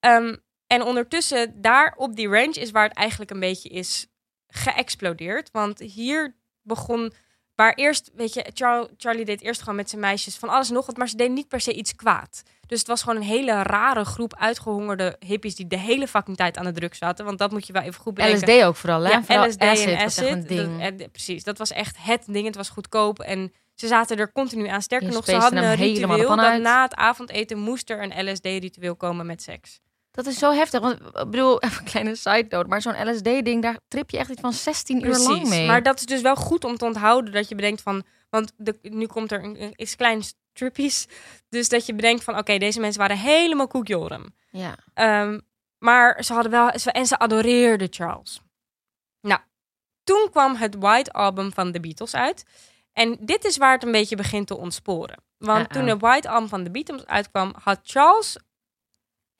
Ehm, 0.00 0.36
en 0.66 0.82
ondertussen, 0.82 1.60
daar 1.60 1.94
op 1.96 2.16
die 2.16 2.28
range 2.28 2.60
is 2.60 2.70
waar 2.70 2.88
het 2.88 2.96
eigenlijk 2.96 3.30
een 3.30 3.40
beetje 3.40 3.68
is 3.68 4.06
geëxplodeerd. 4.46 5.50
Want 5.50 5.78
hier 5.78 6.36
begon, 6.62 7.12
waar 7.54 7.74
eerst, 7.74 8.10
weet 8.14 8.34
je, 8.34 8.50
Char- 8.54 8.88
Charlie 8.96 9.24
deed 9.24 9.40
eerst 9.42 9.60
gewoon 9.60 9.76
met 9.76 9.88
zijn 9.90 10.00
meisjes 10.00 10.36
van 10.36 10.48
alles 10.48 10.68
en 10.68 10.74
nog 10.74 10.86
wat, 10.86 10.96
maar 10.96 11.08
ze 11.08 11.16
deden 11.16 11.32
niet 11.34 11.48
per 11.48 11.60
se 11.60 11.72
iets 11.74 11.94
kwaad. 11.94 12.42
Dus 12.66 12.78
het 12.78 12.88
was 12.88 13.02
gewoon 13.02 13.16
een 13.16 13.26
hele 13.28 13.62
rare 13.62 14.04
groep 14.04 14.34
uitgehongerde 14.38 15.16
hippies 15.26 15.54
die 15.54 15.66
de 15.66 15.78
hele 15.78 16.08
fucking 16.08 16.36
tijd 16.36 16.56
aan 16.56 16.64
de 16.64 16.72
druk 16.72 16.94
zaten. 16.94 17.24
Want 17.24 17.38
dat 17.38 17.50
moet 17.50 17.66
je 17.66 17.72
wel 17.72 17.82
even 17.82 18.00
goed 18.00 18.14
bedenken. 18.14 18.48
LSD 18.54 18.64
ook 18.64 18.76
vooral, 18.76 19.02
hè? 19.02 19.10
Ja, 19.10 19.22
Vooral 19.22 19.46
LSD 19.48 19.60
acid, 19.62 19.86
en 19.86 19.96
acid. 20.04 20.24
echt 20.24 20.32
een 20.32 20.46
ding. 20.46 20.82
Dat- 20.82 21.00
eh, 21.00 21.06
precies, 21.12 21.44
dat 21.44 21.58
was 21.58 21.70
echt 21.72 21.96
het 21.98 22.24
ding. 22.26 22.46
Het 22.46 22.56
was 22.56 22.68
goedkoop 22.68 23.20
en 23.20 23.52
ze 23.74 23.86
zaten 23.86 24.16
er 24.18 24.32
continu 24.32 24.66
aan. 24.68 24.82
Sterker 24.82 25.08
Je 25.08 25.14
nog, 25.14 25.24
ze 25.24 25.30
hadden 25.42 25.62
een 25.70 25.74
ritueel 26.16 26.28
dat 26.36 26.60
na 26.62 26.82
het 26.82 26.94
avondeten 26.94 27.58
moest 27.58 27.90
er 27.90 28.02
een 28.02 28.30
LSD-ritueel 28.32 28.96
komen 28.96 29.26
met 29.26 29.42
seks. 29.42 29.80
Dat 30.12 30.26
is 30.26 30.38
zo 30.38 30.50
heftig. 30.52 30.80
Want 30.80 31.00
ik 31.00 31.30
bedoel, 31.30 31.60
even 31.62 31.78
een 31.78 31.90
kleine 31.90 32.14
side 32.14 32.46
note. 32.48 32.68
Maar 32.68 32.82
zo'n 32.82 33.10
LSD-ding, 33.10 33.62
daar 33.62 33.78
trip 33.88 34.10
je 34.10 34.18
echt 34.18 34.30
iets 34.30 34.40
van 34.40 34.52
16 34.52 35.06
uur 35.06 35.18
lang 35.18 35.48
mee. 35.48 35.66
Maar 35.66 35.82
dat 35.82 35.98
is 35.98 36.06
dus 36.06 36.20
wel 36.20 36.36
goed 36.36 36.64
om 36.64 36.76
te 36.76 36.84
onthouden 36.84 37.32
dat 37.32 37.48
je 37.48 37.54
bedenkt 37.54 37.82
van, 37.82 38.04
want 38.30 38.52
de, 38.56 38.78
nu 38.82 39.06
komt 39.06 39.32
er 39.32 39.44
een, 39.44 39.72
iets 39.76 39.96
klein 39.96 40.22
trippies, 40.52 41.06
dus 41.48 41.68
dat 41.68 41.86
je 41.86 41.94
bedenkt 41.94 42.24
van, 42.24 42.38
oké, 42.38 42.58
deze 42.58 42.80
mensen 42.80 43.00
waren 43.00 43.18
helemaal 43.18 43.66
koekjorum. 43.66 44.34
Ja. 44.50 44.74
Ehm, 44.94 45.38
maar 45.78 46.24
ze 46.24 46.32
hadden 46.32 46.52
wel, 46.52 46.70
en 46.70 47.06
ze 47.06 47.18
adoreerden 47.18 47.88
Charles. 47.90 48.40
Nou, 49.20 49.40
toen 50.04 50.28
kwam 50.30 50.54
het 50.54 50.74
White 50.74 51.12
Album 51.12 51.52
van 51.52 51.72
de 51.72 51.80
Beatles 51.80 52.14
uit. 52.14 52.44
En 52.92 53.16
dit 53.20 53.44
is 53.44 53.56
waar 53.56 53.72
het 53.72 53.82
een 53.82 53.92
beetje 53.92 54.16
begint 54.16 54.46
te 54.46 54.56
ontsporen. 54.56 55.22
Want 55.38 55.72
toen 55.72 55.86
het 55.86 56.00
White 56.00 56.28
Album 56.28 56.48
van 56.48 56.64
de 56.64 56.70
Beatles 56.70 57.06
uitkwam, 57.06 57.54
had 57.62 57.80
Charles 57.82 58.36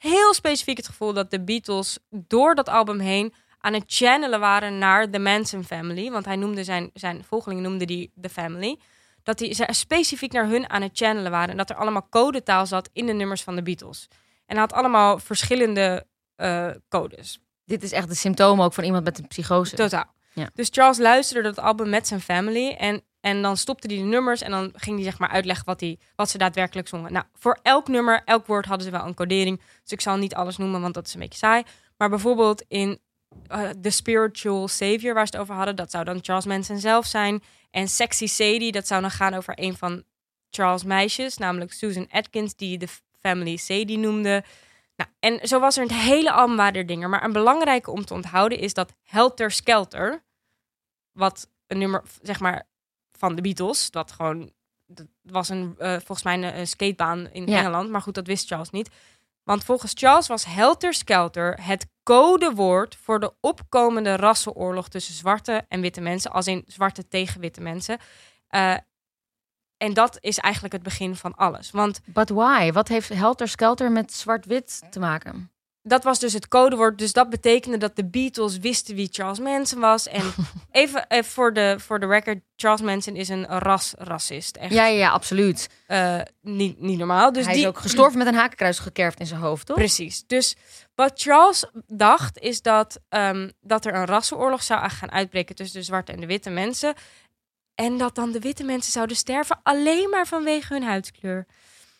heel 0.02 0.34
specifiek 0.34 0.76
het 0.76 0.86
gevoel 0.86 1.12
dat 1.12 1.30
de 1.30 1.44
Beatles 1.44 1.98
door 2.10 2.54
dat 2.54 2.68
album 2.68 2.98
heen 2.98 3.34
aan 3.58 3.72
het 3.72 3.84
channelen 3.86 4.40
waren 4.40 4.78
naar 4.78 5.10
de 5.10 5.18
Manson 5.18 5.64
Family. 5.64 6.10
Want 6.10 6.24
hij 6.24 6.36
noemde 6.36 6.64
zijn, 6.64 6.90
zijn 6.94 7.24
volgelingen 7.24 7.62
noemde 7.62 7.84
die 7.84 8.12
The 8.20 8.28
Family. 8.28 8.78
Dat 9.22 9.38
die 9.38 9.54
ze 9.54 9.68
specifiek 9.70 10.32
naar 10.32 10.48
hun 10.48 10.70
aan 10.70 10.82
het 10.82 10.90
channelen 10.94 11.30
waren. 11.30 11.50
En 11.50 11.56
dat 11.56 11.70
er 11.70 11.76
allemaal 11.76 12.06
codetaal 12.10 12.66
zat 12.66 12.90
in 12.92 13.06
de 13.06 13.12
nummers 13.12 13.42
van 13.42 13.54
de 13.54 13.62
Beatles. 13.62 14.08
En 14.46 14.56
hij 14.56 14.60
had 14.60 14.72
allemaal 14.72 15.18
verschillende 15.18 16.06
eh, 16.36 16.70
codes. 16.88 17.38
Dit 17.64 17.82
is 17.82 17.92
echt 17.92 18.08
de 18.08 18.14
symptomen 18.14 18.64
ook 18.64 18.72
van 18.72 18.84
iemand 18.84 19.04
met 19.04 19.18
een 19.18 19.26
psychose. 19.26 19.76
Totaal. 19.76 20.14
Ja. 20.32 20.50
Dus 20.54 20.68
Charles 20.70 20.98
luisterde 20.98 21.52
dat 21.52 21.64
album 21.64 21.88
met 21.88 22.06
zijn 22.06 22.20
family. 22.20 22.70
En, 22.70 23.02
en 23.22 23.42
dan 23.42 23.56
stopte 23.56 23.86
hij 23.86 23.96
de 23.96 24.02
nummers. 24.02 24.42
En 24.42 24.50
dan 24.50 24.72
ging 24.74 24.96
hij 24.96 25.04
zeg 25.04 25.18
maar 25.18 25.28
uitleggen 25.28 25.64
wat, 25.64 25.80
hij, 25.80 25.98
wat 26.16 26.30
ze 26.30 26.38
daadwerkelijk 26.38 26.88
zongen. 26.88 27.12
Nou, 27.12 27.24
voor 27.34 27.58
elk 27.62 27.88
nummer, 27.88 28.22
elk 28.24 28.46
woord 28.46 28.66
hadden 28.66 28.86
ze 28.86 28.92
wel 28.92 29.06
een 29.06 29.14
codering. 29.14 29.60
Dus 29.82 29.92
ik 29.92 30.00
zal 30.00 30.16
niet 30.16 30.34
alles 30.34 30.56
noemen, 30.56 30.80
want 30.80 30.94
dat 30.94 31.06
is 31.06 31.14
een 31.14 31.20
beetje 31.20 31.38
saai. 31.38 31.62
Maar 31.96 32.08
bijvoorbeeld 32.08 32.64
in 32.68 32.98
eh, 33.46 33.68
The 33.68 33.90
Spiritual 33.90 34.68
Savior, 34.68 35.14
waar 35.14 35.26
ze 35.26 35.32
het 35.32 35.42
over 35.42 35.54
hadden. 35.54 35.76
Dat 35.76 35.90
zou 35.90 36.04
dan 36.04 36.18
Charles 36.22 36.46
Manson 36.46 36.78
zelf 36.78 37.06
zijn. 37.06 37.42
En 37.70 37.88
Sexy 37.88 38.26
Sadie, 38.26 38.72
dat 38.72 38.86
zou 38.86 39.00
dan 39.00 39.10
gaan 39.10 39.34
over 39.34 39.54
een 39.56 39.76
van 39.76 40.02
Charles' 40.50 40.84
meisjes. 40.84 41.36
Namelijk 41.36 41.72
Susan 41.72 42.08
Atkins, 42.10 42.54
die 42.54 42.78
de 42.78 42.88
family 43.20 43.56
Sadie 43.56 43.98
noemde. 43.98 44.44
Nou, 44.96 45.10
en 45.20 45.48
zo 45.48 45.60
was 45.60 45.76
er 45.76 45.82
een 45.82 45.92
hele 45.92 46.32
album 46.32 46.56
waren 46.56 46.74
er 46.74 46.86
dingen. 46.86 47.10
Maar 47.10 47.24
een 47.24 47.32
belangrijke 47.32 47.90
om 47.90 48.04
te 48.04 48.14
onthouden 48.14 48.58
is 48.58 48.74
dat 48.74 48.92
Helter 49.02 49.50
Skelter, 49.50 50.22
wat 51.12 51.50
een 51.66 51.78
nummer, 51.78 52.02
zeg 52.22 52.40
maar, 52.40 52.70
van 53.22 53.34
de 53.34 53.42
Beatles, 53.42 53.90
dat 53.90 54.12
gewoon, 54.12 54.50
dat 54.86 55.06
was 55.22 55.48
een, 55.48 55.74
eh, 55.78 55.90
volgens 55.92 56.22
mij 56.22 56.34
een, 56.34 56.58
een 56.58 56.66
skatebaan 56.66 57.28
in 57.32 57.46
Ja. 57.46 57.58
Engeland, 57.58 57.90
maar 57.90 58.02
goed, 58.02 58.14
dat 58.14 58.26
wist 58.26 58.48
Charles 58.48 58.70
niet. 58.70 58.90
Want 59.44 59.64
volgens 59.64 59.92
Charles 59.94 60.26
was 60.26 60.44
Helter 60.44 60.94
Skelter 60.94 61.66
het 61.66 61.86
codewoord 62.02 62.96
voor 62.96 63.20
de 63.20 63.32
opkomende 63.40 64.16
rassenoorlog 64.16 64.88
tussen 64.88 65.14
zwarte 65.14 65.64
en 65.68 65.80
witte 65.80 66.00
mensen, 66.00 66.30
als 66.30 66.46
in 66.46 66.64
zwarte 66.66 67.08
tegen 67.08 67.40
witte 67.40 67.60
mensen. 67.60 67.98
Eh, 68.48 68.76
en 69.76 69.94
dat 69.94 70.18
is 70.20 70.38
eigenlijk 70.38 70.74
het 70.74 70.82
begin 70.82 71.16
van 71.16 71.34
alles. 71.34 71.70
Want 71.70 72.00
But 72.04 72.28
why? 72.28 72.72
Wat 72.72 72.88
heeft 72.88 73.08
Helter 73.08 73.48
Skelter 73.48 73.92
met 73.92 74.12
zwart-wit 74.12 74.82
te 74.90 74.98
maken? 74.98 75.50
Dat 75.82 76.04
was 76.04 76.18
dus 76.18 76.32
het 76.32 76.48
codewoord. 76.48 76.98
Dus 76.98 77.12
dat 77.12 77.30
betekende 77.30 77.76
dat 77.76 77.96
de 77.96 78.04
Beatles 78.04 78.58
wisten 78.58 78.94
wie 78.94 79.08
Charles 79.10 79.38
Manson 79.38 79.80
was. 79.80 80.08
En 80.08 80.22
even 80.70 81.06
eh, 81.06 81.22
voor, 81.22 81.52
de, 81.52 81.76
voor 81.78 82.00
de 82.00 82.06
record, 82.06 82.38
Charles 82.56 82.80
Manson 82.80 83.16
is 83.16 83.28
een 83.28 83.46
rasracist. 83.46 84.56
Echt 84.56 84.72
Ja, 84.72 84.86
ja, 84.86 84.98
ja, 84.98 85.10
absoluut. 85.10 85.68
eh, 85.86 86.20
niet, 86.40 86.80
niet 86.80 86.98
normaal. 86.98 87.32
Dus 87.32 87.44
Hij 87.44 87.54
die, 87.54 87.62
is 87.62 87.68
ook 87.68 87.78
gestorven 87.78 88.18
met 88.18 88.26
een 88.26 88.34
hakenkruis 88.34 88.78
gekerfd 88.78 89.20
in 89.20 89.26
zijn 89.26 89.40
hoofd, 89.40 89.66
toch? 89.66 89.76
Precies. 89.76 90.26
Dus 90.26 90.56
wat 90.94 91.12
Charles 91.14 91.64
dacht, 91.86 92.38
is 92.38 92.62
dat, 92.62 93.00
ehm, 93.08 93.50
dat 93.60 93.84
er 93.84 93.94
een 93.94 94.06
rassenoorlog 94.06 94.62
zou 94.62 94.90
gaan 94.90 95.10
uitbreken 95.12 95.54
tussen 95.54 95.78
de 95.80 95.86
zwarte 95.86 96.12
en 96.12 96.20
de 96.20 96.26
witte 96.26 96.50
mensen. 96.50 96.94
En 97.74 97.98
dat 97.98 98.14
dan 98.14 98.32
de 98.32 98.40
witte 98.40 98.64
mensen 98.64 98.92
zouden 98.92 99.16
sterven 99.16 99.60
alleen 99.62 100.10
maar 100.10 100.26
vanwege 100.26 100.72
hun 100.72 100.82
huidskleur. 100.82 101.46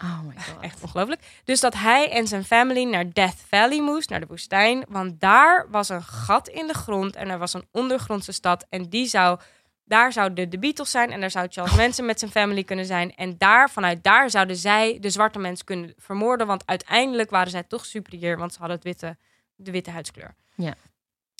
Oh 0.02 0.20
my 0.26 0.34
god. 0.36 0.60
Echt 0.60 0.82
ongelooflijk. 0.82 1.20
Dus 1.44 1.60
dat 1.60 1.74
hij 1.74 2.10
en 2.10 2.26
zijn 2.26 2.44
family 2.44 2.84
naar 2.84 3.12
Death 3.12 3.44
Valley 3.48 3.80
moest, 3.80 4.10
naar 4.10 4.20
de 4.20 4.26
woestijn. 4.26 4.84
Want 4.88 5.20
daar 5.20 5.66
was 5.70 5.88
een 5.88 6.02
gat 6.02 6.48
in 6.48 6.66
de 6.66 6.74
grond 6.74 7.16
en 7.16 7.28
er 7.28 7.38
was 7.38 7.54
een 7.54 7.66
ondergrondse 7.70 8.32
stad. 8.32 8.66
En 8.68 8.88
die 8.88 9.06
zou, 9.06 9.40
daar 9.84 10.12
zouden 10.12 10.50
de 10.50 10.58
Beatles 10.58 10.90
zijn 10.90 11.10
en 11.10 11.20
daar 11.20 11.30
zou 11.30 11.46
Charles 11.50 11.76
Manson 11.76 12.06
met 12.06 12.18
zijn 12.18 12.30
family 12.30 12.64
kunnen 12.64 12.86
zijn. 12.86 13.14
En 13.14 13.38
daar, 13.38 13.70
vanuit 13.70 14.04
daar 14.04 14.30
zouden 14.30 14.56
zij 14.56 14.98
de 15.00 15.10
zwarte 15.10 15.38
mensen 15.38 15.64
kunnen 15.64 15.94
vermoorden. 15.96 16.46
Want 16.46 16.62
uiteindelijk 16.66 17.30
waren 17.30 17.50
zij 17.50 17.62
toch 17.62 17.86
superieur, 17.86 18.38
want 18.38 18.52
ze 18.52 18.58
hadden 18.58 18.76
het 18.76 18.84
witte, 18.84 19.16
de 19.56 19.70
witte 19.70 19.90
huidskleur. 19.90 20.34
Ja. 20.54 20.74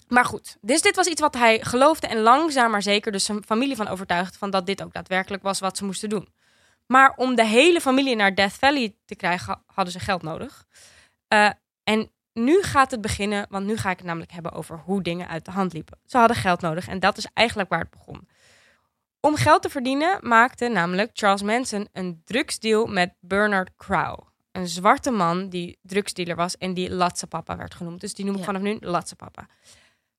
Maar 0.09 0.25
goed, 0.25 0.57
dus 0.61 0.83
dit 0.83 0.97
was 0.97 1.07
iets 1.07 1.21
wat 1.21 1.35
hij 1.35 1.61
geloofde 1.61 2.07
en 2.07 2.21
langzaam 2.21 2.71
maar 2.71 2.83
zeker 2.83 3.13
dus 3.13 3.25
zijn 3.25 3.45
familie 3.45 3.77
van 3.77 3.89
overtuigd 3.89 4.37
van 4.37 4.51
dat 4.51 4.67
dit 4.67 4.83
ook 4.83 4.93
daadwerkelijk 4.93 5.43
was 5.43 5.61
wat 5.61 5.77
ze 5.77 5.85
moesten 5.85 6.09
doen. 6.09 6.29
Maar 6.87 7.13
om 7.17 7.35
de 7.35 7.45
hele 7.47 7.81
familie 7.81 8.17
naar 8.17 8.35
Death 8.35 8.53
Valley 8.53 8.95
te 9.05 9.15
krijgen, 9.15 9.63
hadden 9.67 9.93
ze 9.93 10.01
geld 10.01 10.23
nodig. 10.23 10.65
Eh, 11.29 11.51
en 11.85 12.11
nu 12.33 12.63
gaat 12.63 12.91
het 12.91 13.01
beginnen, 13.01 13.47
want 13.51 13.67
nu 13.67 13.77
ga 13.77 13.91
ik 13.91 13.97
het 13.97 14.07
namelijk 14.07 14.33
hebben 14.33 14.53
over 14.53 14.79
hoe 14.79 15.03
dingen 15.03 15.29
uit 15.29 15.45
de 15.45 15.51
hand 15.51 15.73
liepen. 15.73 15.99
Ze 16.07 16.19
hadden 16.19 16.37
geld 16.37 16.61
nodig 16.61 16.89
en 16.89 17.01
dat 17.01 17.17
is 17.19 17.27
eigenlijk 17.35 17.69
waar 17.69 17.81
het 17.81 17.91
begon. 17.91 18.29
Om 19.21 19.37
geld 19.37 19.63
te 19.63 19.71
verdienen 19.71 20.19
maakte 20.29 20.69
namelijk 20.69 21.11
Charles 21.13 21.43
Manson 21.43 21.89
een 21.93 22.21
drugsdeal 22.25 22.87
met 22.87 23.15
Bernard 23.21 23.71
Crow. 23.77 24.19
Een 24.53 24.69
zwarte 24.69 25.11
man 25.11 25.49
die 25.49 25.79
drugsdealer 25.83 26.37
was 26.37 26.57
en 26.57 26.75
die 26.75 26.91
Latsapapa 26.91 27.57
werd 27.57 27.75
genoemd. 27.75 28.01
Dus 28.01 28.15
die 28.15 28.25
noem 28.25 28.35
ik 28.35 28.41
Ja. 28.41 28.47
vanaf 28.47 28.63
nu 28.63 28.77
Latsapapa. 28.81 29.47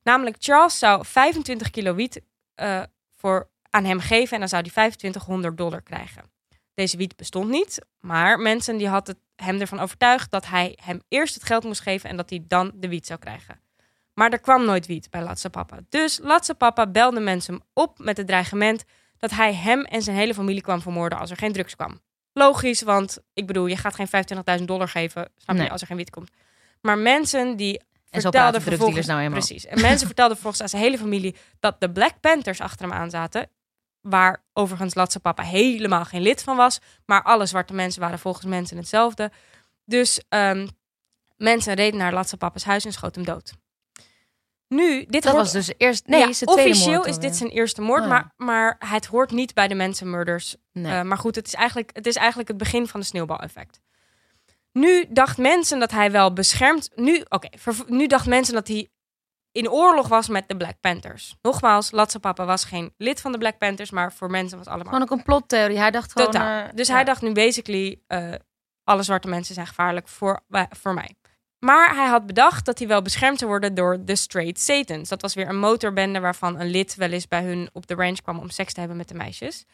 Namelijk 0.04 0.36
Charles 0.40 0.80
zou 0.80 1.06
25 1.06 1.70
kilo 1.70 1.94
wiet 1.96 2.22
eh, 2.54 2.84
voor, 3.16 3.50
aan 3.70 3.86
hem 3.86 4.00
geven 4.00 4.34
en 4.34 4.40
dan 4.40 4.50
zou 4.50 4.62
hij 4.62 4.72
2500 4.72 5.58
dollar 5.58 5.82
krijgen. 5.82 6.32
Deze 6.74 6.98
wiet 6.98 7.16
bestond 7.16 7.50
niet, 7.50 7.80
maar 8.00 8.40
mensen 8.40 8.78
die 8.78 8.88
had 8.88 9.08
het 9.08 9.18
hem 9.36 9.60
ervan 9.60 9.80
overtuigd 9.80 10.32
dat 10.32 10.46
hij 10.46 10.78
hem 10.84 11.02
eerst 11.08 11.34
het 11.34 11.44
geld 11.44 11.64
moest 11.64 11.82
geven 11.82 12.10
en 12.10 12.18
dat 12.18 12.30
hij 12.30 12.44
dan 12.48 12.72
de 12.76 12.88
wiet 12.88 13.06
zou 13.06 13.20
krijgen. 13.20 13.62
Maar 14.14 14.32
er 14.32 14.40
kwam 14.40 14.66
nooit 14.66 14.86
wiet 14.86 15.10
bij 15.10 15.22
Latse 15.22 15.50
Papa. 15.50 15.78
Dus 15.90 16.20
Latse 16.22 16.54
Papa 16.56 16.88
belde 16.88 17.20
mensen 17.20 17.62
op 17.74 18.00
met 18.00 18.18
het 18.18 18.28
dreigement 18.28 18.84
dat 19.18 19.32
hij 19.32 19.54
hem 19.54 19.82
en 19.84 20.02
zijn 20.02 20.16
hele 20.16 20.34
familie 20.34 20.62
kwam 20.62 20.82
vermoorden 20.82 21.20
als 21.20 21.30
er 21.30 21.38
geen 21.38 21.54
drugs 21.54 21.76
kwam. 21.76 22.00
Logisch, 22.34 22.82
want 22.82 23.18
ik 23.34 23.48
bedoel, 23.48 23.66
je 23.66 23.78
gaat 23.78 23.96
geen 23.96 24.08
25.000 24.60 24.64
dollar 24.66 24.88
geven 24.88 25.30
snap 25.38 25.56
je, 25.56 25.62
Nee. 25.62 25.72
als 25.72 25.82
er 25.82 25.88
geen 25.88 25.98
wiet 25.98 26.10
komt. 26.10 26.30
Maar 26.82 26.98
mensen 26.98 27.58
die 27.58 27.82
En 28.10 28.22
vertelden 28.22 28.62
drugsdealers 28.62 29.08
nou. 29.08 29.30
Precies. 29.30 29.66
En 29.66 29.82
mensen 29.82 30.06
vertelden 30.06 30.34
vervolgens 30.34 30.62
aan 30.62 30.70
zijn 30.70 30.82
hele 30.82 30.98
familie 30.98 31.36
dat 31.60 31.80
de 31.80 31.92
Black 31.92 32.20
Panthers 32.20 32.60
achter 32.62 32.86
hem 32.88 32.98
aan 32.98 33.10
zaten. 33.10 33.50
Waar 34.04 34.44
overigens 34.54 34.94
Latse 34.96 35.20
Papa 35.20 35.44
helemaal 35.44 36.06
geen 36.06 36.22
lid 36.22 36.44
van 36.44 36.56
was. 36.56 36.80
Maar 37.06 37.24
alle 37.24 37.46
zwarte 37.46 37.74
mensen 37.74 38.02
waren 38.02 38.20
volgens 38.20 38.46
mensen 38.46 38.78
hetzelfde. 38.78 39.32
Dus 39.86 40.22
ehm, 40.30 40.68
mensen 41.38 41.74
reden 41.74 42.00
naar 42.00 42.14
Latse 42.14 42.38
Papa's 42.38 42.64
huis 42.64 42.86
en 42.86 42.92
schoten 42.94 43.24
hem 43.24 43.34
dood. 43.34 43.54
Nu, 44.68 45.06
dit 45.06 45.24
Dat 45.24 45.24
hoort- 45.24 45.36
was 45.36 45.52
dus 45.52 45.72
eerst... 45.78 46.08
Nee, 46.08 46.20
Ja, 46.20 46.28
is 46.28 46.44
officieel 46.44 46.94
moord 46.94 47.08
is 47.08 47.18
dit 47.18 47.36
zijn 47.36 47.50
eerste 47.50 47.82
moord, 47.82 48.02
Oh 48.02 48.08
ja. 48.08 48.14
maar, 48.14 48.32
maar 48.38 48.76
het 48.90 49.06
hoort 49.06 49.32
niet 49.32 49.54
bij 49.54 49.68
de 49.68 49.76
mensenmurders 49.76 50.56
Nee. 50.72 50.94
eh, 50.94 51.02
maar 51.02 51.18
goed, 51.18 51.36
het 51.36 51.48
is, 51.48 51.54
eigenlijk, 51.54 51.90
het 51.94 52.06
is 52.06 52.16
eigenlijk 52.16 52.48
het 52.48 52.58
begin 52.58 52.88
van 52.88 53.00
de 53.00 53.06
sneeuwbaleffect. 53.06 53.80
Nu 54.72 55.06
dacht 55.10 55.38
mensen 55.38 55.80
dat 55.80 55.92
hij 55.92 56.12
wel 56.12 56.34
beschermd... 56.34 56.90
Nu, 56.96 57.24
oké, 57.30 57.48
nu 57.88 58.08
dacht 58.08 58.26
mensen 58.26 58.54
dat 58.54 58.68
hij 58.68 58.90
in 59.54 59.70
oorlog 59.70 60.08
was 60.08 60.28
met 60.28 60.44
de 60.48 60.58
Black 60.58 60.80
Panthers. 60.80 61.36
Nogmaals, 61.42 61.92
Latse 61.92 62.20
Papa 62.20 62.46
was 62.46 62.64
geen 62.64 62.94
lid 62.98 63.22
van 63.22 63.32
de 63.32 63.38
Black 63.38 63.58
Panthers, 63.58 63.92
maar 63.92 64.14
voor 64.14 64.30
mensen 64.30 64.58
was 64.58 64.68
allemaal 64.68 64.86
Gewoon 64.86 65.02
een 65.02 65.08
complottheorie. 65.08 65.78
Hij 65.78 65.92
dacht 65.92 66.12
gewoon... 66.12 66.32
totaal. 66.32 66.68
eh, 66.68 66.76
dus 66.76 66.88
ja. 66.88 66.94
hij 66.94 67.04
dacht 67.04 67.22
nu 67.22 67.32
basically, 67.32 68.02
eh, 68.08 68.34
alle 68.84 69.04
zwarte 69.04 69.28
mensen 69.28 69.54
zijn 69.54 69.68
gevaarlijk 69.68 70.08
voor, 70.08 70.40
voor 70.70 70.94
mij. 70.94 71.16
Maar 71.60 71.96
hij 71.96 72.08
had 72.08 72.26
bedacht 72.26 72.66
dat 72.66 72.80
hij 72.80 72.88
wel 72.88 73.02
beschermd 73.02 73.40
zou 73.40 73.50
worden 73.52 73.74
door 73.74 74.06
de 74.06 74.16
Straight 74.16 74.60
Satans. 74.60 75.10
Dat 75.10 75.22
was 75.22 75.34
weer 75.34 75.50
een 75.50 75.60
motorbende 75.60 76.20
waarvan 76.20 76.60
een 76.60 76.70
lid 76.70 76.96
wel 76.96 77.12
eens 77.12 77.28
bij 77.28 77.44
hun 77.44 77.70
op 77.74 77.88
de 77.88 77.96
ranch 77.96 78.22
kwam 78.22 78.40
om 78.40 78.50
seks 78.50 78.74
te 78.74 78.80
hebben 78.80 78.98
met 78.98 79.08
de 79.08 79.14
meisjes. 79.14 79.66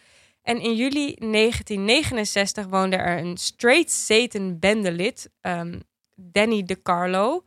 En 0.42 0.62
in 0.62 0.76
juli 0.76 1.16
1969 1.20 2.66
woonde 2.66 2.96
er 2.96 3.18
een 3.18 3.38
Straight 3.38 3.92
Satan 3.92 4.60
bendelid, 4.60 5.30
ehm 5.42 5.80
Danny 6.16 6.64
DeCarlo, 6.64 7.44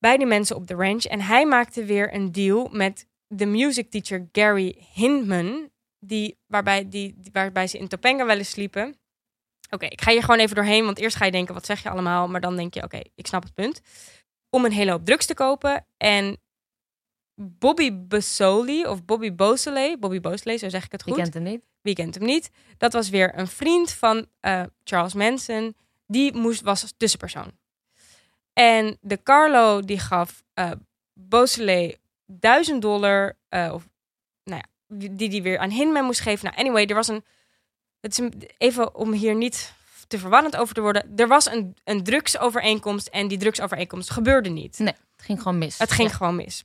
bij 0.00 0.16
de 0.16 0.24
mensen 0.26 0.56
op 0.56 0.66
de 0.66 0.74
ranch. 0.74 1.04
En 1.04 1.20
hij 1.20 1.46
maakte 1.46 1.84
weer 1.84 2.14
een 2.14 2.32
deal 2.32 2.68
met 2.72 3.06
de 3.26 3.46
music 3.46 3.90
teacher 3.90 4.28
Gary 4.32 4.86
Hindman, 4.94 5.70
die, 5.98 6.38
waarbij, 6.46 6.88
die, 6.88 7.14
die- 7.18 7.32
waarbij 7.32 7.66
ze 7.66 7.78
in 7.78 7.88
Topanga 7.88 8.26
wel 8.26 8.36
eens 8.38 8.50
sliepen. 8.50 8.94
Oké, 9.70 9.86
ik 9.86 10.00
ga 10.00 10.10
hier 10.10 10.20
gewoon 10.22 10.40
even 10.40 10.56
doorheen, 10.56 10.84
want 10.84 10.98
eerst 10.98 11.16
ga 11.16 11.24
je 11.24 11.30
denken, 11.30 11.54
wat 11.54 11.66
zeg 11.66 11.82
je 11.82 11.90
allemaal? 11.90 12.28
Maar 12.28 12.40
dan 12.40 12.56
denk 12.56 12.74
je, 12.74 12.82
oké, 12.82 13.00
ik 13.14 13.26
snap 13.26 13.42
het 13.42 13.54
punt. 13.54 13.80
Om 14.50 14.64
een 14.64 14.72
hele 14.72 14.90
hoop 14.90 15.04
drugs 15.04 15.26
te 15.26 15.34
kopen. 15.34 15.86
En 15.96 16.38
Bobby 17.34 17.92
Bosoli, 17.92 18.86
of 18.86 19.04
Bobby 19.04 19.34
Beausoleil, 19.34 19.98
Bobby 19.98 20.20
Beausoleil, 20.20 20.58
zo 20.58 20.68
zeg 20.68 20.84
ik 20.84 20.92
het 20.92 21.04
Wie 21.04 21.12
goed. 21.14 21.22
kent 21.22 21.34
hem 21.34 21.42
niet? 21.42 21.64
Wie 21.80 21.94
kent 21.94 22.14
hem 22.14 22.24
niet? 22.24 22.50
Dat 22.78 22.92
was 22.92 23.08
weer 23.08 23.38
een 23.38 23.46
vriend 23.48 23.92
van 23.92 24.26
eh, 24.40 24.62
Charles 24.84 25.14
Manson. 25.14 25.74
Die 26.06 26.34
moest, 26.34 26.60
was 26.62 26.94
tussenpersoon. 26.96 27.52
En 28.52 28.98
de 29.00 29.22
Carlo 29.22 29.80
die 29.80 29.98
gaf 29.98 30.42
eh 30.54 30.70
Beausoleil 31.12 31.94
1000 32.26 32.82
dollar, 32.82 33.36
eh, 33.48 33.70
of 33.72 33.88
nou 34.44 34.62
ja, 34.62 34.96
die 34.96 35.28
die 35.28 35.42
weer 35.42 35.58
aan 35.58 35.70
Hinman 35.70 36.04
moest 36.04 36.20
geven. 36.20 36.44
Nou, 36.44 36.56
anyway, 36.56 36.86
er 36.86 36.94
was 36.94 37.08
een, 37.08 37.24
het 38.00 38.10
is 38.12 38.18
een, 38.18 38.42
even 38.58 38.94
om 38.94 39.12
hier 39.12 39.34
niet 39.34 39.72
te 40.06 40.18
verwarrend 40.18 40.56
over 40.56 40.74
te 40.74 40.80
worden, 40.80 41.12
er 41.16 41.28
was 41.28 41.46
een, 41.46 41.76
een 41.84 42.04
drugsovereenkomst 42.04 43.06
en 43.06 43.28
die 43.28 43.38
drugsovereenkomst 43.38 44.10
gebeurde 44.10 44.48
niet. 44.48 44.78
Nee, 44.78 44.94
het 45.16 45.24
ging 45.24 45.38
gewoon 45.42 45.58
mis. 45.58 45.78
Het 45.78 45.92
ging 45.92 46.08
Ja. 46.10 46.16
gewoon 46.16 46.36
mis. 46.36 46.64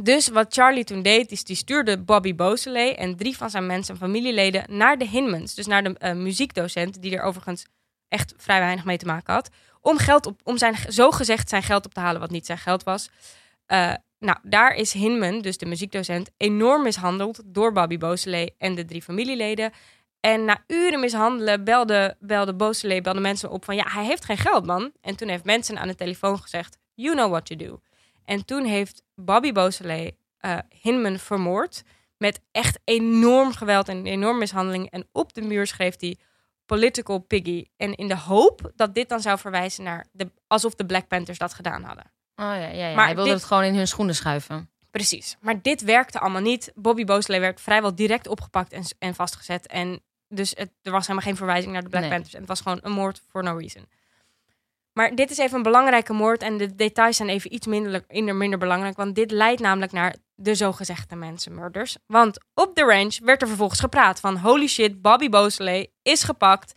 Dus 0.00 0.28
wat 0.28 0.54
Charlie 0.54 0.84
toen 0.84 1.02
deed, 1.02 1.30
is 1.30 1.44
die 1.44 1.56
stuurde 1.56 1.98
Bobby 1.98 2.34
Beausoleil 2.34 2.94
en 2.94 3.16
drie 3.16 3.36
van 3.36 3.50
zijn 3.50 3.66
mensen 3.66 3.94
en 3.94 4.00
familieleden 4.00 4.64
naar 4.68 4.98
de 4.98 5.06
Hinmans. 5.08 5.54
Dus 5.54 5.66
naar 5.66 5.82
de 5.82 5.94
eh, 5.98 6.12
muziekdocent, 6.14 7.02
die 7.02 7.16
er 7.16 7.22
overigens 7.22 7.66
echt 8.08 8.34
vrij 8.36 8.60
weinig 8.60 8.84
mee 8.84 8.96
te 8.96 9.06
maken 9.06 9.34
had. 9.34 9.50
Om, 9.82 9.98
geld 9.98 10.26
op, 10.26 10.40
om 10.44 10.58
zijn, 10.58 10.76
zogezegd 10.88 11.48
zijn 11.48 11.62
geld 11.62 11.84
op 11.84 11.94
te 11.94 12.00
halen, 12.00 12.20
wat 12.20 12.30
niet 12.30 12.46
zijn 12.46 12.58
geld 12.58 12.82
was. 12.82 13.10
Eh, 13.66 13.94
nou, 14.18 14.38
daar 14.42 14.74
is 14.74 14.92
Hinman, 14.92 15.40
dus 15.40 15.58
de 15.58 15.66
muziekdocent, 15.66 16.30
enorm 16.36 16.82
mishandeld 16.82 17.42
door 17.44 17.72
Bobby 17.72 17.98
Beausoleil 17.98 18.50
en 18.58 18.74
de 18.74 18.84
drie 18.84 19.02
familieleden. 19.02 19.72
En 20.20 20.44
na 20.44 20.64
uren 20.66 21.00
mishandelen 21.00 21.64
belde, 21.64 22.16
belde 22.20 22.54
belde 23.02 23.20
mensen 23.20 23.50
op 23.50 23.64
van... 23.64 23.76
ja, 23.76 23.84
hij 23.88 24.04
heeft 24.04 24.24
geen 24.24 24.36
geld, 24.36 24.66
man. 24.66 24.92
En 25.00 25.16
toen 25.16 25.28
heeft 25.28 25.44
mensen 25.44 25.78
aan 25.78 25.88
de 25.88 25.94
telefoon 25.94 26.38
gezegd... 26.38 26.78
you 26.94 27.14
know 27.14 27.30
what 27.30 27.46
to 27.46 27.56
do. 27.56 27.80
En 28.24 28.44
toen 28.44 28.64
heeft 28.64 29.02
Bobby 29.14 29.52
Beausoleil 29.52 30.10
eh 30.38 30.58
Hinman 30.80 31.18
vermoord... 31.18 31.82
met 32.16 32.40
echt 32.50 32.78
enorm 32.84 33.52
geweld 33.52 33.88
en 33.88 34.06
enorm 34.06 34.38
mishandeling. 34.38 34.90
En 34.90 35.08
op 35.12 35.32
de 35.32 35.42
muur 35.42 35.66
schreef 35.66 35.94
hij 36.00 36.16
political 36.76 37.18
piggy. 37.18 37.64
En 37.76 37.94
in 37.94 38.08
de 38.08 38.16
hoop 38.16 38.72
dat 38.76 38.94
dit 38.94 39.08
dan 39.08 39.20
zou 39.20 39.38
verwijzen 39.38 39.84
naar... 39.84 40.06
De, 40.12 40.30
alsof 40.46 40.74
de 40.74 40.86
Black 40.86 41.08
Panthers 41.08 41.38
dat 41.38 41.54
gedaan 41.54 41.82
hadden. 41.82 42.04
Oh 42.36 42.44
ja, 42.44 42.54
ja, 42.54 42.88
ja. 42.88 42.94
Maar 42.94 43.04
hij 43.04 43.14
wilde 43.14 43.30
dit- 43.30 43.38
het 43.38 43.48
gewoon 43.48 43.64
in 43.64 43.74
hun 43.74 43.88
schoenen 43.88 44.14
schuiven. 44.14 44.70
Precies. 44.90 45.36
Maar 45.40 45.62
dit 45.62 45.82
werkte 45.82 46.18
allemaal 46.18 46.40
niet. 46.42 46.72
Bobby 46.74 47.04
Beausoleil 47.04 47.40
werd 47.42 47.60
vrijwel 47.60 47.94
direct 47.94 48.26
opgepakt 48.28 48.72
en, 48.72 48.84
en 48.98 49.14
vastgezet. 49.14 49.66
En 49.66 50.02
dus 50.28 50.50
het, 50.56 50.70
er 50.82 50.90
was 50.92 51.06
helemaal 51.06 51.26
geen 51.28 51.36
verwijzing 51.36 51.72
naar 51.72 51.82
de 51.82 51.88
Black 51.88 52.02
Nee. 52.02 52.10
Panthers. 52.10 52.34
En 52.34 52.40
het 52.40 52.48
was 52.48 52.60
gewoon 52.60 52.78
een 52.82 52.92
moord 52.92 53.22
for 53.28 53.42
no 53.42 53.56
reason. 53.56 53.86
Maar 54.92 55.14
dit 55.14 55.30
is 55.30 55.38
even 55.38 55.56
een 55.56 55.62
belangrijke 55.62 56.12
moord. 56.12 56.42
En 56.42 56.56
de 56.56 56.74
details 56.74 57.16
zijn 57.16 57.28
even 57.28 57.54
iets 57.54 57.66
minder, 57.66 58.04
minder, 58.08 58.58
belangrijk. 58.58 58.96
Want 58.96 59.14
dit 59.14 59.30
leidt 59.30 59.60
namelijk 59.60 59.92
naar 59.92 60.16
de 60.34 60.54
zogezegde 60.54 61.16
mensenmurders. 61.16 61.96
Want 62.06 62.38
op 62.54 62.74
de 62.74 62.84
ranch 62.84 63.18
werd 63.22 63.42
er 63.42 63.48
vervolgens 63.48 63.80
gepraat 63.80 64.20
van... 64.20 64.36
Holy 64.36 64.66
shit, 64.66 65.02
Bobby 65.02 65.28
Beausoleil 65.28 65.86
is 66.02 66.22
gepakt. 66.22 66.72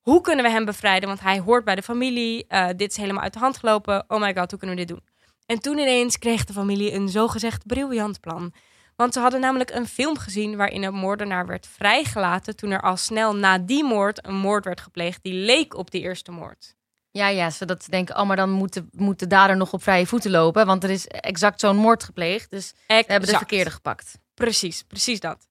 Hoe 0.00 0.20
kunnen 0.20 0.44
we 0.44 0.50
hem 0.50 0.64
bevrijden? 0.64 1.08
Want 1.08 1.20
hij 1.20 1.38
hoort 1.38 1.64
bij 1.64 1.74
de 1.74 1.82
familie. 1.82 2.46
Eh, 2.46 2.68
dit 2.76 2.90
is 2.90 2.96
helemaal 2.96 3.22
uit 3.22 3.32
de 3.32 3.38
hand 3.38 3.56
gelopen. 3.56 4.04
Oh 4.08 4.20
my 4.20 4.34
god, 4.34 4.50
hoe 4.50 4.58
kunnen 4.58 4.76
we 4.76 4.84
dit 4.84 4.96
doen? 4.96 5.04
En 5.46 5.60
toen 5.60 5.78
ineens 5.78 6.18
kreeg 6.18 6.44
de 6.44 6.52
familie 6.52 6.92
een 6.92 7.08
zogezegd 7.08 7.66
briljant 7.66 8.20
plan. 8.20 8.52
Want 8.96 9.12
ze 9.12 9.20
hadden 9.20 9.40
namelijk 9.40 9.70
een 9.70 9.86
film 9.86 10.18
gezien 10.18 10.56
waarin 10.56 10.82
een 10.82 10.94
moordenaar 10.94 11.46
werd 11.46 11.66
vrijgelaten 11.66 12.56
toen 12.56 12.70
er 12.70 12.80
al 12.80 12.96
snel 12.96 13.34
na 13.36 13.58
die 13.58 13.84
moord 13.84 14.26
een 14.26 14.36
moord 14.36 14.64
werd 14.64 14.80
gepleegd 14.80 15.22
die 15.22 15.34
leek 15.34 15.76
op 15.76 15.90
die 15.90 16.00
eerste 16.00 16.30
moord. 16.30 16.74
Ja, 17.12 17.28
ja, 17.28 17.50
zodat 17.50 17.84
ze 17.84 17.90
denken, 17.90 18.16
oh, 18.16 18.26
maar 18.26 18.36
dan 18.36 18.50
moet 18.50 18.72
de, 18.72 18.86
moet 18.92 19.18
de 19.18 19.26
dader 19.26 19.56
nog 19.56 19.72
op 19.72 19.82
vrije 19.82 20.06
voeten 20.06 20.30
lopen. 20.30 20.66
Want 20.66 20.84
er 20.84 20.90
is 20.90 21.06
exact 21.06 21.60
zo'n 21.60 21.76
moord 21.76 22.04
gepleegd. 22.04 22.50
Dus 22.50 22.68
ze 22.68 22.74
hebben 23.06 23.28
de 23.28 23.36
verkeerde 23.36 23.70
gepakt. 23.70 24.18
Precies, 24.34 24.82
precies 24.82 25.20
dat. 25.20 25.48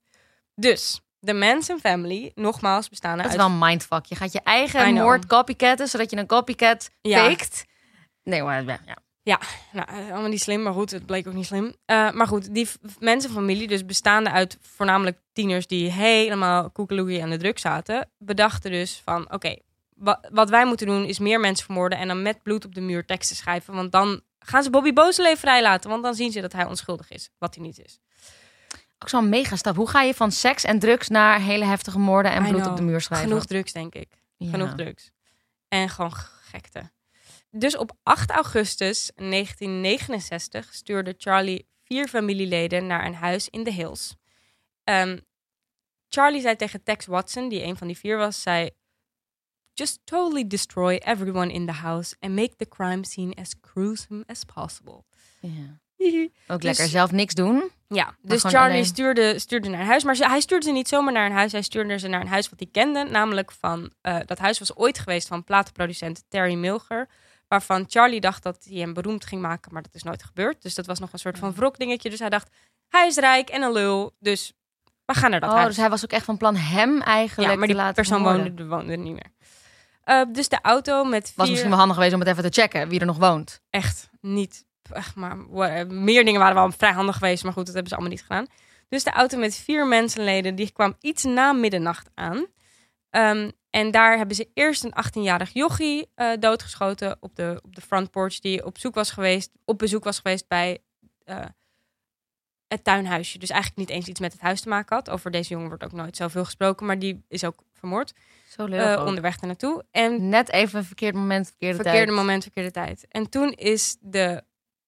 Dus 0.55 1.01
de 1.19 1.33
Manson 1.33 1.79
family, 1.79 2.31
nogmaals 2.35 2.89
bestaande 2.89 3.17
Dat 3.23 3.25
is 3.25 3.31
uit 3.31 3.47
wel 3.47 3.55
een 3.55 3.67
mindfuck. 3.67 4.05
Je 4.05 4.15
gaat 4.15 4.31
je 4.31 4.41
eigen 4.43 4.93
moord 4.93 5.25
copycatten, 5.25 5.87
zodat 5.87 6.11
je 6.11 6.17
een 6.17 6.27
copycat 6.27 6.89
Ja. 7.01 7.29
faked. 7.29 7.65
Nee, 8.23 8.43
maar 8.43 8.63
ja. 9.23 9.39
Nou, 9.71 9.87
eh, 9.89 10.11
allemaal 10.11 10.29
niet 10.29 10.41
slim, 10.41 10.61
maar 10.61 10.73
goed, 10.73 10.91
het 10.91 11.05
bleek 11.05 11.27
ook 11.27 11.33
niet 11.33 11.45
slim. 11.45 11.73
Eh, 11.85 12.11
maar 12.11 12.27
goed, 12.27 12.53
die 12.53 12.67
mensenfamilie, 12.99 13.67
dus 13.67 13.85
bestaande 13.85 14.31
uit 14.31 14.57
voornamelijk 14.61 15.17
tieners 15.33 15.67
die 15.67 15.91
helemaal 15.91 16.69
koekeloekie 16.69 17.23
aan 17.23 17.29
de 17.29 17.37
druk 17.37 17.59
zaten, 17.59 18.09
bedachten 18.17 18.71
dus 18.71 19.01
van, 19.05 19.31
oké, 19.31 19.55
wa- 19.99 20.23
wat 20.31 20.49
wij 20.49 20.65
moeten 20.65 20.87
doen 20.87 21.05
is 21.05 21.19
meer 21.19 21.39
mensen 21.39 21.65
vermoorden 21.65 21.97
en 21.99 22.07
dan 22.07 22.21
met 22.21 22.43
bloed 22.43 22.65
op 22.65 22.75
de 22.75 22.81
muur 22.81 23.05
teksten 23.05 23.35
schrijven, 23.35 23.73
want 23.73 23.91
dan 23.91 24.21
gaan 24.39 24.63
ze 24.63 24.69
Bobby 24.69 24.93
Beausoleil 24.93 25.37
vrijlaten, 25.37 25.89
want 25.89 26.03
dan 26.03 26.15
zien 26.15 26.31
ze 26.31 26.41
dat 26.41 26.53
hij 26.53 26.65
onschuldig 26.65 27.09
is, 27.09 27.29
wat 27.37 27.55
hij 27.55 27.63
niet 27.63 27.79
is. 27.79 27.99
Ook 28.99 29.09
zo'n 29.09 29.29
megastap. 29.29 29.75
Hoe 29.75 29.89
ga 29.89 30.01
je 30.01 30.13
van 30.13 30.31
seks 30.31 30.63
en 30.63 30.79
drugs 30.79 31.07
naar 31.07 31.41
hele 31.41 31.65
heftige 31.65 31.99
moorden 31.99 32.31
en 32.31 32.43
I 32.45 32.47
bloed 32.47 32.59
know. 32.61 32.71
op 32.71 32.77
de 32.77 32.83
muur 32.83 33.01
schrijven? 33.01 33.27
Genoeg 33.27 33.45
drugs, 33.45 33.71
denk 33.71 33.95
ik. 33.95 34.09
Ja. 34.37 34.49
Genoeg 34.49 34.73
drugs. 34.75 35.11
En 35.67 35.89
gewoon 35.89 36.13
gekte. 36.41 36.91
Dus 37.51 37.77
op 37.77 37.91
8 38.03 38.31
augustus 38.31 39.11
1969 39.15 40.73
stuurde 40.73 41.15
Charlie 41.17 41.67
vier 41.83 42.07
familieleden 42.07 42.87
naar 42.87 43.05
een 43.05 43.15
huis 43.15 43.49
in 43.49 43.63
de 43.63 43.71
Hills. 43.71 44.15
Ehm, 44.83 45.17
Charlie 46.09 46.41
zei 46.41 46.55
tegen 46.55 46.83
Tex 46.83 47.05
Watson, 47.05 47.49
die 47.49 47.63
een 47.63 47.77
van 47.77 47.87
die 47.87 47.97
vier 47.97 48.17
was, 48.17 48.41
zei... 48.41 48.69
Just 49.73 49.99
totally 50.03 50.47
destroy 50.47 50.95
everyone 50.95 51.53
in 51.53 51.65
the 51.65 51.73
house 51.73 52.15
and 52.19 52.35
make 52.35 52.55
the 52.55 52.67
crime 52.67 53.05
scene 53.05 53.33
as 53.35 53.55
gruesome 53.61 54.23
as 54.27 54.43
possible. 54.43 55.03
Ja. 55.39 55.79
Ook 56.47 56.61
Dus- 56.61 56.63
lekker 56.63 56.87
zelf 56.87 57.11
niks 57.11 57.33
doen. 57.33 57.71
Ja, 57.87 58.15
dus 58.21 58.41
Charlie 58.41 58.59
alleen. 58.71 58.85
stuurde, 58.85 59.39
stuurde 59.39 59.69
naar 59.69 59.79
een 59.79 59.85
huis. 59.85 60.03
Maar 60.03 60.15
ze, 60.15 60.27
hij 60.27 60.41
stuurde 60.41 60.65
ze 60.65 60.71
niet 60.71 60.87
zomaar 60.87 61.13
naar 61.13 61.25
een 61.25 61.31
huis. 61.35 61.51
Hij 61.51 61.61
stuurde 61.61 61.99
ze 61.99 62.07
naar 62.07 62.21
een 62.21 62.27
huis 62.27 62.49
wat 62.49 62.59
hij 62.59 62.69
kende. 62.71 63.03
Namelijk 63.03 63.51
van, 63.51 63.93
eh, 64.01 64.17
dat 64.25 64.37
huis 64.37 64.59
was 64.59 64.75
ooit 64.75 64.99
geweest 64.99 65.27
van 65.27 65.43
platenproducent 65.43 66.23
Terry 66.27 66.53
Milger. 66.53 67.09
Waarvan 67.47 67.85
Charlie 67.87 68.19
dacht 68.19 68.43
dat 68.43 68.65
hij 68.69 68.77
hem 68.77 68.93
beroemd 68.93 69.25
ging 69.25 69.41
maken. 69.41 69.73
Maar 69.73 69.81
dat 69.81 69.95
is 69.95 70.03
nooit 70.03 70.23
gebeurd. 70.23 70.61
Dus 70.61 70.75
dat 70.75 70.85
was 70.85 70.99
nog 70.99 71.13
een 71.13 71.19
soort 71.19 71.37
van 71.37 71.53
wrok 71.53 71.77
dingetje. 71.77 72.09
Dus 72.09 72.19
hij 72.19 72.29
dacht, 72.29 72.49
hij 72.87 73.07
is 73.07 73.15
rijk 73.15 73.49
en 73.49 73.61
een 73.61 73.71
lul. 73.71 74.15
Dus 74.19 74.53
we 75.05 75.13
gaan 75.13 75.31
naar 75.31 75.39
dat 75.39 75.49
oh, 75.49 75.55
huis. 75.55 75.67
dus 75.67 75.77
hij 75.77 75.89
was 75.89 76.03
ook 76.03 76.11
echt 76.11 76.25
van 76.25 76.37
plan 76.37 76.55
hem 76.55 77.01
eigenlijk 77.01 77.49
ja, 77.49 77.55
maar 77.55 77.67
te 77.67 77.73
die 77.73 77.81
laten 77.81 77.95
persoon 77.95 78.23
woonde, 78.23 78.65
woonde 78.65 78.91
er 78.91 78.97
niet 78.97 79.13
meer. 79.13 79.31
Eh, 80.09 80.21
dus 80.31 80.49
de 80.49 80.59
auto 80.61 81.03
met 81.03 81.25
vier... 81.25 81.33
Was 81.35 81.49
misschien 81.49 81.69
wel 81.69 81.77
handig 81.79 81.95
geweest 81.95 82.13
om 82.13 82.19
het 82.19 82.29
even 82.29 82.51
te 82.51 82.61
checken 82.61 82.89
wie 82.89 82.99
er 82.99 83.05
nog 83.05 83.17
woont. 83.17 83.61
echt 83.69 84.09
niet. 84.21 84.65
Echt 84.93 85.15
maar 85.15 85.49
wa- 85.49 85.83
meer 85.87 86.25
dingen 86.25 86.39
waren 86.39 86.55
wel 86.55 86.71
vrij 86.71 86.91
handig 86.91 87.17
geweest, 87.17 87.43
maar 87.43 87.53
goed, 87.53 87.65
dat 87.65 87.73
hebben 87.73 87.91
ze 87.91 87.97
allemaal 87.97 88.15
niet 88.15 88.25
gedaan. 88.27 88.47
Dus 88.89 89.03
de 89.03 89.11
auto 89.11 89.37
met 89.37 89.55
vier 89.55 89.87
mensenleden, 89.87 90.55
die 90.55 90.71
kwam 90.71 90.95
iets 90.99 91.23
na 91.23 91.51
middernacht 91.53 92.09
aan. 92.13 92.45
Ehm, 93.09 93.49
en 93.69 93.91
daar 93.91 94.17
hebben 94.17 94.35
ze 94.35 94.49
eerst 94.53 94.83
een 94.83 94.93
18-jarig 95.05 95.49
jochie 95.53 96.11
eh, 96.15 96.31
doodgeschoten 96.39 97.17
op 97.19 97.35
de, 97.35 97.59
op 97.63 97.75
de 97.75 97.81
front 97.81 98.11
porch, 98.11 98.39
die 98.39 98.65
op, 98.65 98.77
zoek 98.77 98.95
was 98.95 99.11
geweest, 99.11 99.51
op 99.65 99.77
bezoek 99.77 100.03
was 100.03 100.19
geweest 100.19 100.47
bij 100.47 100.79
eh, 101.23 101.37
het 102.69 102.83
tuinhuisje. 102.83 103.37
Dus 103.37 103.49
eigenlijk 103.49 103.79
niet 103.81 103.97
eens 103.97 104.07
iets 104.07 104.19
met 104.19 104.31
het 104.31 104.41
huis 104.41 104.61
te 104.61 104.69
maken 104.69 104.95
had. 104.95 105.09
Over 105.09 105.31
deze 105.31 105.49
jongen 105.49 105.67
wordt 105.67 105.83
ook 105.83 105.91
nooit 105.91 106.15
zoveel 106.17 106.45
gesproken, 106.45 106.85
maar 106.85 106.99
die 106.99 107.23
is 107.27 107.43
ook 107.43 107.55
vermoord 107.73 108.13
Zo 108.49 108.63
eh, 108.63 108.69
lullig 108.69 108.97
ook. 108.97 109.07
onderweg 109.07 109.37
ernaartoe. 109.37 109.83
En 109.91 110.29
Net 110.29 110.49
even 110.51 110.79
een 110.79 110.85
verkeerd 110.85 111.15
moment, 111.15 111.47
verkeerde, 111.47 111.75
verkeerde 111.75 112.05
tijd. 112.05 112.17
moment, 112.17 112.43
verkeerde 112.43 112.71
tijd. 112.71 113.05
En 113.09 113.29
toen 113.29 113.51
is 113.51 113.97
de, 113.99 114.43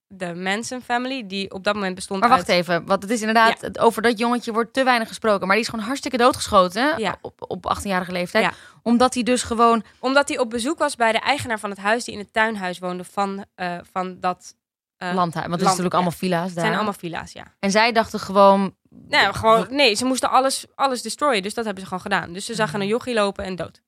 de 0.07 0.33
Manson 0.35 0.81
family, 0.81 1.27
die 1.27 1.51
op 1.51 1.63
dat 1.63 1.73
moment 1.73 1.95
bestond 1.95 2.19
Maar 2.19 2.29
wacht 2.29 2.49
uit... 2.49 2.57
even, 2.59 2.85
want 2.85 3.01
het 3.01 3.11
is 3.11 3.19
inderdaad, 3.19 3.79
over 3.79 4.01
dat 4.01 4.17
jongetje 4.19 4.51
wordt 4.53 4.73
te 4.73 4.83
weinig 4.83 5.07
gesproken. 5.07 5.47
Maar 5.47 5.55
die 5.55 5.65
is 5.65 5.69
gewoon 5.71 5.85
hartstikke 5.85 6.17
doodgeschoten 6.17 6.99
Ja. 6.99 7.17
op, 7.21 7.45
op 7.47 7.77
18-jarige 7.79 8.11
leeftijd. 8.11 8.43
Ja. 8.43 8.53
Omdat 8.83 9.13
hij 9.13 9.23
dus 9.23 9.43
gewoon... 9.43 9.83
Omdat 9.99 10.27
hij 10.27 10.39
op 10.39 10.49
bezoek 10.49 10.77
was 10.79 10.95
bij 10.95 11.11
de 11.11 11.19
eigenaar 11.19 11.59
van 11.59 11.69
het 11.69 11.79
huis 11.79 12.03
die 12.03 12.13
in 12.13 12.19
het 12.19 12.33
tuinhuis 12.33 12.79
woonde 12.79 13.03
van, 13.03 13.45
eh, 13.55 13.77
van 13.91 14.19
dat... 14.19 14.55
eh, 15.01 15.13
landhuis, 15.13 15.47
want 15.47 15.51
het 15.51 15.61
is 15.61 15.67
natuurlijk 15.67 15.93
allemaal 15.93 16.11
villa's 16.11 16.45
Het 16.45 16.53
daar. 16.55 16.63
zijn 16.63 16.75
allemaal 16.75 16.93
villa's, 16.93 17.31
ja. 17.31 17.55
En 17.59 17.71
zij 17.71 17.91
dachten 17.91 18.19
gewoon... 18.19 18.75
Nou, 18.89 19.33
gewoon, 19.33 19.67
nee, 19.69 19.95
ze 19.95 20.05
moesten 20.05 20.29
alles, 20.29 20.65
alles 20.75 21.01
destroyen, 21.01 21.41
dus 21.43 21.53
dat 21.53 21.65
hebben 21.65 21.83
ze 21.83 21.89
gewoon 21.89 22.03
gedaan. 22.03 22.33
Dus 22.33 22.45
ze 22.45 22.55
zagen 22.55 22.73
Mhm. 22.73 22.81
een 22.81 22.87
jochie 22.87 23.13
lopen 23.13 23.43
en 23.45 23.55
dood. 23.55 23.81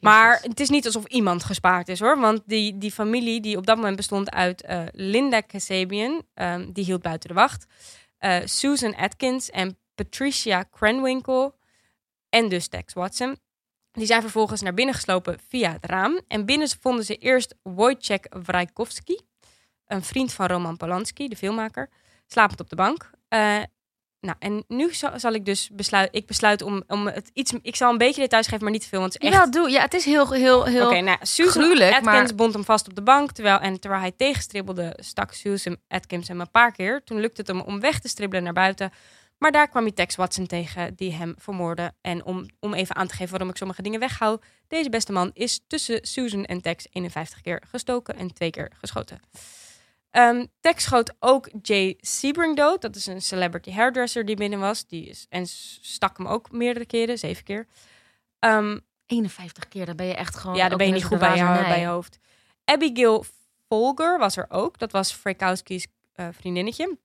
Maar 0.00 0.38
het 0.42 0.60
is 0.60 0.68
niet 0.68 0.86
alsof 0.86 1.04
iemand 1.04 1.44
gespaard 1.44 1.88
is 1.88 2.00
hoor. 2.00 2.18
Want 2.20 2.42
die, 2.46 2.78
die 2.78 2.92
familie 2.92 3.40
die 3.40 3.56
op 3.56 3.66
dat 3.66 3.76
moment 3.76 3.96
bestond 3.96 4.30
uit 4.30 4.62
eh, 4.62 4.82
Linda 4.92 5.40
Kasabian, 5.40 6.22
ehm, 6.34 6.72
die 6.72 6.84
hield 6.84 7.02
buiten 7.02 7.28
de 7.28 7.34
wacht. 7.34 7.66
eh, 8.18 8.36
Susan 8.44 8.96
Atkins 8.96 9.50
en 9.50 9.78
Patricia 9.94 10.62
Krenwinkel. 10.62 11.54
En 12.28 12.48
dus 12.48 12.68
Tex 12.68 12.92
Watson. 12.92 13.36
Die 13.92 14.06
zijn 14.06 14.20
vervolgens 14.20 14.60
naar 14.60 14.74
binnen 14.74 14.94
geslopen 14.94 15.38
via 15.48 15.72
het 15.72 15.84
raam. 15.86 16.20
En 16.28 16.44
binnen 16.44 16.68
vonden 16.80 17.04
ze 17.04 17.16
eerst 17.16 17.54
Wojciech 17.62 18.20
Wrajkowski, 18.42 19.20
een 19.86 20.02
vriend 20.02 20.32
van 20.32 20.46
Roman 20.46 20.76
Polanski, 20.76 21.28
de 21.28 21.36
filmmaker, 21.36 21.88
slapend 22.26 22.60
op 22.60 22.68
de 22.68 22.76
bank. 22.76 23.10
Eh, 23.28 23.58
nou, 24.20 24.36
en 24.38 24.64
nu 24.68 24.94
zal, 24.94 25.20
zal 25.20 25.32
ik 25.32 25.44
dus 25.44 25.70
besluiten. 25.72 26.20
Ik 26.20 26.26
besluit 26.26 26.62
om, 26.62 26.82
om 26.86 27.06
het 27.06 27.30
iets. 27.32 27.52
Ik 27.62 27.76
zal 27.76 27.90
een 27.90 27.98
beetje 27.98 28.20
details 28.20 28.46
geven, 28.46 28.62
maar 28.62 28.72
niet 28.72 28.82
te 28.82 28.88
veel. 28.88 29.00
Want 29.00 29.12
het 29.12 29.22
is 29.22 29.28
echt 29.28 29.38
Ja, 29.44 29.50
doe. 29.50 29.70
Ja, 29.70 29.80
het 29.80 29.94
is 29.94 30.04
heel, 30.04 30.32
heel, 30.32 30.64
heel... 30.64 30.86
Oké, 30.86 31.00
nou, 31.00 31.18
Susan 31.20 31.52
gruwelijk, 31.52 31.92
Atkins 31.94 32.04
maar- 32.14 32.34
bond 32.34 32.52
hem 32.52 32.64
vast 32.64 32.88
op 32.88 32.94
de 32.94 33.02
bank. 33.02 33.32
Terwijl, 33.32 33.58
en 33.58 33.80
terwijl 33.80 34.02
hij 34.02 34.12
tegenstribbelde, 34.16 34.96
stak 35.00 35.32
Susan 35.32 35.76
Atkins 35.88 36.28
hem 36.28 36.40
een 36.40 36.50
paar 36.50 36.72
keer. 36.72 37.04
Toen 37.04 37.20
lukte 37.20 37.40
het 37.40 37.50
hem 37.50 37.60
om 37.60 37.80
weg 37.80 37.98
te 38.00 38.08
stribbelen 38.08 38.44
naar 38.44 38.52
buiten. 38.52 38.92
Maar 39.38 39.52
daar 39.52 39.68
kwam 39.68 39.82
hij 39.82 39.92
Tex 39.92 40.16
Watson 40.16 40.46
tegen, 40.46 40.94
die 40.94 41.12
hem 41.12 41.34
vermoordde. 41.38 41.92
En 42.00 42.24
om, 42.24 42.46
om 42.60 42.74
even 42.74 42.96
aan 42.96 43.06
te 43.06 43.14
geven 43.14 43.30
waarom 43.30 43.48
ik 43.50 43.56
sommige 43.56 43.82
dingen 43.82 44.00
weghoud. 44.00 44.44
Deze 44.68 44.90
beste 44.90 45.12
man 45.12 45.30
is 45.32 45.60
tussen 45.66 45.98
Susan 46.02 46.44
en 46.44 46.60
Tex 46.60 46.86
51 46.90 47.40
keer 47.40 47.62
gestoken 47.70 48.16
en 48.16 48.34
twee 48.34 48.50
keer 48.50 48.70
geschoten. 48.80 49.20
Ehm, 50.16 50.46
Tex 50.60 50.82
schoot 50.82 51.14
ook 51.18 51.50
Jay 51.62 51.94
Sebring 52.00 52.56
dood. 52.56 52.80
Dat 52.80 52.96
is 52.96 53.06
een 53.06 53.22
celebrity 53.22 53.70
hairdresser 53.70 54.24
die 54.24 54.36
binnen 54.36 54.58
was. 54.58 54.86
Die 54.86 55.06
is, 55.06 55.26
en 55.28 55.46
stak 55.80 56.16
hem 56.16 56.26
ook 56.26 56.50
meerdere 56.50 56.86
keren, 56.86 57.18
zeven 57.18 57.44
keer. 57.44 57.66
Ehm, 58.38 58.78
51 59.06 59.68
keer, 59.68 59.86
dan 59.86 59.96
ben 59.96 60.06
je 60.06 60.14
echt 60.14 60.36
gewoon... 60.36 60.56
ja, 60.56 60.68
dan 60.68 60.78
ben 60.78 60.86
je 60.86 60.92
niet 60.92 61.04
goed 61.04 61.18
bij 61.18 61.36
je, 61.36 61.44
bij 61.44 61.80
je 61.80 61.86
hoofd. 61.86 62.18
Abigail 62.64 63.24
Folger 63.68 64.18
was 64.18 64.36
er 64.36 64.46
ook. 64.48 64.78
Dat 64.78 64.92
was 64.92 65.12
Frekowski's 65.12 65.86
eh, 66.12 66.28
vriendinnetje. 66.32 66.98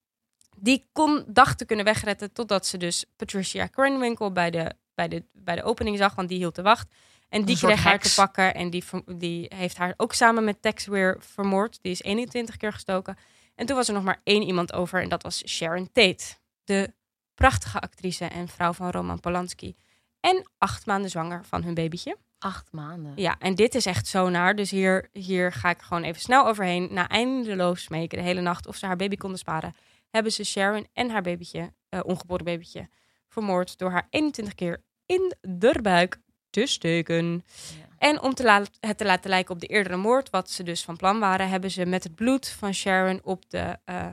Die 0.57 0.89
kon, 0.91 1.24
dacht 1.28 1.57
te 1.57 1.66
kunnen 1.66 1.86
wegretten 1.86 2.34
totdat 2.34 2.66
ze 2.66 2.78
dus 2.78 3.05
Patricia 3.16 3.66
Krenwinkel 3.66 4.32
bij 4.32 4.51
de, 4.51 4.74
bij, 4.93 5.07
de, 5.07 5.24
bij 5.34 5.55
de 5.55 5.64
opening 5.64 5.97
zag, 5.97 6.16
want 6.16 6.30
die 6.30 6.38
hield 6.38 6.55
de 6.55 6.62
wacht. 6.62 6.93
En 7.32 7.45
die 7.45 7.57
kreeg 7.57 7.84
haar 7.84 7.99
te 7.99 8.13
pakken 8.15 8.53
en 8.53 8.69
die, 8.69 8.84
die 9.15 9.51
heeft 9.55 9.77
haar 9.77 9.93
ook 9.97 10.13
samen 10.13 10.43
met 10.43 10.61
Tex 10.61 10.86
weer 10.86 11.17
vermoord. 11.19 11.79
Die 11.82 11.91
is 11.91 12.01
21 12.01 12.57
keer 12.57 12.73
gestoken. 12.73 13.17
En 13.55 13.65
toen 13.65 13.75
was 13.75 13.88
er 13.88 13.93
nog 13.93 14.03
maar 14.03 14.21
één 14.23 14.41
iemand 14.41 14.73
over 14.73 15.01
en 15.01 15.09
dat 15.09 15.23
was 15.23 15.47
Sharon 15.47 15.89
Tate. 15.91 16.23
De 16.63 16.93
prachtige 17.36 17.79
actrice 17.79 18.25
en 18.25 18.47
vrouw 18.47 18.73
van 18.73 18.89
Roman 18.89 19.19
Polanski. 19.19 19.75
En 20.19 20.49
acht 20.57 20.86
maanden 20.86 21.09
zwanger 21.09 21.45
van 21.45 21.63
hun 21.63 21.73
babytje. 21.73 22.17
Acht 22.39 22.71
maanden. 22.71 23.13
Ja, 23.15 23.36
en 23.39 23.55
dit 23.55 23.75
is 23.75 23.86
echt 23.86 24.07
zo 24.07 24.29
naar. 24.29 24.55
Dus 24.55 24.71
hier, 24.71 25.09
hier 25.11 25.51
ga 25.51 25.69
ik 25.69 25.82
gewoon 25.82 26.03
even 26.03 26.21
snel 26.21 26.47
overheen. 26.47 26.88
Na 26.91 27.07
eindeloos 27.07 27.84
smeken 27.84 28.17
de 28.17 28.23
hele 28.23 28.41
nacht 28.41 28.67
of 28.67 28.75
ze 28.75 28.86
haar 28.86 28.95
baby 28.95 29.15
konden 29.15 29.39
sparen, 29.39 29.75
hebben 30.09 30.32
ze 30.32 30.43
Sharon 30.43 30.88
en 30.93 31.09
haar 31.09 31.21
babytje, 31.21 31.73
eh, 31.89 31.99
ongeboren 32.03 32.45
babytje, 32.45 32.89
vermoord 33.27 33.77
door 33.77 33.91
haar 33.91 34.07
21 34.09 34.55
keer 34.55 34.84
in 35.05 35.36
de 35.41 35.79
buik 35.82 36.19
te 36.52 36.66
steken. 36.66 37.43
Ja. 37.78 37.86
En 37.97 38.22
om 38.22 38.34
te 38.34 38.66
het 38.80 38.97
te 38.97 39.06
laten 39.06 39.30
lijken 39.30 39.54
op 39.54 39.62
de 39.62 39.68
eerdere 39.68 39.97
moord, 39.97 40.30
wat 40.30 40.49
ze 40.49 40.64
dus 40.64 40.84
van 40.84 40.95
plan 40.97 41.20
waren, 41.20 41.49
hebben 41.49 41.72
ze 41.72 41.86
met 41.86 42.04
het 42.04 42.16
bloed 42.16 42.47
van 42.47 42.74
Sharon 42.74 43.20
op 43.24 43.49
de 43.49 43.78
eh, 43.86 44.08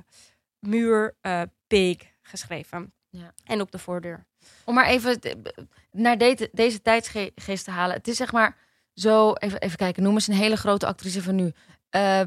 muur 0.58 1.14
pig 1.66 1.96
geschreven. 2.22 2.92
Ja. 3.10 3.34
En 3.44 3.60
op 3.60 3.70
de 3.70 3.78
voordeur. 3.78 4.26
Om 4.64 4.74
maar 4.74 4.86
even 4.86 5.20
naar 5.92 6.18
deze, 6.18 6.48
deze 6.52 6.82
tijdsgeest 6.82 7.64
te 7.64 7.70
halen. 7.70 7.96
Het 7.96 8.08
is 8.08 8.16
zeg 8.16 8.32
maar 8.32 8.56
zo... 8.94 9.32
Even, 9.32 9.60
even 9.60 9.76
kijken, 9.76 10.02
noem 10.02 10.14
eens 10.14 10.26
een 10.26 10.34
hele 10.34 10.56
grote 10.56 10.86
actrice 10.86 11.22
van 11.22 11.34
nu. 11.34 11.52
Eh, 11.90 12.20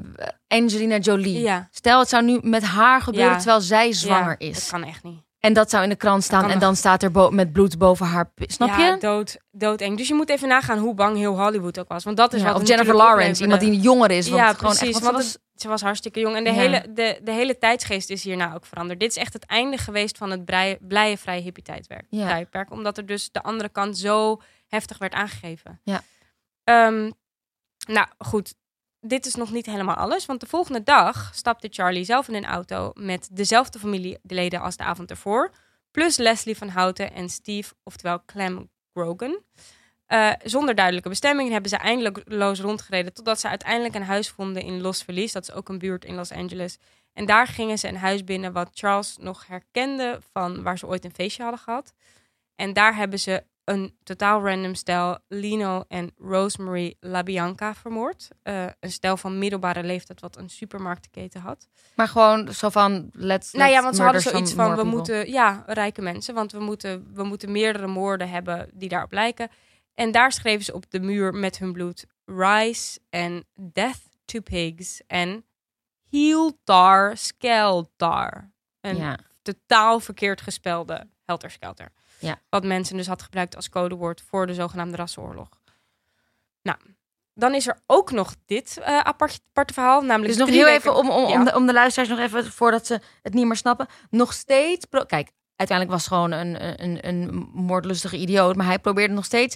Angelina 0.47 0.97
Jolie. 0.97 1.39
Ja. 1.39 1.67
Stel, 1.71 1.99
het 1.99 2.09
zou 2.09 2.23
nu 2.23 2.39
met 2.41 2.63
haar 2.63 3.01
gebeuren 3.01 3.37
terwijl 3.37 3.61
zij 3.61 3.93
zwanger 3.93 4.35
is. 4.37 4.53
Dat 4.53 4.69
kan 4.69 4.83
echt 4.83 5.03
niet. 5.03 5.21
En 5.41 5.53
dat 5.53 5.69
zou 5.69 5.83
in 5.83 5.89
de 5.89 5.95
krant 5.95 6.23
staan. 6.23 6.49
En 6.49 6.59
dan 6.59 6.75
staat 6.75 7.03
er 7.03 7.33
met 7.33 7.53
bloed 7.53 7.77
boven 7.77 8.05
haar... 8.05 8.31
Snap 8.35 8.67
ja, 8.69 8.87
je? 8.87 8.97
dood, 8.99 9.37
doodeng. 9.51 9.97
Dus 9.97 10.07
je 10.07 10.13
moet 10.13 10.29
even 10.29 10.47
nagaan 10.47 10.77
hoe 10.77 10.93
bang 10.93 11.17
heel 11.17 11.39
Hollywood 11.39 11.79
ook 11.79 11.87
was. 11.87 12.03
Want 12.03 12.17
dat 12.17 12.33
is 12.33 12.41
Ja, 12.41 12.51
wat 12.51 12.61
of 12.61 12.67
Jennifer 12.67 12.95
Lawrence, 12.95 13.41
iemand 13.41 13.61
die 13.61 13.79
jonger 13.79 14.11
is. 14.11 14.29
Want 14.29 14.41
ja, 14.41 14.53
gewoon 14.53 14.75
precies. 14.75 14.95
Echt, 14.95 15.03
want 15.03 15.15
was, 15.15 15.25
het- 15.33 15.41
ze 15.55 15.67
was 15.67 15.81
hartstikke 15.81 16.19
jong. 16.19 16.35
En 16.35 16.43
de, 16.43 16.49
Ja. 16.49 16.55
hele, 16.55 16.85
de, 16.93 17.19
de 17.23 17.31
hele 17.31 17.57
tijdsgeest 17.57 18.09
is 18.09 18.23
hierna 18.23 18.53
ook 18.53 18.65
veranderd. 18.65 18.99
Dit 18.99 19.09
is 19.09 19.17
echt 19.17 19.33
het 19.33 19.45
einde 19.45 19.77
geweest 19.77 20.17
van 20.17 20.31
het 20.31 20.45
blije, 20.45 20.77
blije 20.81 21.17
vrije 21.17 21.41
hippie 21.41 21.63
tijdperk, 21.63 22.05
Ja. 22.09 22.27
tijdperk. 22.27 22.71
Omdat 22.71 22.97
er 22.97 23.05
dus 23.05 23.31
de 23.31 23.43
andere 23.43 23.69
kant 23.69 23.97
zo 23.97 24.41
heftig 24.67 24.97
werd 24.97 25.13
aangegeven. 25.13 25.79
Ja. 25.83 26.01
Ehm, 26.63 27.11
nou, 27.87 28.07
goed. 28.17 28.53
Dit 29.07 29.25
is 29.25 29.35
nog 29.35 29.51
niet 29.51 29.65
helemaal 29.65 29.95
alles. 29.95 30.25
Want 30.25 30.39
de 30.39 30.47
volgende 30.47 30.83
dag 30.83 31.31
stapte 31.33 31.67
Charlie 31.71 32.03
zelf 32.03 32.27
in 32.27 32.35
een 32.35 32.45
auto... 32.45 32.91
met 32.93 33.29
dezelfde 33.31 33.79
familieleden 33.79 34.61
als 34.61 34.77
de 34.77 34.83
avond 34.83 35.09
ervoor. 35.09 35.51
Plus 35.91 36.17
Leslie 36.17 36.57
van 36.57 36.67
Houten 36.67 37.13
en 37.13 37.29
Steve, 37.29 37.73
oftewel 37.83 38.25
Clem 38.25 38.69
Grogan. 38.93 39.39
Eh, 40.05 40.31
zonder 40.43 40.75
duidelijke 40.75 41.09
bestemming 41.09 41.49
hebben 41.49 41.69
ze 41.69 41.77
eindeloos 41.77 42.59
rondgereden... 42.59 43.13
totdat 43.13 43.39
ze 43.39 43.47
uiteindelijk 43.47 43.95
een 43.95 44.03
huis 44.03 44.29
vonden 44.29 44.63
in 44.63 44.81
Los 44.81 45.01
Feliz. 45.01 45.31
Dat 45.31 45.43
is 45.43 45.51
ook 45.51 45.69
een 45.69 45.79
buurt 45.79 46.05
in 46.05 46.15
Los 46.15 46.31
Angeles. 46.31 46.77
En 47.13 47.25
daar 47.25 47.47
gingen 47.47 47.77
ze 47.77 47.87
een 47.87 47.97
huis 47.97 48.23
binnen 48.23 48.53
wat 48.53 48.69
Charles 48.73 49.17
nog 49.19 49.47
herkende... 49.47 50.19
van 50.31 50.63
waar 50.63 50.77
ze 50.77 50.87
ooit 50.87 51.05
een 51.05 51.13
feestje 51.13 51.43
hadden 51.43 51.61
gehad. 51.61 51.93
En 52.55 52.73
daar 52.73 52.95
hebben 52.95 53.19
ze 53.19 53.43
een 53.71 53.95
totaal 54.03 54.45
random 54.45 54.75
stel 54.75 55.17
Lino 55.27 55.83
en 55.87 56.11
Rosemary 56.17 56.95
LaBianca 56.99 57.75
vermoord. 57.75 58.27
Eh, 58.43 58.65
een 58.79 58.91
stel 58.91 59.17
van 59.17 59.37
middelbare 59.37 59.83
leeftijd 59.83 60.21
wat 60.21 60.37
een 60.37 60.49
supermarktenketen 60.49 61.41
had. 61.41 61.67
maar 61.95 62.07
gewoon 62.07 62.53
zo 62.53 62.69
van... 62.69 63.09
Let's, 63.13 63.51
Nou 63.51 63.71
ja, 63.71 63.81
want 63.81 63.95
ze 63.95 64.03
hadden 64.03 64.21
zoiets 64.21 64.53
van, 64.53 64.75
we 64.75 64.83
moeten, 64.83 65.31
ja, 65.31 65.63
rijke 65.65 66.01
mensen, 66.01 66.33
want 66.33 66.51
we 66.51 66.59
moeten, 66.59 67.13
we 67.13 67.23
moeten 67.23 67.51
meerdere 67.51 67.87
moorden 67.87 68.29
hebben 68.29 68.69
die 68.73 68.89
daarop 68.89 69.11
lijken. 69.11 69.49
En 69.93 70.11
daar 70.11 70.31
schreven 70.31 70.65
ze 70.65 70.73
op 70.73 70.91
de 70.91 70.99
muur 70.99 71.33
met 71.33 71.57
hun 71.57 71.73
bloed 71.73 72.05
Rise 72.25 72.99
en 73.09 73.45
Death 73.55 74.01
to 74.25 74.39
Pigs 74.39 75.01
en 75.07 75.45
Heel 76.09 76.59
Tar 76.63 77.17
Skeltar. 77.17 78.51
Een 78.81 78.97
Ja. 78.97 79.17
totaal 79.41 79.99
verkeerd 79.99 80.41
gespelde 80.41 81.07
helterskelter. 81.25 81.91
Ja. 82.21 82.39
Wat 82.49 82.63
mensen 82.63 82.97
dus 82.97 83.07
had 83.07 83.21
gebruikt 83.21 83.55
als 83.55 83.69
codewoord 83.69 84.21
voor 84.27 84.47
de 84.47 84.53
zogenaamde 84.53 84.97
rassenoorlog. 84.97 85.49
Nou, 86.61 86.77
dan 87.33 87.53
is 87.53 87.67
er 87.67 87.79
ook 87.85 88.11
nog 88.11 88.35
dit 88.45 88.77
eh, 88.77 88.99
apart, 88.99 89.39
aparte 89.49 89.73
verhaal. 89.73 90.01
Namelijk 90.01 90.27
Dus 90.27 90.37
nog 90.37 90.49
heel 90.49 90.63
weken- 90.65 90.77
even, 90.79 90.95
om, 90.95 91.09
om, 91.09 91.27
Ja. 91.29 91.33
om, 91.39 91.45
de, 91.45 91.55
om 91.55 91.65
de 91.65 91.73
luisteraars 91.73 92.09
nog 92.09 92.19
even, 92.19 92.51
voordat 92.51 92.85
ze 92.87 92.99
het 93.21 93.33
niet 93.33 93.45
meer 93.45 93.55
snappen. 93.55 93.87
Nog 94.09 94.33
steeds, 94.33 94.85
pro- 94.85 95.05
kijk, 95.05 95.31
uiteindelijk 95.55 95.97
was 95.97 96.05
het 96.05 96.13
gewoon 96.13 96.31
een, 96.31 96.83
een, 96.83 97.07
een 97.07 97.49
moordlustige 97.53 98.17
idioot. 98.17 98.55
Maar 98.55 98.65
hij 98.65 98.79
probeerde 98.79 99.13
nog 99.13 99.25
steeds, 99.25 99.55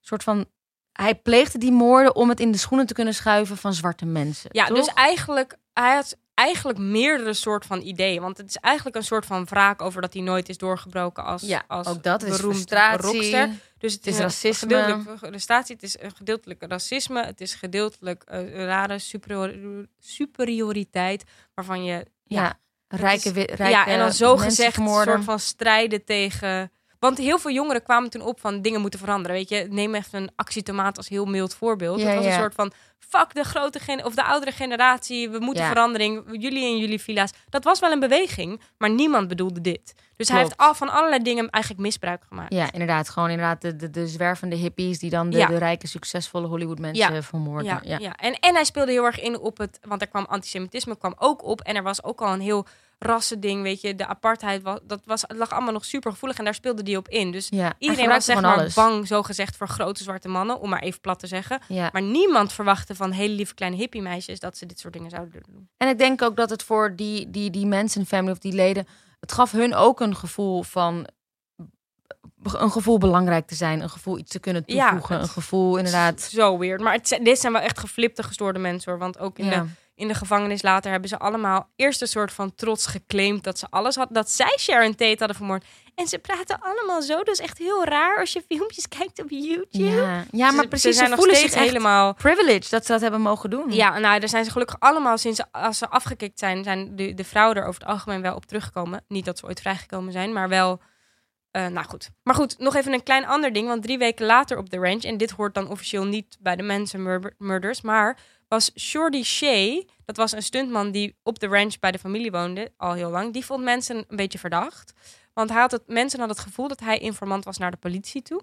soort 0.00 0.22
van, 0.22 0.46
hij 0.92 1.14
pleegde 1.14 1.58
die 1.58 1.72
moorden 1.72 2.14
om 2.14 2.28
het 2.28 2.40
in 2.40 2.52
de 2.52 2.58
schoenen 2.58 2.86
te 2.86 2.94
kunnen 2.94 3.14
schuiven 3.14 3.56
van 3.56 3.74
zwarte 3.74 4.06
mensen. 4.06 4.50
Ja, 4.52 4.66
toch? 4.66 4.76
dus 4.76 4.94
eigenlijk, 4.94 5.56
hij 5.72 5.94
had 5.94 6.16
eigenlijk 6.34 6.78
meerdere 6.78 7.32
soort 7.32 7.66
van 7.66 7.80
ideeën. 7.80 8.20
Want 8.20 8.36
het 8.36 8.48
is 8.48 8.56
eigenlijk 8.56 8.96
een 8.96 9.04
soort 9.04 9.26
van 9.26 9.44
wraak 9.44 9.82
over 9.82 10.00
dat 10.00 10.12
hij 10.12 10.22
nooit 10.22 10.48
is 10.48 10.58
doorgebroken 10.58 11.24
als, 11.24 11.42
ja, 11.42 11.64
als 11.66 11.86
ook 11.86 12.02
dat 12.02 12.22
is 12.22 12.40
rockster. 12.40 12.98
Dus 13.78 13.92
het, 13.92 14.04
Het 14.04 14.06
is 14.06 14.16
een 14.16 14.22
racisme. 14.22 14.68
Gedeeltelijk 14.68 15.18
frustratie, 15.18 15.74
het 15.74 15.84
is 15.84 16.00
een 16.00 16.14
gedeeltelijk 16.16 16.64
racisme, 16.68 17.24
het 17.24 17.40
is 17.40 17.54
gedeeltelijk 17.54 18.22
eh, 18.22 18.64
rare 18.64 18.98
superior- 18.98 19.86
superioriteit, 20.00 21.24
waarvan 21.54 21.84
je 21.84 22.06
Ja, 22.24 22.58
rijke, 22.88 23.30
rijke 23.32 23.68
ja, 23.68 23.86
en 23.86 23.98
dan 23.98 24.12
zo 24.12 24.36
gezegd 24.36 24.76
een 24.76 24.88
soort 24.88 25.24
van 25.24 25.38
strijden 25.38 26.04
tegen. 26.04 26.72
Want 27.04 27.18
heel 27.18 27.38
veel 27.38 27.50
jongeren 27.50 27.82
kwamen 27.82 28.10
toen 28.10 28.22
op 28.22 28.40
van 28.40 28.62
dingen 28.62 28.80
moeten 28.80 28.98
veranderen. 29.00 29.36
Weet 29.36 29.48
je, 29.48 29.66
neem 29.70 29.94
even 29.94 30.22
een 30.22 30.30
actietomaat 30.36 30.96
als 30.96 31.08
heel 31.08 31.24
mild 31.24 31.54
voorbeeld. 31.54 32.00
Ja, 32.00 32.06
het 32.06 32.14
was 32.16 32.24
ja. 32.24 32.30
een 32.34 32.40
soort 32.40 32.54
van 32.54 32.72
fuck 32.98 33.34
de 33.34 33.44
grote 33.44 33.78
gen 33.78 34.04
of 34.04 34.14
de 34.14 34.24
oudere 34.24 34.52
generatie. 34.52 35.30
We 35.30 35.38
moeten 35.38 35.62
Ja. 35.62 35.68
verandering. 35.68 36.24
Jullie 36.32 36.64
en 36.64 36.78
jullie 36.78 37.00
villa's. 37.00 37.30
Dat 37.48 37.64
was 37.64 37.80
wel 37.80 37.92
een 37.92 38.00
beweging, 38.00 38.60
maar 38.78 38.90
niemand 38.90 39.28
bedoelde 39.28 39.60
dit. 39.60 39.94
Dus 40.16 40.28
hij 40.28 40.38
heeft 40.38 40.56
al 40.56 40.74
van 40.74 40.88
allerlei 40.92 41.22
dingen 41.22 41.50
eigenlijk 41.50 41.82
misbruik 41.84 42.22
gemaakt. 42.28 42.52
Ja, 42.54 42.72
inderdaad. 42.72 43.08
Gewoon 43.08 43.30
inderdaad 43.30 43.60
de, 43.62 43.76
de, 43.76 43.90
de 43.90 44.06
zwervende 44.08 44.56
hippies 44.56 44.98
die 44.98 45.10
dan 45.10 45.30
de, 45.30 45.36
Ja. 45.38 45.46
de 45.46 45.58
rijke, 45.58 45.86
succesvolle 45.86 46.46
Hollywood 46.46 46.78
mensen 46.78 47.14
Ja. 47.14 47.22
vermoorden. 47.22 47.66
Ja, 47.66 47.80
Ja, 47.82 47.98
ja. 47.98 48.16
En, 48.16 48.34
en 48.34 48.54
hij 48.54 48.64
speelde 48.64 48.92
heel 48.92 49.04
erg 49.04 49.20
in 49.20 49.38
op 49.38 49.58
het, 49.58 49.78
want 49.88 50.00
er 50.00 50.08
kwam 50.08 50.24
antisemitisme 50.28 50.96
kwam 50.98 51.14
ook 51.18 51.44
op 51.44 51.60
en 51.60 51.76
er 51.76 51.82
was 51.82 52.02
ook 52.04 52.20
al 52.22 52.32
een 52.32 52.40
heel 52.40 52.66
rassending, 52.98 53.62
weet 53.62 53.80
je, 53.80 53.94
de 53.94 54.06
apartheid 54.06 54.62
was, 54.62 54.78
dat 54.82 55.00
was, 55.04 55.24
lag 55.28 55.50
allemaal 55.50 55.72
nog 55.72 55.84
super 55.84 56.12
gevoelig 56.12 56.38
en 56.38 56.44
daar 56.44 56.54
speelde 56.54 56.82
die 56.82 56.96
op 56.96 57.08
in. 57.08 57.30
Dus 57.30 57.46
Ja, 57.50 57.72
iedereen 57.78 58.08
was 58.08 58.24
zeg 58.24 58.40
maar 58.40 58.56
alles. 58.58 58.74
bang, 58.74 59.06
zo 59.06 59.22
gezegd, 59.22 59.56
voor 59.56 59.68
grote 59.68 60.02
zwarte 60.02 60.28
mannen, 60.28 60.60
om 60.60 60.68
maar 60.68 60.82
even 60.82 61.00
plat 61.00 61.18
te 61.18 61.26
zeggen. 61.26 61.58
Ja. 61.68 61.88
Maar 61.92 62.02
niemand 62.02 62.52
verwachtte 62.52 62.94
van 62.94 63.10
hele 63.10 63.34
lieve 63.34 63.54
kleine 63.54 63.76
hippie 63.78 64.02
meisjes 64.02 64.40
dat 64.40 64.56
ze 64.56 64.66
dit 64.66 64.78
soort 64.78 64.92
dingen 64.92 65.10
zouden 65.10 65.42
doen. 65.46 65.68
En 65.76 65.88
ik 65.88 65.98
denk 65.98 66.22
ook 66.22 66.36
dat 66.36 66.50
het 66.50 66.62
voor 66.62 66.96
die, 66.96 67.30
die, 67.30 67.50
die 67.50 67.66
mensen, 67.66 68.06
family 68.06 68.32
of 68.32 68.38
die 68.38 68.52
leden, 68.52 68.86
het 69.20 69.32
gaf 69.32 69.52
hun 69.52 69.74
ook 69.74 70.00
een 70.00 70.16
gevoel 70.16 70.62
van 70.62 71.06
een 72.42 72.70
gevoel 72.70 72.98
belangrijk 72.98 73.46
te 73.46 73.54
zijn, 73.54 73.80
een 73.80 73.90
gevoel 73.90 74.18
iets 74.18 74.30
te 74.30 74.38
kunnen 74.38 74.62
Ja, 74.66 74.88
toevoegen, 74.88 75.14
het- 75.14 75.24
een 75.24 75.30
gevoel 75.32 75.76
inderdaad. 75.76 76.20
Zo 76.20 76.58
weird. 76.58 76.80
Maar 76.80 76.92
het, 76.92 77.18
dit 77.22 77.38
zijn 77.38 77.52
wel 77.52 77.62
echt 77.62 77.78
geflipte, 77.78 78.22
gestoorde 78.22 78.58
mensen 78.58 78.90
hoor. 78.90 79.00
Want 79.00 79.18
ook 79.18 79.38
in, 79.38 79.44
Ja. 79.44 79.50
de, 79.62 79.68
in 79.94 80.08
de 80.08 80.14
gevangenis 80.14 80.62
later 80.62 80.90
hebben 80.90 81.08
ze 81.08 81.18
allemaal 81.18 81.68
eerst 81.76 82.00
een 82.00 82.08
soort 82.08 82.32
van 82.32 82.54
trots 82.54 82.86
geclaimd 82.86 83.44
dat 83.44 83.58
ze 83.58 83.66
alles 83.70 83.96
hadden, 83.96 84.14
dat 84.14 84.30
zij 84.30 84.56
Sharon 84.58 84.94
Tate 84.94 85.14
hadden 85.18 85.36
vermoord. 85.36 85.64
En 85.94 86.06
ze 86.06 86.18
praten 86.18 86.60
allemaal 86.60 87.02
zo. 87.02 87.22
Dus 87.22 87.38
echt 87.38 87.58
heel 87.58 87.84
raar 87.84 88.18
als 88.18 88.32
je 88.32 88.42
filmpjes 88.48 88.88
kijkt 88.98 89.22
op 89.22 89.30
YouTube. 89.30 89.84
Ja, 89.84 90.24
ja 90.30 90.48
Ze- 90.48 90.54
maar 90.54 90.62
ze 90.62 90.68
precies, 90.68 90.90
ze, 90.90 90.92
zijn 91.04 91.10
nog 91.10 91.20
steeds 91.20 91.42
echt 91.42 91.54
helemaal. 91.54 92.14
privileged 92.14 92.70
dat 92.70 92.86
ze 92.86 92.92
dat 92.92 93.00
hebben 93.00 93.20
mogen 93.20 93.50
doen. 93.50 93.72
Ja, 93.72 93.98
nou, 93.98 94.20
daar 94.20 94.28
zijn 94.28 94.44
ze 94.44 94.50
gelukkig 94.50 94.76
allemaal 94.78 95.18
sinds 95.18 95.40
als 95.52 95.78
ze 95.78 95.88
afgekikt 95.88 96.38
zijn, 96.38 96.64
zijn 96.64 96.96
de, 96.96 97.14
de 97.14 97.24
vrouwen 97.24 97.56
er 97.56 97.66
over 97.66 97.80
het 97.80 97.90
algemeen 97.90 98.22
wel 98.22 98.34
op 98.34 98.46
teruggekomen. 98.46 99.04
Niet 99.08 99.24
dat 99.24 99.38
ze 99.38 99.46
ooit 99.46 99.60
vrijgekomen 99.60 100.12
zijn, 100.12 100.32
maar 100.32 100.48
wel. 100.48 100.80
eh, 101.50 101.66
nou 101.66 101.86
goed. 101.86 102.10
Maar 102.22 102.34
goed, 102.34 102.58
nog 102.58 102.74
even 102.74 102.92
een 102.92 103.02
klein 103.02 103.26
ander 103.26 103.52
ding. 103.52 103.68
Want 103.68 103.82
drie 103.82 103.98
weken 103.98 104.26
later 104.26 104.58
op 104.58 104.70
de 104.70 104.76
ranch, 104.78 105.02
en 105.02 105.16
dit 105.16 105.30
hoort 105.30 105.54
dan 105.54 105.68
officieel 105.68 106.04
niet 106.04 106.36
bij 106.40 106.56
de 106.56 106.62
mensen 106.62 107.02
murder- 107.02 107.34
murders, 107.38 107.80
maar 107.80 108.18
was 108.54 108.70
Shorty 108.78 109.22
Shea, 109.22 109.82
dat 110.04 110.16
was 110.16 110.32
een 110.32 110.42
stuntman 110.42 110.90
die 110.90 111.16
op 111.22 111.38
de 111.38 111.46
ranch 111.46 111.78
bij 111.78 111.92
de 111.92 111.98
familie 111.98 112.30
woonde, 112.30 112.72
al 112.76 112.92
heel 112.92 113.10
lang. 113.10 113.32
Die 113.32 113.44
vond 113.44 113.64
mensen 113.64 114.04
een 114.08 114.16
beetje 114.16 114.38
verdacht. 114.38 114.92
Want 115.32 115.50
hij 115.50 115.60
had 115.60 115.70
het, 115.70 115.82
mensen 115.86 116.18
hadden 116.18 116.36
het 116.36 116.46
gevoel 116.46 116.68
dat 116.68 116.80
hij 116.80 116.98
informant 116.98 117.44
was 117.44 117.58
naar 117.58 117.70
de 117.70 117.76
politie 117.76 118.22
toe. 118.22 118.40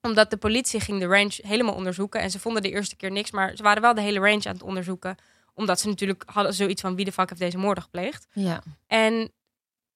Omdat 0.00 0.30
de 0.30 0.36
politie 0.36 0.80
ging 0.80 1.00
de 1.00 1.06
range 1.06 1.38
helemaal 1.42 1.74
onderzoeken. 1.74 2.20
En 2.20 2.30
ze 2.30 2.38
vonden 2.38 2.62
de 2.62 2.70
eerste 2.70 2.96
keer 2.96 3.10
niks. 3.10 3.30
Maar 3.30 3.56
ze 3.56 3.62
waren 3.62 3.82
wel 3.82 3.94
de 3.94 4.00
hele 4.00 4.18
range 4.18 4.44
aan 4.44 4.54
het 4.54 4.62
onderzoeken. 4.62 5.16
Omdat 5.54 5.80
ze 5.80 5.88
natuurlijk 5.88 6.22
hadden 6.26 6.54
zoiets 6.54 6.80
van 6.80 6.94
wie 6.94 7.04
de 7.04 7.12
fuck 7.12 7.28
heeft 7.28 7.40
deze 7.40 7.58
moorden 7.58 7.82
gepleegd. 7.82 8.26
Ja. 8.32 8.62
En 8.86 9.32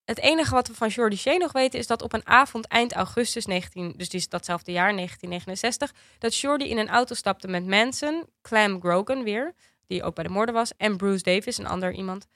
het 0.09 0.19
enige 0.19 0.55
wat 0.55 0.69
we 0.69 0.75
van 0.75 0.89
Jordi 0.89 1.17
Shea 1.17 1.37
nog 1.37 1.53
weten 1.53 1.79
is 1.79 1.87
dat 1.87 2.03
op 2.03 2.13
een 2.13 2.27
avond 2.27 2.67
eind 2.67 2.93
augustus 2.93 3.47
19, 3.47 3.95
dus 3.97 4.09
die 4.09 4.27
datzelfde 4.29 4.73
jaar 4.73 4.95
1969, 4.95 5.93
dat 6.19 6.37
Jordi 6.37 6.69
in 6.69 6.79
een 6.79 6.89
auto 6.89 7.15
stapte 7.15 7.49
met 7.49 7.67
Manson, 7.67 8.27
Clem 8.43 8.81
Grogan 8.81 9.25
weer, 9.25 9.55
die 9.87 10.03
ook 10.03 10.15
bij 10.15 10.25
de 10.25 10.31
moorden 10.31 10.55
was, 10.55 10.73
en 10.77 10.97
Bruce 10.97 11.23
Davis, 11.23 11.59
een 11.59 11.67
ander 11.67 11.93
iemand. 11.93 12.27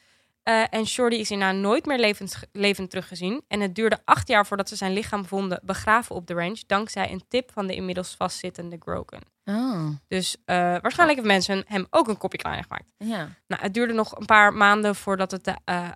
Eh, 0.42 0.62
en 0.70 0.82
Jordi 0.82 1.18
is 1.18 1.28
hierna 1.28 1.52
nooit 1.52 1.86
meer 1.86 1.98
levend, 1.98 2.38
levend 2.52 2.90
teruggezien. 2.90 3.42
En 3.48 3.60
het 3.60 3.74
duurde 3.74 3.98
acht 4.04 4.28
jaar 4.28 4.46
voordat 4.46 4.68
ze 4.68 4.76
zijn 4.76 4.92
lichaam 4.92 5.24
vonden 5.26 5.60
begraven 5.64 6.16
op 6.16 6.26
de 6.26 6.34
range, 6.34 6.62
dankzij 6.66 7.10
een 7.10 7.24
tip 7.28 7.52
van 7.52 7.66
de 7.66 7.74
inmiddels 7.74 8.14
vastzittende 8.14 8.76
Grogan. 8.78 9.22
Oh, 9.44 9.88
Dus 10.08 10.36
eh, 10.44 10.56
waarschijnlijk 10.56 11.18
heeft 11.18 11.30
mensen 11.30 11.64
hem 11.66 11.86
ook 11.90 12.08
een 12.08 12.18
kopje 12.18 12.38
kleiner 12.38 12.64
gemaakt. 12.64 12.88
ja. 12.98 13.28
Nou, 13.46 13.62
het 13.62 13.74
duurde 13.74 13.92
nog 13.92 14.18
een 14.18 14.26
paar 14.26 14.52
maanden 14.52 14.94
voordat 14.94 15.30
het 15.30 15.44
de 15.44 15.56
eh, 15.64 15.88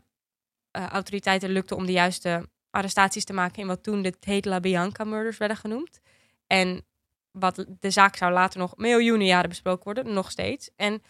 eh, 0.76 0.86
autoriteiten 0.86 1.50
lukte 1.50 1.74
om 1.74 1.86
de 1.86 1.92
juiste 1.92 2.48
arrestaties 2.70 3.24
te 3.24 3.32
maken 3.32 3.60
in 3.62 3.66
wat 3.66 3.82
toen 3.82 4.02
de 4.02 4.18
Tate 4.18 4.48
LaBianca 4.48 5.04
murders 5.04 5.38
werden 5.38 5.56
genoemd. 5.56 6.00
En 6.46 6.84
wat 7.30 7.64
de 7.80 7.90
zaak 7.90 8.16
zou 8.16 8.32
later 8.32 8.58
nog 8.58 8.76
miljoenen 8.76 9.26
jaren 9.26 9.48
besproken 9.48 9.84
worden, 9.84 10.12
nog 10.14 10.30
steeds. 10.30 10.70
En 10.76 11.02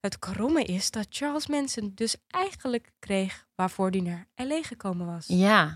het 0.00 0.18
kromme 0.18 0.62
is 0.64 0.90
dat 0.90 1.06
Charles 1.10 1.46
Manson 1.46 1.92
dus 1.94 2.16
eigenlijk 2.28 2.90
kreeg 2.98 3.46
waarvoor 3.54 3.90
hij 3.90 4.00
naar 4.00 4.26
LA 4.34 4.62
gekomen 4.62 5.06
was. 5.06 5.24
Ja. 5.28 5.72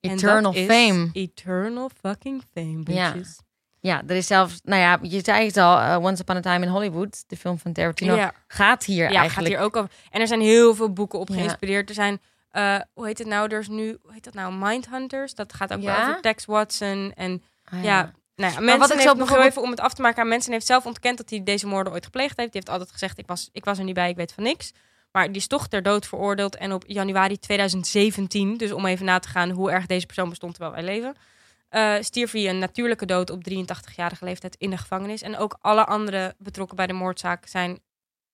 Eternal 0.00 0.52
fame. 0.52 1.08
Eternal 1.12 1.90
fucking 2.00 2.42
fame, 2.52 2.82
Ja. 2.84 3.12
bitches. 3.12 3.38
Ja, 3.80 4.02
er 4.06 4.16
is 4.16 4.26
zelfs, 4.26 4.60
nou 4.62 4.80
ja, 4.80 4.98
je 5.02 5.20
zei 5.24 5.46
het 5.46 5.56
al, 5.56 5.78
eh, 5.78 6.04
Once 6.04 6.22
Upon 6.22 6.36
a 6.36 6.40
Time 6.40 6.64
in 6.64 6.70
Hollywood, 6.70 7.24
de 7.28 7.36
film 7.36 7.58
van 7.58 7.72
Tarantino, 7.72 8.14
Ja. 8.14 8.32
gaat 8.46 8.84
hier 8.84 9.02
Ja, 9.04 9.08
gaat 9.10 9.16
eigenlijk. 9.18 9.54
hier 9.54 9.62
ook 9.64 9.76
over. 9.76 9.90
En 10.10 10.20
er 10.20 10.26
zijn 10.26 10.40
heel 10.40 10.74
veel 10.74 10.92
boeken 10.92 11.18
op 11.18 11.28
Ja. 11.28 11.34
geïnspireerd. 11.34 11.88
Er 11.88 11.94
zijn, 11.94 12.20
eh, 12.50 12.80
hoe 12.92 13.06
heet 13.06 13.18
het 13.18 13.26
nou? 13.26 13.48
Er 13.52 13.58
is 13.60 13.68
nu, 13.68 13.98
hoe 14.02 14.12
heet 14.12 14.24
dat 14.24 14.34
nou? 14.34 14.52
Mindhunters. 14.54 15.34
Dat 15.34 15.52
gaat 15.52 15.72
ook 15.72 15.82
wel 15.82 15.96
over 16.00 16.20
Tex 16.20 16.44
Watson. 16.44 17.12
En 17.14 17.42
Ah, 17.72 17.84
ja, 17.84 18.12
nou 18.36 18.52
ja, 18.52 18.54
wat 18.54 18.64
mensen 18.64 18.82
ik 18.82 18.88
heeft 18.90 19.04
nog 19.04 19.04
heel 19.04 19.16
bijvoorbeeld- 19.16 19.50
even 19.50 19.62
om 19.62 19.70
het 19.70 19.80
af 19.80 19.94
te 19.94 20.02
maken. 20.02 20.28
Mensen 20.28 20.52
heeft 20.52 20.66
zelf 20.66 20.86
ontkend 20.86 21.16
dat 21.16 21.30
hij 21.30 21.42
deze 21.42 21.66
moorden 21.66 21.92
ooit 21.92 22.04
gepleegd 22.04 22.36
heeft. 22.36 22.52
Die 22.52 22.60
heeft 22.60 22.68
altijd 22.72 22.90
gezegd, 22.92 23.18
ik 23.18 23.26
was, 23.26 23.48
ik 23.52 23.64
was 23.64 23.78
er 23.78 23.84
niet 23.84 23.94
bij, 23.94 24.10
ik 24.10 24.16
weet 24.16 24.32
van 24.32 24.42
niks. 24.44 24.72
Maar 25.12 25.26
die 25.26 25.36
is 25.36 25.46
toch 25.46 25.68
ter 25.68 25.82
dood 25.82 26.06
veroordeeld. 26.06 26.56
En 26.56 26.72
op 26.72 26.84
januari 26.86 27.38
2017, 27.38 28.56
dus 28.56 28.72
om 28.72 28.86
even 28.86 29.06
na 29.06 29.18
te 29.18 29.28
gaan 29.28 29.50
hoe 29.50 29.70
erg 29.70 29.86
deze 29.86 30.06
persoon 30.06 30.28
bestond 30.28 30.54
terwijl 30.54 30.74
wij 30.74 30.84
leven, 30.84 31.14
eh, 31.68 31.94
stierf 32.00 32.32
hij 32.32 32.48
een 32.48 32.58
natuurlijke 32.58 33.06
dood 33.06 33.30
op 33.30 33.44
83-jarige 33.44 34.24
leeftijd 34.24 34.56
in 34.56 34.70
de 34.70 34.76
gevangenis. 34.78 35.22
En 35.22 35.36
ook 35.36 35.58
alle 35.60 35.84
andere 35.86 36.34
betrokken 36.38 36.76
bij 36.76 36.86
de 36.86 36.92
moordzaak 36.92 37.46
zijn 37.46 37.80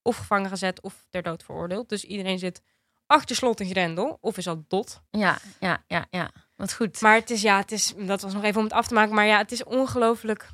of 0.02 0.16
gevangen 0.16 0.50
gezet 0.50 0.80
of 0.80 0.94
ter 1.10 1.22
dood 1.22 1.42
veroordeeld. 1.42 1.88
Dus 1.88 2.04
iedereen 2.04 2.38
zit 2.38 2.62
achter 3.06 3.36
slot 3.36 3.60
en 3.60 3.66
grendel 3.66 4.18
of 4.20 4.36
is 4.36 4.48
al 4.48 4.64
dot. 4.68 5.00
Ja, 5.10 5.38
ja, 5.60 5.82
ja, 5.86 6.06
ja. 6.10 6.30
Wat 6.56 6.72
goed. 6.74 7.00
Maar 7.00 7.14
het 7.14 7.30
is, 7.30 7.42
ja, 7.42 7.58
het 7.58 7.72
is, 7.72 7.92
dat 7.96 8.20
was 8.20 8.32
nog 8.34 8.44
even 8.44 8.58
om 8.58 8.64
het 8.64 8.72
af 8.72 8.86
te 8.86 8.94
maken. 8.94 9.14
Maar 9.14 9.26
ja, 9.26 9.38
het 9.38 9.52
is 9.52 9.64
ongelooflijk. 9.64 10.46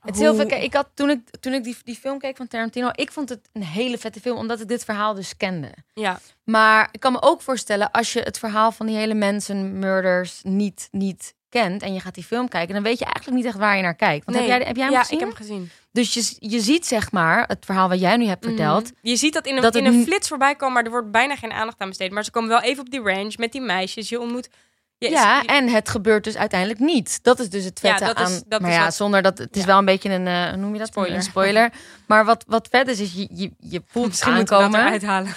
Het 0.00 0.14
is 0.14 0.20
heel 0.20 0.34
veel. 0.34 0.46
Ik 0.48 0.74
had 0.74 0.88
toen 0.94 1.10
ik, 1.10 1.20
toen 1.40 1.52
ik 1.52 1.64
die, 1.64 1.76
die 1.84 1.94
film 1.94 2.18
keek 2.18 2.36
van 2.36 2.48
Tarantino, 2.48 2.88
ik 2.92 3.12
vond 3.12 3.28
het 3.28 3.48
een 3.52 3.64
hele 3.64 3.98
vette 3.98 4.20
film, 4.20 4.36
omdat 4.36 4.60
ik 4.60 4.68
dit 4.68 4.84
verhaal 4.84 5.14
dus 5.14 5.36
kende. 5.36 5.74
Ja, 5.94 6.20
Maar 6.44 6.88
ik 6.92 7.00
kan 7.00 7.12
me 7.12 7.22
ook 7.22 7.42
voorstellen, 7.42 7.90
als 7.90 8.12
je 8.12 8.20
het 8.20 8.38
verhaal 8.38 8.72
van 8.72 8.86
die 8.86 8.96
hele 8.96 9.14
mensen, 9.14 9.78
murders, 9.78 10.40
niet, 10.42 10.88
niet 10.90 11.34
kent 11.48 11.82
en 11.82 11.94
je 11.94 12.00
gaat 12.00 12.14
die 12.14 12.24
film 12.24 12.48
kijken, 12.48 12.74
dan 12.74 12.82
weet 12.82 12.98
je 12.98 13.04
eigenlijk 13.04 13.36
niet 13.36 13.46
echt 13.46 13.56
waar 13.56 13.76
je 13.76 13.82
naar 13.82 13.94
kijkt. 13.94 14.24
Want 14.24 14.38
Nee. 14.38 14.48
heb 14.48 14.58
jij, 14.58 14.66
heb 14.66 14.76
jij 14.76 14.84
hem 14.84 14.94
ja 14.94 15.00
gezien? 15.00 15.18
ik 15.18 15.24
heb 15.24 15.36
hem 15.36 15.46
gezien. 15.46 15.70
Dus 15.92 16.14
je, 16.14 16.48
je 16.50 16.60
ziet 16.60 16.86
zeg 16.86 17.12
maar 17.12 17.44
het 17.48 17.64
verhaal 17.64 17.88
wat 17.88 18.00
jij 18.00 18.16
nu 18.16 18.26
hebt 18.26 18.44
verteld. 18.44 18.82
Mhm. 18.84 18.92
Je 19.02 19.16
ziet 19.16 19.32
dat 19.32 19.46
in 19.46 19.56
een, 19.56 19.62
Dat 19.62 19.74
in 19.74 19.84
een 19.86 20.04
flits 20.04 20.28
voorbij 20.28 20.54
komen, 20.54 20.74
maar 20.74 20.84
er 20.84 20.90
wordt 20.90 21.10
bijna 21.10 21.36
geen 21.36 21.52
aandacht 21.52 21.80
aan 21.80 21.88
besteed. 21.88 22.10
Maar 22.12 22.24
ze 22.24 22.30
komen 22.30 22.48
wel 22.48 22.60
even 22.60 22.80
op 22.84 22.90
die 22.90 23.00
range 23.00 23.32
met 23.36 23.52
die 23.52 23.60
meisjes. 23.60 24.08
Je 24.08 24.20
ontmoet... 24.20 24.48
Je- 24.98 25.10
Ja, 25.10 25.40
je- 25.40 25.46
en 25.48 25.68
het 25.68 25.88
gebeurt 25.88 26.24
dus 26.24 26.36
uiteindelijk 26.36 26.80
niet. 26.80 27.18
Dat 27.22 27.38
is 27.40 27.50
dus 27.50 27.64
het 27.64 27.80
vette 27.80 28.04
Ja, 28.04 28.12
dat 28.12 28.28
is- 28.28 28.34
aan. 28.34 28.42
dat 28.48 28.60
maar 28.60 28.70
is 28.70 28.76
ja, 28.76 28.84
wat- 28.84 28.94
zonder 28.94 29.22
dat 29.22 29.38
het 29.38 29.54
is 29.56 29.60
ja. 29.60 29.66
wel 29.66 29.78
een 29.78 29.84
beetje 29.84 30.10
een 30.10 30.26
eh, 30.26 30.48
hoe 30.48 30.56
noem 30.56 30.72
je 30.72 30.78
dat? 30.78 30.88
Spoiler. 30.88 31.16
Een 31.16 31.22
spoiler. 31.22 31.72
Maar 32.06 32.24
wat 32.24 32.44
wat 32.46 32.68
vet 32.70 32.88
is, 32.88 33.00
is 33.00 33.12
je 33.12 33.28
je, 33.32 33.50
je 33.58 33.82
voelt 33.86 34.06
Misschien 34.08 34.32
aankomen. 34.32 34.80
eruit 34.80 35.02
halen. 35.02 35.32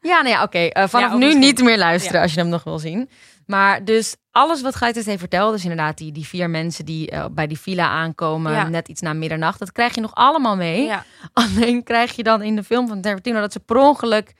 Ja, 0.00 0.16
nou 0.22 0.28
ja, 0.28 0.42
oké. 0.42 0.58
eh, 0.58 0.88
vanaf 0.88 1.10
Ja, 1.10 1.16
nu 1.16 1.18
misschien. 1.24 1.40
niet 1.40 1.62
meer 1.62 1.78
luisteren 1.78 2.16
Ja. 2.16 2.22
als 2.22 2.32
je 2.34 2.40
hem 2.40 2.48
nog 2.48 2.64
wil 2.64 2.78
zien. 2.78 3.08
Maar 3.46 3.84
dus 3.84 4.16
alles 4.30 4.62
wat 4.62 4.76
Gijs 4.76 5.04
heeft 5.06 5.18
verteld, 5.18 5.52
dus 5.52 5.62
inderdaad 5.62 5.98
die, 5.98 6.12
die 6.12 6.26
vier 6.26 6.50
mensen 6.50 6.84
die 6.84 7.10
eh, 7.10 7.24
bij 7.30 7.46
die 7.46 7.58
villa 7.58 7.88
aankomen, 7.88 8.52
Ja. 8.52 8.68
net 8.68 8.88
iets 8.88 9.00
na 9.00 9.12
middernacht, 9.12 9.58
dat 9.58 9.72
krijg 9.72 9.94
je 9.94 10.00
nog 10.00 10.14
allemaal 10.14 10.56
mee. 10.56 10.82
Ja. 10.84 11.04
Alleen 11.32 11.82
krijg 11.82 12.16
je 12.16 12.22
dan 12.22 12.42
in 12.42 12.56
de 12.56 12.64
film 12.64 12.88
van 12.88 13.00
Tarantino 13.00 13.40
dat 13.40 13.52
ze 13.52 13.60
per 13.60 13.76
ongeluk 13.76 14.32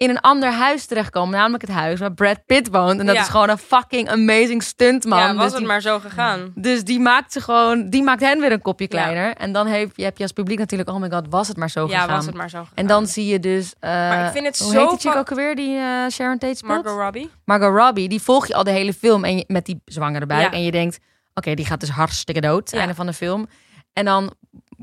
in 0.00 0.10
een 0.10 0.20
ander 0.20 0.52
huis 0.52 0.86
terechtkomen, 0.86 1.38
namelijk 1.38 1.62
het 1.62 1.70
huis 1.76 2.00
waar 2.00 2.12
Brad 2.12 2.40
Pitt 2.46 2.68
woont. 2.70 3.00
En 3.00 3.06
dat 3.06 3.14
Ja. 3.14 3.20
is 3.20 3.28
gewoon 3.28 3.48
een 3.48 3.58
fucking 3.58 4.08
amazing 4.08 4.62
stuntman. 4.62 5.18
ja, 5.18 5.26
was 5.34 5.42
dus, 5.42 5.44
het 5.50 5.58
die, 5.58 5.66
maar 5.66 5.80
zo 5.80 5.98
gegaan. 5.98 6.52
dus 6.54 6.84
die 6.84 7.00
maakt 7.00 7.32
ze 7.32 7.40
gewoon, 7.40 7.88
die 7.90 8.02
maakt 8.02 8.20
hen 8.20 8.40
weer 8.40 8.52
een 8.52 8.62
kopje 8.62 8.88
kleiner. 8.88 9.34
En 9.34 9.52
dan 9.52 9.66
heb 9.66 9.90
je, 9.96 10.04
heb 10.04 10.16
je 10.16 10.22
als 10.22 10.32
publiek 10.32 10.58
natuurlijk, 10.58 10.90
oh 10.90 10.96
my 11.00 11.10
god, 11.10 11.26
was 11.30 11.48
het 11.48 11.56
maar 11.56 11.70
zo 11.70 11.88
Ja, 11.88 12.00
gegaan. 12.00 12.16
was 12.16 12.26
het 12.26 12.34
maar 12.34 12.50
zo 12.50 12.58
gegaan. 12.58 12.76
En 12.76 12.86
dan 12.86 13.06
zie 13.06 13.26
je 13.26 13.40
dus. 13.40 13.74
eh, 13.80 13.90
Maar 13.90 14.26
ik 14.26 14.32
vind 14.32 14.46
het 14.46 14.58
hoe 14.58 14.72
zo 14.72 14.88
heet 14.90 15.02
die 15.02 15.14
ook 15.16 15.30
alweer 15.30 15.54
die 15.56 15.76
eh, 15.76 16.06
Sharon 16.10 16.38
Tate 16.38 16.56
speelt? 16.56 16.82
Margot 16.84 17.00
Robbie. 17.02 17.30
Margot 17.44 17.76
Robbie. 17.76 18.08
Die 18.08 18.22
volg 18.22 18.46
je 18.46 18.54
al 18.54 18.64
de 18.64 18.70
hele 18.70 18.92
film 18.92 19.24
en 19.24 19.36
je- 19.36 19.44
met 19.46 19.64
die 19.66 19.82
zwangere 19.84 20.26
buik. 20.26 20.42
Ja. 20.42 20.52
En 20.52 20.62
je 20.62 20.70
denkt, 20.70 20.98
oké, 21.34 21.54
die 21.54 21.66
gaat 21.66 21.80
dus 21.80 21.90
hartstikke 21.90 22.40
dood. 22.40 22.70
Ja. 22.70 22.78
Einde 22.78 22.94
van 22.94 23.06
de 23.06 23.12
film. 23.12 23.46
En 23.92 24.04
dan 24.04 24.34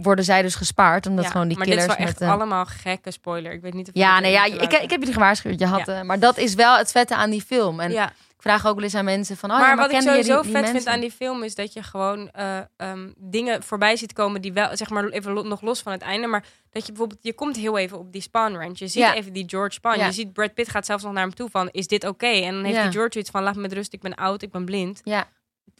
worden 0.01 0.25
zij 0.25 0.41
dus 0.41 0.55
gespaard 0.55 1.05
omdat 1.05 1.23
Ja, 1.23 1.29
gewoon 1.31 1.47
die 1.47 1.57
maar 1.57 1.65
killers 1.67 1.85
dit 1.87 1.91
is 1.93 1.99
wel 1.99 2.07
echt 2.07 2.19
met. 2.19 2.29
eh, 2.29 2.35
allemaal 2.35 2.65
gekke 2.65 3.11
spoiler. 3.11 3.51
Ik 3.51 3.61
weet 3.61 3.73
niet 3.73 3.87
of 3.87 3.93
ja, 3.95 4.19
nee, 4.19 4.31
ja, 4.31 4.43
ik, 4.45 4.61
ik 4.61 4.89
heb 4.89 4.99
jullie 4.99 5.13
gewaarschuwd. 5.13 5.59
Je 5.59 5.65
had, 5.65 5.85
Ja. 5.85 5.99
eh, 5.99 6.01
maar 6.01 6.19
dat 6.19 6.37
is 6.37 6.53
wel 6.53 6.77
het 6.77 6.91
vette 6.91 7.15
aan 7.15 7.29
die 7.29 7.41
film. 7.41 7.79
En 7.79 7.91
ja. 7.91 8.09
ik 8.09 8.41
vraag 8.43 8.65
ook 8.67 8.75
wel 8.75 8.83
eens 8.83 8.95
aan 8.95 9.05
mensen 9.05 9.37
van, 9.37 9.51
oh, 9.51 9.59
maar 9.59 9.75
wat 9.77 9.91
ik 9.91 10.01
sowieso 10.01 10.41
die 10.41 10.51
vet 10.51 10.69
vind 10.69 10.87
aan 10.87 10.99
die 10.99 11.11
film 11.11 11.43
is 11.43 11.55
dat 11.55 11.73
je 11.73 11.83
gewoon 11.83 12.29
eh, 12.31 12.57
ehm, 12.77 13.09
dingen 13.17 13.63
voorbij 13.63 13.95
ziet 13.95 14.13
komen 14.13 14.41
die 14.41 14.53
wel, 14.53 14.77
zeg 14.77 14.89
maar, 14.89 15.05
even 15.07 15.33
lo- 15.33 15.41
nog 15.47 15.61
los 15.61 15.81
van 15.81 15.91
het 15.91 16.01
einde. 16.01 16.27
Maar 16.27 16.43
dat 16.71 16.81
je 16.85 16.87
bijvoorbeeld, 16.91 17.19
je 17.23 17.33
komt 17.33 17.55
heel 17.55 17.77
even 17.77 17.97
op 17.99 18.11
die 18.11 18.21
Spawn 18.21 18.53
Ranch. 18.55 18.79
Je 18.79 18.87
ziet 18.87 19.01
Ja. 19.01 19.15
even 19.15 19.33
die 19.33 19.43
George 19.49 19.71
Spawn. 19.73 19.99
Ja. 19.99 20.05
Je 20.05 20.11
ziet 20.11 20.33
Brad 20.33 20.53
Pitt 20.53 20.69
gaat 20.69 20.85
zelfs 20.85 21.03
nog 21.03 21.13
naar 21.13 21.23
hem 21.23 21.33
toe 21.35 21.49
van, 21.49 21.69
is 21.71 21.87
dit 21.87 22.05
oké? 22.07 22.25
En 22.27 22.53
dan 22.53 22.63
heeft 22.63 22.81
die 22.81 22.91
George 22.91 23.19
iets 23.19 23.29
van, 23.29 23.43
laat 23.43 23.55
me 23.55 23.61
met 23.61 23.73
rust, 23.73 23.93
ik 23.93 24.01
ben 24.01 24.15
oud, 24.15 24.41
ik 24.41 24.51
ben 24.51 24.65
blind. 24.65 25.01
Ja, 25.03 25.27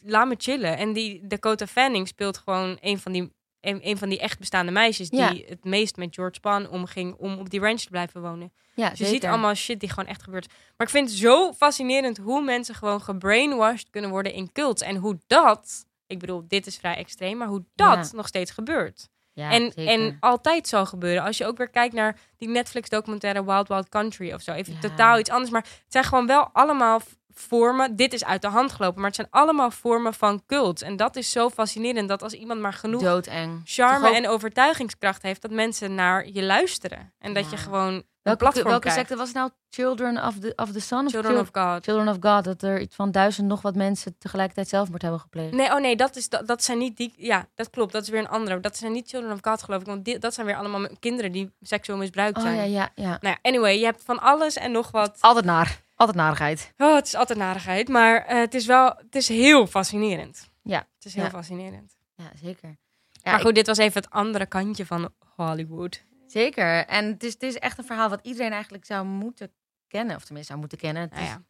Laat 0.04 0.28
me 0.28 0.34
chillen. 0.38 0.76
En 0.76 0.92
die 0.92 1.20
Dakota 1.26 1.66
Fanning 1.66 2.08
speelt 2.08 2.38
gewoon 2.38 2.76
een 2.80 2.98
van 2.98 3.12
die, 3.12 3.32
een, 3.60 3.80
een 3.88 3.98
van 3.98 4.08
die 4.08 4.18
echt 4.18 4.38
bestaande 4.38 4.72
meisjes 4.72 5.08
Ja. 5.10 5.30
die 5.30 5.44
het 5.48 5.64
meest 5.64 5.96
met 5.96 6.14
George 6.14 6.34
Spawn 6.34 6.66
omging 6.70 7.14
om 7.14 7.38
op 7.38 7.50
die 7.50 7.60
ranch 7.60 7.80
te 7.80 7.90
blijven 7.90 8.20
wonen. 8.22 8.52
ja 8.74 8.88
Dus 8.90 8.98
je 8.98 9.06
ziet 9.06 9.24
allemaal 9.24 9.54
shit 9.54 9.80
die 9.80 9.88
gewoon 9.88 10.08
echt 10.08 10.22
gebeurt. 10.22 10.46
Maar 10.76 10.86
ik 10.86 10.92
vind 10.92 11.08
het 11.08 11.18
zo 11.18 11.52
fascinerend 11.52 12.16
hoe 12.18 12.42
mensen 12.42 12.74
gewoon 12.74 13.00
gebrainwashed 13.00 13.90
kunnen 13.90 14.10
worden 14.10 14.32
in 14.32 14.52
cults. 14.52 14.82
En 14.82 14.96
hoe 14.96 15.18
dat, 15.26 15.84
ik 16.06 16.18
bedoel, 16.18 16.44
dit 16.48 16.66
is 16.66 16.76
vrij 16.76 16.96
extreem, 16.96 17.36
maar 17.36 17.48
hoe 17.48 17.64
dat 17.74 18.08
Ja. 18.10 18.16
nog 18.16 18.26
steeds 18.26 18.50
gebeurt. 18.50 19.08
Ja, 19.32 19.50
en, 19.50 19.72
zeker. 19.74 19.86
en 19.86 20.16
altijd 20.20 20.68
zal 20.68 20.86
gebeuren. 20.86 21.22
Als 21.22 21.38
je 21.38 21.46
ook 21.46 21.56
weer 21.56 21.70
kijkt 21.70 21.94
naar 21.94 22.18
die 22.36 22.48
Netflix-documentaire 22.48 23.44
Wild 23.44 23.68
Wild 23.68 23.88
Country 23.88 24.32
of 24.32 24.42
zo. 24.42 24.52
Even 24.52 24.72
Ja. 24.72 24.80
totaal 24.80 25.18
iets 25.18 25.30
anders. 25.30 25.50
Maar 25.50 25.62
het 25.62 25.84
zijn 25.88 26.04
gewoon 26.04 26.26
wel 26.26 26.48
allemaal 26.52 27.00
vormen. 27.38 27.96
Dit 27.96 28.12
is 28.12 28.24
uit 28.24 28.42
de 28.42 28.48
hand 28.48 28.72
gelopen, 28.72 28.96
maar 28.96 29.06
het 29.06 29.16
zijn 29.16 29.28
allemaal 29.30 29.70
vormen 29.70 30.14
van 30.14 30.42
cult. 30.46 30.82
En 30.82 30.96
dat 30.96 31.16
is 31.16 31.30
zo 31.30 31.48
fascinerend 31.50 32.08
dat 32.08 32.22
als 32.22 32.32
iemand 32.32 32.60
maar 32.60 32.72
genoeg 32.72 33.02
doodeng. 33.02 33.60
charme 33.64 34.08
ook- 34.08 34.14
en 34.14 34.28
overtuigingskracht 34.28 35.22
heeft, 35.22 35.42
dat 35.42 35.50
mensen 35.50 35.94
naar 35.94 36.28
je 36.28 36.42
luisteren. 36.42 37.12
En 37.18 37.34
dat 37.34 37.44
Ja. 37.44 37.50
je 37.50 37.56
gewoon 37.56 37.92
een 37.94 38.04
Welke, 38.38 38.62
welke 38.62 38.90
secte 38.90 39.16
was 39.16 39.26
het 39.28 39.36
nou? 39.36 39.50
Children 39.70 40.24
of 40.26 40.38
the, 40.38 40.52
of 40.56 40.72
the 40.72 40.80
Sun? 40.80 41.04
of 41.04 41.10
Children 41.10 41.32
Chil- 41.32 41.40
of 41.40 41.48
God. 41.52 41.84
Children 41.84 42.08
of 42.08 42.16
God. 42.20 42.44
Dat 42.44 42.62
er 42.62 42.80
iets 42.80 42.94
van 42.94 43.10
duizend 43.10 43.46
nog 43.48 43.62
wat 43.62 43.74
mensen 43.74 44.18
tegelijkertijd 44.18 44.68
zelfmoord 44.68 45.02
hebben 45.02 45.20
gepleegd. 45.20 45.52
Nee, 45.52 45.70
oh 45.72 45.80
nee, 45.80 45.96
dat, 45.96 46.16
is, 46.16 46.28
dat, 46.28 46.46
dat 46.46 46.64
zijn 46.64 46.78
niet 46.78 46.96
die. 46.96 47.14
Ja, 47.16 47.46
dat 47.54 47.70
klopt. 47.70 47.92
Dat 47.92 48.02
is 48.02 48.08
weer 48.08 48.20
een 48.20 48.28
andere. 48.28 48.60
Dat 48.60 48.76
zijn 48.76 48.92
niet 48.92 49.08
Children 49.08 49.32
of 49.32 49.38
God, 49.42 49.62
geloof 49.62 49.80
ik. 49.80 49.86
Want 49.86 50.04
die, 50.04 50.18
dat 50.18 50.34
zijn 50.34 50.46
weer 50.46 50.56
allemaal 50.56 50.88
kinderen 51.00 51.32
die 51.32 51.52
seksueel 51.60 51.98
misbruikt 51.98 52.36
Oh 52.36 52.42
zijn. 52.42 52.56
ja, 52.56 52.62
ja, 52.62 52.88
ja. 52.94 53.08
Nou 53.08 53.18
ja, 53.20 53.38
anyway, 53.42 53.78
je 53.78 53.84
hebt 53.84 54.02
van 54.04 54.20
alles 54.20 54.56
en 54.56 54.72
nog 54.72 54.90
wat. 54.90 55.16
Altijd 55.20 55.44
naar. 55.44 55.80
Altijd 55.98 56.16
narigheid. 56.16 56.72
Oh, 56.76 56.94
het 56.94 57.06
is 57.06 57.14
altijd 57.14 57.38
narigheid. 57.38 57.88
Maar 57.88 58.24
eh, 58.24 58.38
het 58.38 58.54
is 58.54 58.66
wel. 58.66 58.86
Het 58.96 59.14
is 59.14 59.28
heel 59.28 59.66
fascinerend. 59.66 60.48
Ja. 60.62 60.78
Het 60.94 61.04
is 61.04 61.14
heel 61.14 61.24
Ja. 61.24 61.30
fascinerend. 61.30 61.96
Ja, 62.14 62.30
zeker. 62.42 62.68
Ja, 63.12 63.20
maar 63.30 63.34
ik- 63.34 63.46
goed, 63.46 63.54
dit 63.54 63.66
was 63.66 63.78
even 63.78 64.02
het 64.02 64.10
andere 64.10 64.46
kantje 64.46 64.86
van 64.86 65.10
Hollywood. 65.36 66.04
zeker. 66.26 66.86
En 66.86 67.06
het 67.06 67.22
is, 67.24 67.32
het 67.32 67.42
is 67.42 67.54
echt 67.58 67.78
een 67.78 67.84
verhaal 67.84 68.08
wat 68.08 68.20
iedereen 68.22 68.52
eigenlijk 68.52 68.84
zou 68.84 69.06
moeten 69.06 69.52
kennen. 69.88 70.16
Of 70.16 70.24
tenminste 70.24 70.46
zou 70.52 70.58
moeten 70.60 70.78
kennen. 70.78 71.02
Het 71.02 71.10
Nou 71.12 71.22
is, 71.24 71.28
ja, 71.30 71.42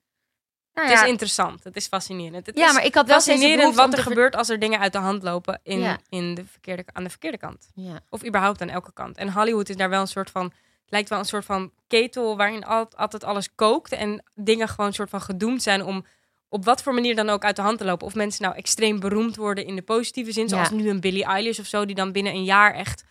nou 0.74 0.88
het 0.88 0.96
ja, 0.98 1.02
is 1.04 1.10
interessant. 1.10 1.64
Het 1.64 1.76
is 1.76 1.86
fascinerend. 1.86 2.46
Het 2.46 2.56
ja, 2.58 2.66
is 2.68 2.72
maar 2.72 2.84
ik 2.84 2.94
had 2.94 3.06
wel 3.06 3.20
fascinerend 3.20 3.74
wat 3.74 3.92
er 3.96 4.02
gebeurt 4.02 4.36
als 4.36 4.48
er 4.48 4.58
dingen 4.58 4.80
uit 4.80 4.92
de 4.92 4.98
hand 4.98 5.22
lopen 5.22 5.60
in, 5.62 5.78
Ja. 5.78 5.98
in 6.08 6.34
de 6.34 6.44
verkeerde, 6.44 6.84
aan 6.92 7.04
de 7.04 7.10
verkeerde 7.10 7.38
kant. 7.38 7.68
Ja. 7.74 8.00
Of 8.08 8.24
überhaupt 8.26 8.62
aan 8.62 8.68
elke 8.68 8.92
kant. 8.92 9.16
En 9.16 9.32
Hollywood 9.32 9.68
is 9.68 9.76
daar 9.76 9.90
wel 9.90 10.00
een 10.00 10.06
soort 10.06 10.30
van. 10.30 10.52
Lijkt 10.88 11.08
wel 11.08 11.18
een 11.18 11.24
soort 11.24 11.44
van 11.44 11.72
ketel 11.86 12.36
waarin 12.36 12.64
al- 12.64 12.88
altijd 12.96 13.24
alles 13.24 13.54
kookt. 13.54 13.92
En 13.92 14.22
dingen 14.34 14.68
gewoon 14.68 14.86
een 14.86 14.94
soort 14.94 15.10
van 15.10 15.20
gedoemd 15.20 15.62
zijn 15.62 15.84
om 15.84 16.04
op 16.48 16.64
wat 16.64 16.82
voor 16.82 16.94
manier 16.94 17.16
dan 17.16 17.28
ook 17.28 17.44
uit 17.44 17.56
de 17.56 17.62
hand 17.62 17.78
te 17.78 17.84
lopen. 17.84 18.06
Of 18.06 18.14
mensen 18.14 18.42
nou 18.42 18.54
extreem 18.56 19.00
beroemd 19.00 19.36
worden 19.36 19.66
in 19.66 19.76
de 19.76 19.82
positieve 19.82 20.32
zin, 20.32 20.48
zoals 20.48 20.68
Ja. 20.68 20.74
nu 20.74 20.88
een 20.88 21.00
Billie 21.00 21.24
Eilish 21.24 21.58
of 21.58 21.66
zo, 21.66 21.84
die 21.86 21.94
dan 21.94 22.12
binnen 22.12 22.32
een 22.34 22.44
jaar 22.44 22.74
echt, 22.74 23.04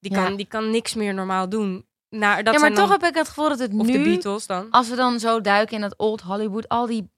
die 0.00 0.12
kan, 0.12 0.30
Ja. 0.30 0.36
die 0.36 0.46
kan 0.46 0.70
niks 0.70 0.94
meer 0.94 1.14
normaal 1.14 1.48
doen. 1.48 1.86
Nou, 2.08 2.42
dat 2.42 2.54
ja, 2.54 2.60
maar 2.60 2.68
toch 2.68 2.78
dan, 2.88 2.90
heb 3.00 3.02
ik 3.10 3.14
het 3.16 3.28
gevoel 3.28 3.48
dat 3.48 3.58
het 3.58 3.72
of 3.74 3.86
de 3.86 3.92
nu, 3.92 4.04
Beatles 4.04 4.46
dan. 4.46 4.70
als 4.70 4.88
we 4.88 4.96
dan 4.96 5.20
zo 5.20 5.40
duiken 5.40 5.74
in 5.74 5.80
dat 5.80 5.96
old 5.96 6.20
Hollywood, 6.20 6.68
al 6.68 6.86
die, 6.86 7.10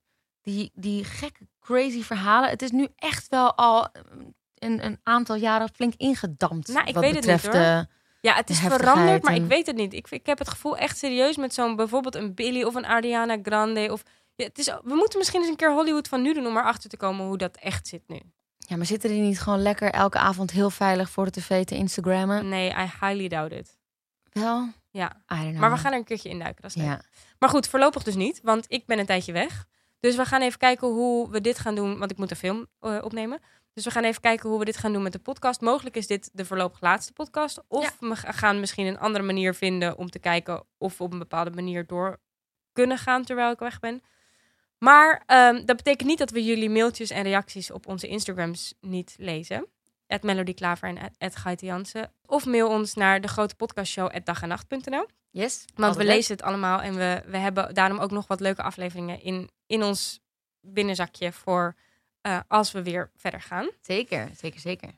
die, 0.43 0.71
die 0.75 1.05
gekke, 1.05 1.47
crazy 1.61 2.03
verhalen. 2.03 2.51
Het 2.51 2.63
is 2.63 2.71
nu 2.71 2.89
echt 2.97 3.29
wel 3.29 3.55
al 3.55 3.89
een, 4.55 4.85
een 4.85 5.01
aantal 5.03 5.37
jaren 5.37 5.69
flink 5.75 5.93
ingedampt. 5.97 6.69
Nou, 6.69 6.87
ik 6.87 6.95
wat 6.95 7.03
weet 7.05 7.15
het 7.15 7.27
niet, 7.27 7.35
betreft, 7.43 7.57
hoor. 7.67 7.87
Ja, 8.27 8.35
het 8.35 8.51
is 8.51 8.59
veranderd, 8.59 9.23
maar 9.23 9.33
en- 9.35 9.43
ik 9.43 9.49
weet 9.49 9.67
het 9.67 9.77
niet. 9.77 9.93
Ik, 9.93 10.07
ik 10.11 10.27
heb 10.27 10.39
het 10.39 10.49
gevoel 10.49 10.77
echt 10.77 10.99
serieus 10.99 11.37
met 11.37 11.55
zo'n 11.55 11.77
bijvoorbeeld 11.77 12.15
een 12.15 12.35
Billy 12.35 12.63
of 12.63 12.75
een 12.75 12.87
Ariana 12.87 13.39
Grande. 13.43 13.93
Of, 13.93 14.03
ja, 14.35 14.45
het 14.45 14.59
is, 14.59 14.67
we 14.67 14.95
moeten 14.95 15.19
misschien 15.19 15.41
eens 15.41 15.49
een 15.51 15.57
keer 15.57 15.73
Hollywood 15.73 16.09
van 16.09 16.23
nu 16.23 16.35
doen 16.35 16.47
om 16.47 16.57
erachter 16.57 16.91
te 16.91 16.97
komen 16.97 17.27
hoe 17.27 17.39
dat 17.39 17.57
echt 17.57 17.87
zit 17.89 18.03
nu. 18.07 18.21
ja, 18.59 18.77
maar 18.77 18.87
zitten 18.87 19.11
die 19.11 19.21
niet 19.21 19.41
gewoon 19.41 19.63
lekker 19.63 19.91
elke 19.91 20.19
avond 20.19 20.51
heel 20.51 20.71
veilig 20.71 21.11
voor 21.11 21.25
de 21.25 21.31
tv 21.31 21.65
te 21.65 21.75
Instagrammen? 21.75 22.49
Nee, 22.49 22.71
I 22.71 22.91
highly 23.01 23.29
doubt 23.29 23.53
it. 23.53 23.79
Wel? 24.33 24.69
Ja. 24.91 25.23
I 25.33 25.35
don't 25.37 25.49
know. 25.49 25.61
Maar 25.61 25.71
we 25.71 25.77
gaan 25.77 25.93
er 25.93 25.99
een 25.99 26.05
keertje 26.05 26.29
induiken. 26.29 26.63
Dat 26.63 26.71
is 26.71 26.77
leuk. 26.77 26.87
Ja. 26.87 27.01
Maar 27.39 27.49
goed, 27.49 27.69
voorlopig 27.69 28.03
dus 28.03 28.15
niet, 28.15 28.41
want 28.43 28.65
ik 28.69 28.87
ben 28.87 28.99
een 28.99 29.07
tijdje 29.07 29.33
weg. 29.33 29.65
Dus 30.01 30.17
we 30.17 30.25
gaan 30.25 30.41
even 30.43 30.59
kijken 30.59 30.89
hoe 30.89 31.31
we 31.31 31.41
dit 31.41 31.59
gaan 31.59 31.75
doen, 31.75 31.99
want 31.99 32.11
ik 32.11 32.17
moet 32.19 32.31
een 32.31 32.37
film 32.37 32.67
eh, 32.81 32.99
opnemen. 33.03 33.41
Dus 33.77 33.85
we 33.85 33.91
gaan 33.91 34.05
even 34.05 34.21
kijken 34.21 34.49
hoe 34.49 34.59
we 34.59 34.65
dit 34.65 34.77
gaan 34.77 34.93
doen 34.93 35.03
met 35.03 35.13
de 35.13 35.19
podcast. 35.19 35.61
Mogelijk 35.61 35.97
is 35.97 36.07
dit 36.07 36.31
de 36.33 36.45
voorlopig 36.45 36.81
laatste 36.81 37.13
podcast. 37.13 37.63
Of 37.69 37.97
we 38.01 38.17
gaan 38.17 38.61
misschien 38.61 38.87
een 38.87 38.99
andere 38.99 39.25
manier 39.25 39.55
vinden 39.55 39.97
om 39.97 40.11
te 40.11 40.19
kijken 40.19 40.65
of 40.79 40.99
we 40.99 41.05
op 41.05 41.13
een 41.13 41.19
bepaalde 41.19 41.51
manier 41.51 41.87
door 41.87 42.21
kunnen 42.73 42.99
gaan 42.99 43.25
terwijl 43.25 43.53
ik 43.53 43.59
weg 43.59 43.81
ben. 43.81 44.03
Maar 44.79 45.23
ehm, 45.27 45.65
dat 45.65 45.77
betekent 45.77 46.09
niet 46.09 46.19
dat 46.19 46.31
we 46.31 46.45
jullie 46.45 46.71
mailtjes 46.71 47.11
en 47.11 47.23
reacties 47.23 47.71
op 47.71 47.87
onze 47.87 48.09
Instagrams 48.09 48.75
niet 48.81 49.15
lezen. 49.19 49.67
Het 50.07 50.23
Melody 50.23 50.55
Klaver 50.55 50.89
en 50.89 51.13
het 51.19 51.37
Gaite 51.37 51.67
Jansen. 51.67 52.13
Of 52.27 52.47
mail 52.47 52.69
ons 52.69 52.95
naar 52.95 53.21
de 53.21 53.29
grote 53.29 53.55
podcastshow 53.55 54.17
dagenacht.nl. 54.25 55.07
Yes. 55.31 55.59
Want 55.59 55.77
we 55.77 55.85
altijd 55.85 56.07
lezen 56.07 56.37
het 56.37 56.45
allemaal 56.45 56.81
en 56.81 56.95
we, 56.95 57.23
we 57.27 57.37
hebben 57.37 57.75
daarom 57.75 57.99
ook 57.99 58.11
nog 58.11 58.27
wat 58.27 58.41
leuke 58.41 58.63
afleveringen 58.63 59.23
in, 59.23 59.51
in 59.67 59.83
ons 59.83 60.21
binnenzakje 60.61 61.33
voor 61.33 61.75
eh, 62.27 62.39
als 62.49 62.73
we 62.73 62.83
weer 62.83 63.11
verder 63.17 63.41
gaan. 63.41 63.69
Zeker, 63.81 64.29
zeker, 64.41 64.61
zeker. 64.61 64.89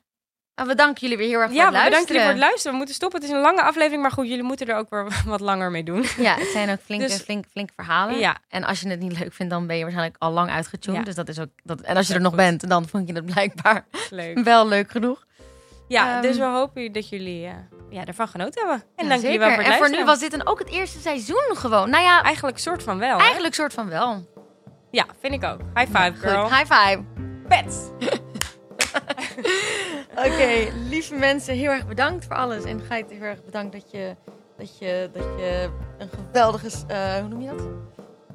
En 0.55 0.67
we 0.67 0.75
danken 0.75 1.01
jullie 1.01 1.17
weer 1.17 1.27
heel 1.27 1.39
erg 1.39 1.47
voor 1.47 1.57
Ja, 1.57 1.65
het 1.65 1.73
we 1.77 1.83
bedanken 1.83 2.13
jullie 2.13 2.21
luisteren. 2.21 2.21
voor 2.21 2.31
het 2.31 2.39
luisteren. 2.49 2.71
We 2.71 2.77
moeten 2.77 2.95
stoppen. 2.95 3.19
Het 3.21 3.29
is 3.29 3.35
een 3.35 3.41
lange 3.41 3.61
aflevering, 3.61 4.01
maar 4.01 4.11
goed, 4.11 4.27
jullie 4.27 4.43
moeten 4.43 4.67
er 4.67 4.75
ook 4.75 4.89
weer 4.89 5.07
wat 5.25 5.39
langer 5.39 5.71
mee 5.71 5.83
doen. 5.83 6.05
Ja, 6.17 6.35
het 6.35 6.47
zijn 6.47 6.69
ook 6.69 6.79
flinke, 6.83 7.05
Dus- 7.07 7.21
flinke, 7.21 7.49
flinke 7.49 7.73
verhalen. 7.75 8.17
Ja. 8.19 8.37
En 8.47 8.63
als 8.63 8.79
je 8.81 8.89
het 8.89 8.99
niet 8.99 9.19
leuk 9.19 9.33
vindt, 9.33 9.51
dan 9.51 9.67
ben 9.67 9.75
je 9.75 9.81
waarschijnlijk 9.81 10.21
al 10.23 10.31
lang 10.31 10.49
uitgetuned. 10.49 10.97
Ja. 10.99 11.05
Dus 11.05 11.15
dat 11.15 11.27
is 11.29 11.39
ook. 11.39 11.49
Dat, 11.63 11.81
en 11.81 11.95
als 11.97 12.05
je 12.07 12.11
Ja, 12.13 12.17
er 12.19 12.23
nog 12.25 12.33
goed. 12.33 12.41
bent, 12.41 12.69
dan 12.69 12.87
vond 12.87 13.07
je 13.07 13.13
het 13.13 13.25
blijkbaar 13.25 13.85
Leuk. 14.09 14.39
wel 14.43 14.67
leuk 14.67 14.91
genoeg. 14.91 15.25
Ja, 15.87 16.13
Ehm, 16.13 16.21
dus 16.21 16.37
we 16.37 16.43
hopen 16.43 16.91
dat 16.91 17.09
jullie 17.09 17.45
eh, 17.45 17.53
ja, 17.89 18.05
ervan 18.05 18.27
genoten 18.27 18.67
hebben. 18.67 18.87
En 18.95 19.03
Ja, 19.03 19.09
dank 19.09 19.21
jullie 19.21 19.39
wel 19.39 19.47
voor 19.49 19.57
het 19.57 19.65
En 19.67 19.71
voor 19.71 19.79
luisteren. 19.81 20.05
nu 20.05 20.11
was 20.11 20.19
dit 20.19 20.31
dan 20.31 20.47
ook 20.47 20.59
het 20.59 20.69
eerste 20.69 20.99
seizoen 20.99 21.43
gewoon. 21.53 21.89
Nou 21.89 22.03
ja, 22.03 22.23
Eigenlijk 22.23 22.57
soort 22.57 22.83
van 22.83 22.97
wel. 22.97 23.17
hè? 23.17 23.23
eigenlijk 23.23 23.53
soort 23.53 23.73
van 23.73 23.89
wel. 23.89 24.27
Ja, 24.91 25.05
vind 25.19 25.33
ik 25.33 25.43
ook. 25.43 25.59
High 25.73 25.97
five, 25.97 26.13
girl. 26.13 26.49
High 26.49 26.73
five. 26.73 27.03
Pets. 27.47 27.77
Oké, 30.25 30.71
lieve 30.89 31.15
mensen, 31.15 31.53
heel 31.53 31.71
erg 31.71 31.87
bedankt 31.87 32.25
voor 32.25 32.35
alles. 32.35 32.63
En 32.63 32.81
Geit, 32.81 33.09
heel 33.09 33.21
erg 33.21 33.43
bedankt 33.43 33.71
dat 33.71 33.91
je, 33.91 34.15
dat 34.57 34.77
je, 34.77 35.09
dat 35.13 35.23
je 35.23 35.69
een 35.97 36.09
geweldige, 36.09 36.69
eh, 36.87 37.13
hoe 37.19 37.27
noem 37.27 37.41
je 37.41 37.47
dat? 37.47 37.61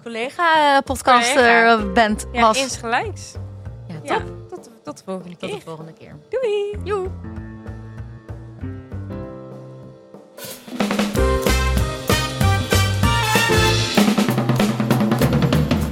Collega-podcaster 0.03 1.45
eh, 1.45 1.73
eh, 1.73 1.93
bent. 1.93 2.27
Ja, 2.33 2.41
was. 2.41 2.79
Ja. 2.83 3.95
Ja, 4.03 4.21
tot, 4.49 4.71
tot, 4.83 4.99
de 4.99 5.05
volgende 5.05 5.37
keer. 5.37 5.49
Tot 5.49 5.59
de 5.59 5.65
volgende 5.65 5.93
keer. 5.93 6.17
Doei. 6.29 6.79
Joe. 6.85 7.11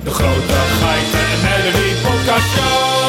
De 0.04 0.10
Bij 0.82 1.00
de 1.10 1.40
Melody 1.42 1.94
Podcast 2.02 2.50
Show. 2.54 3.01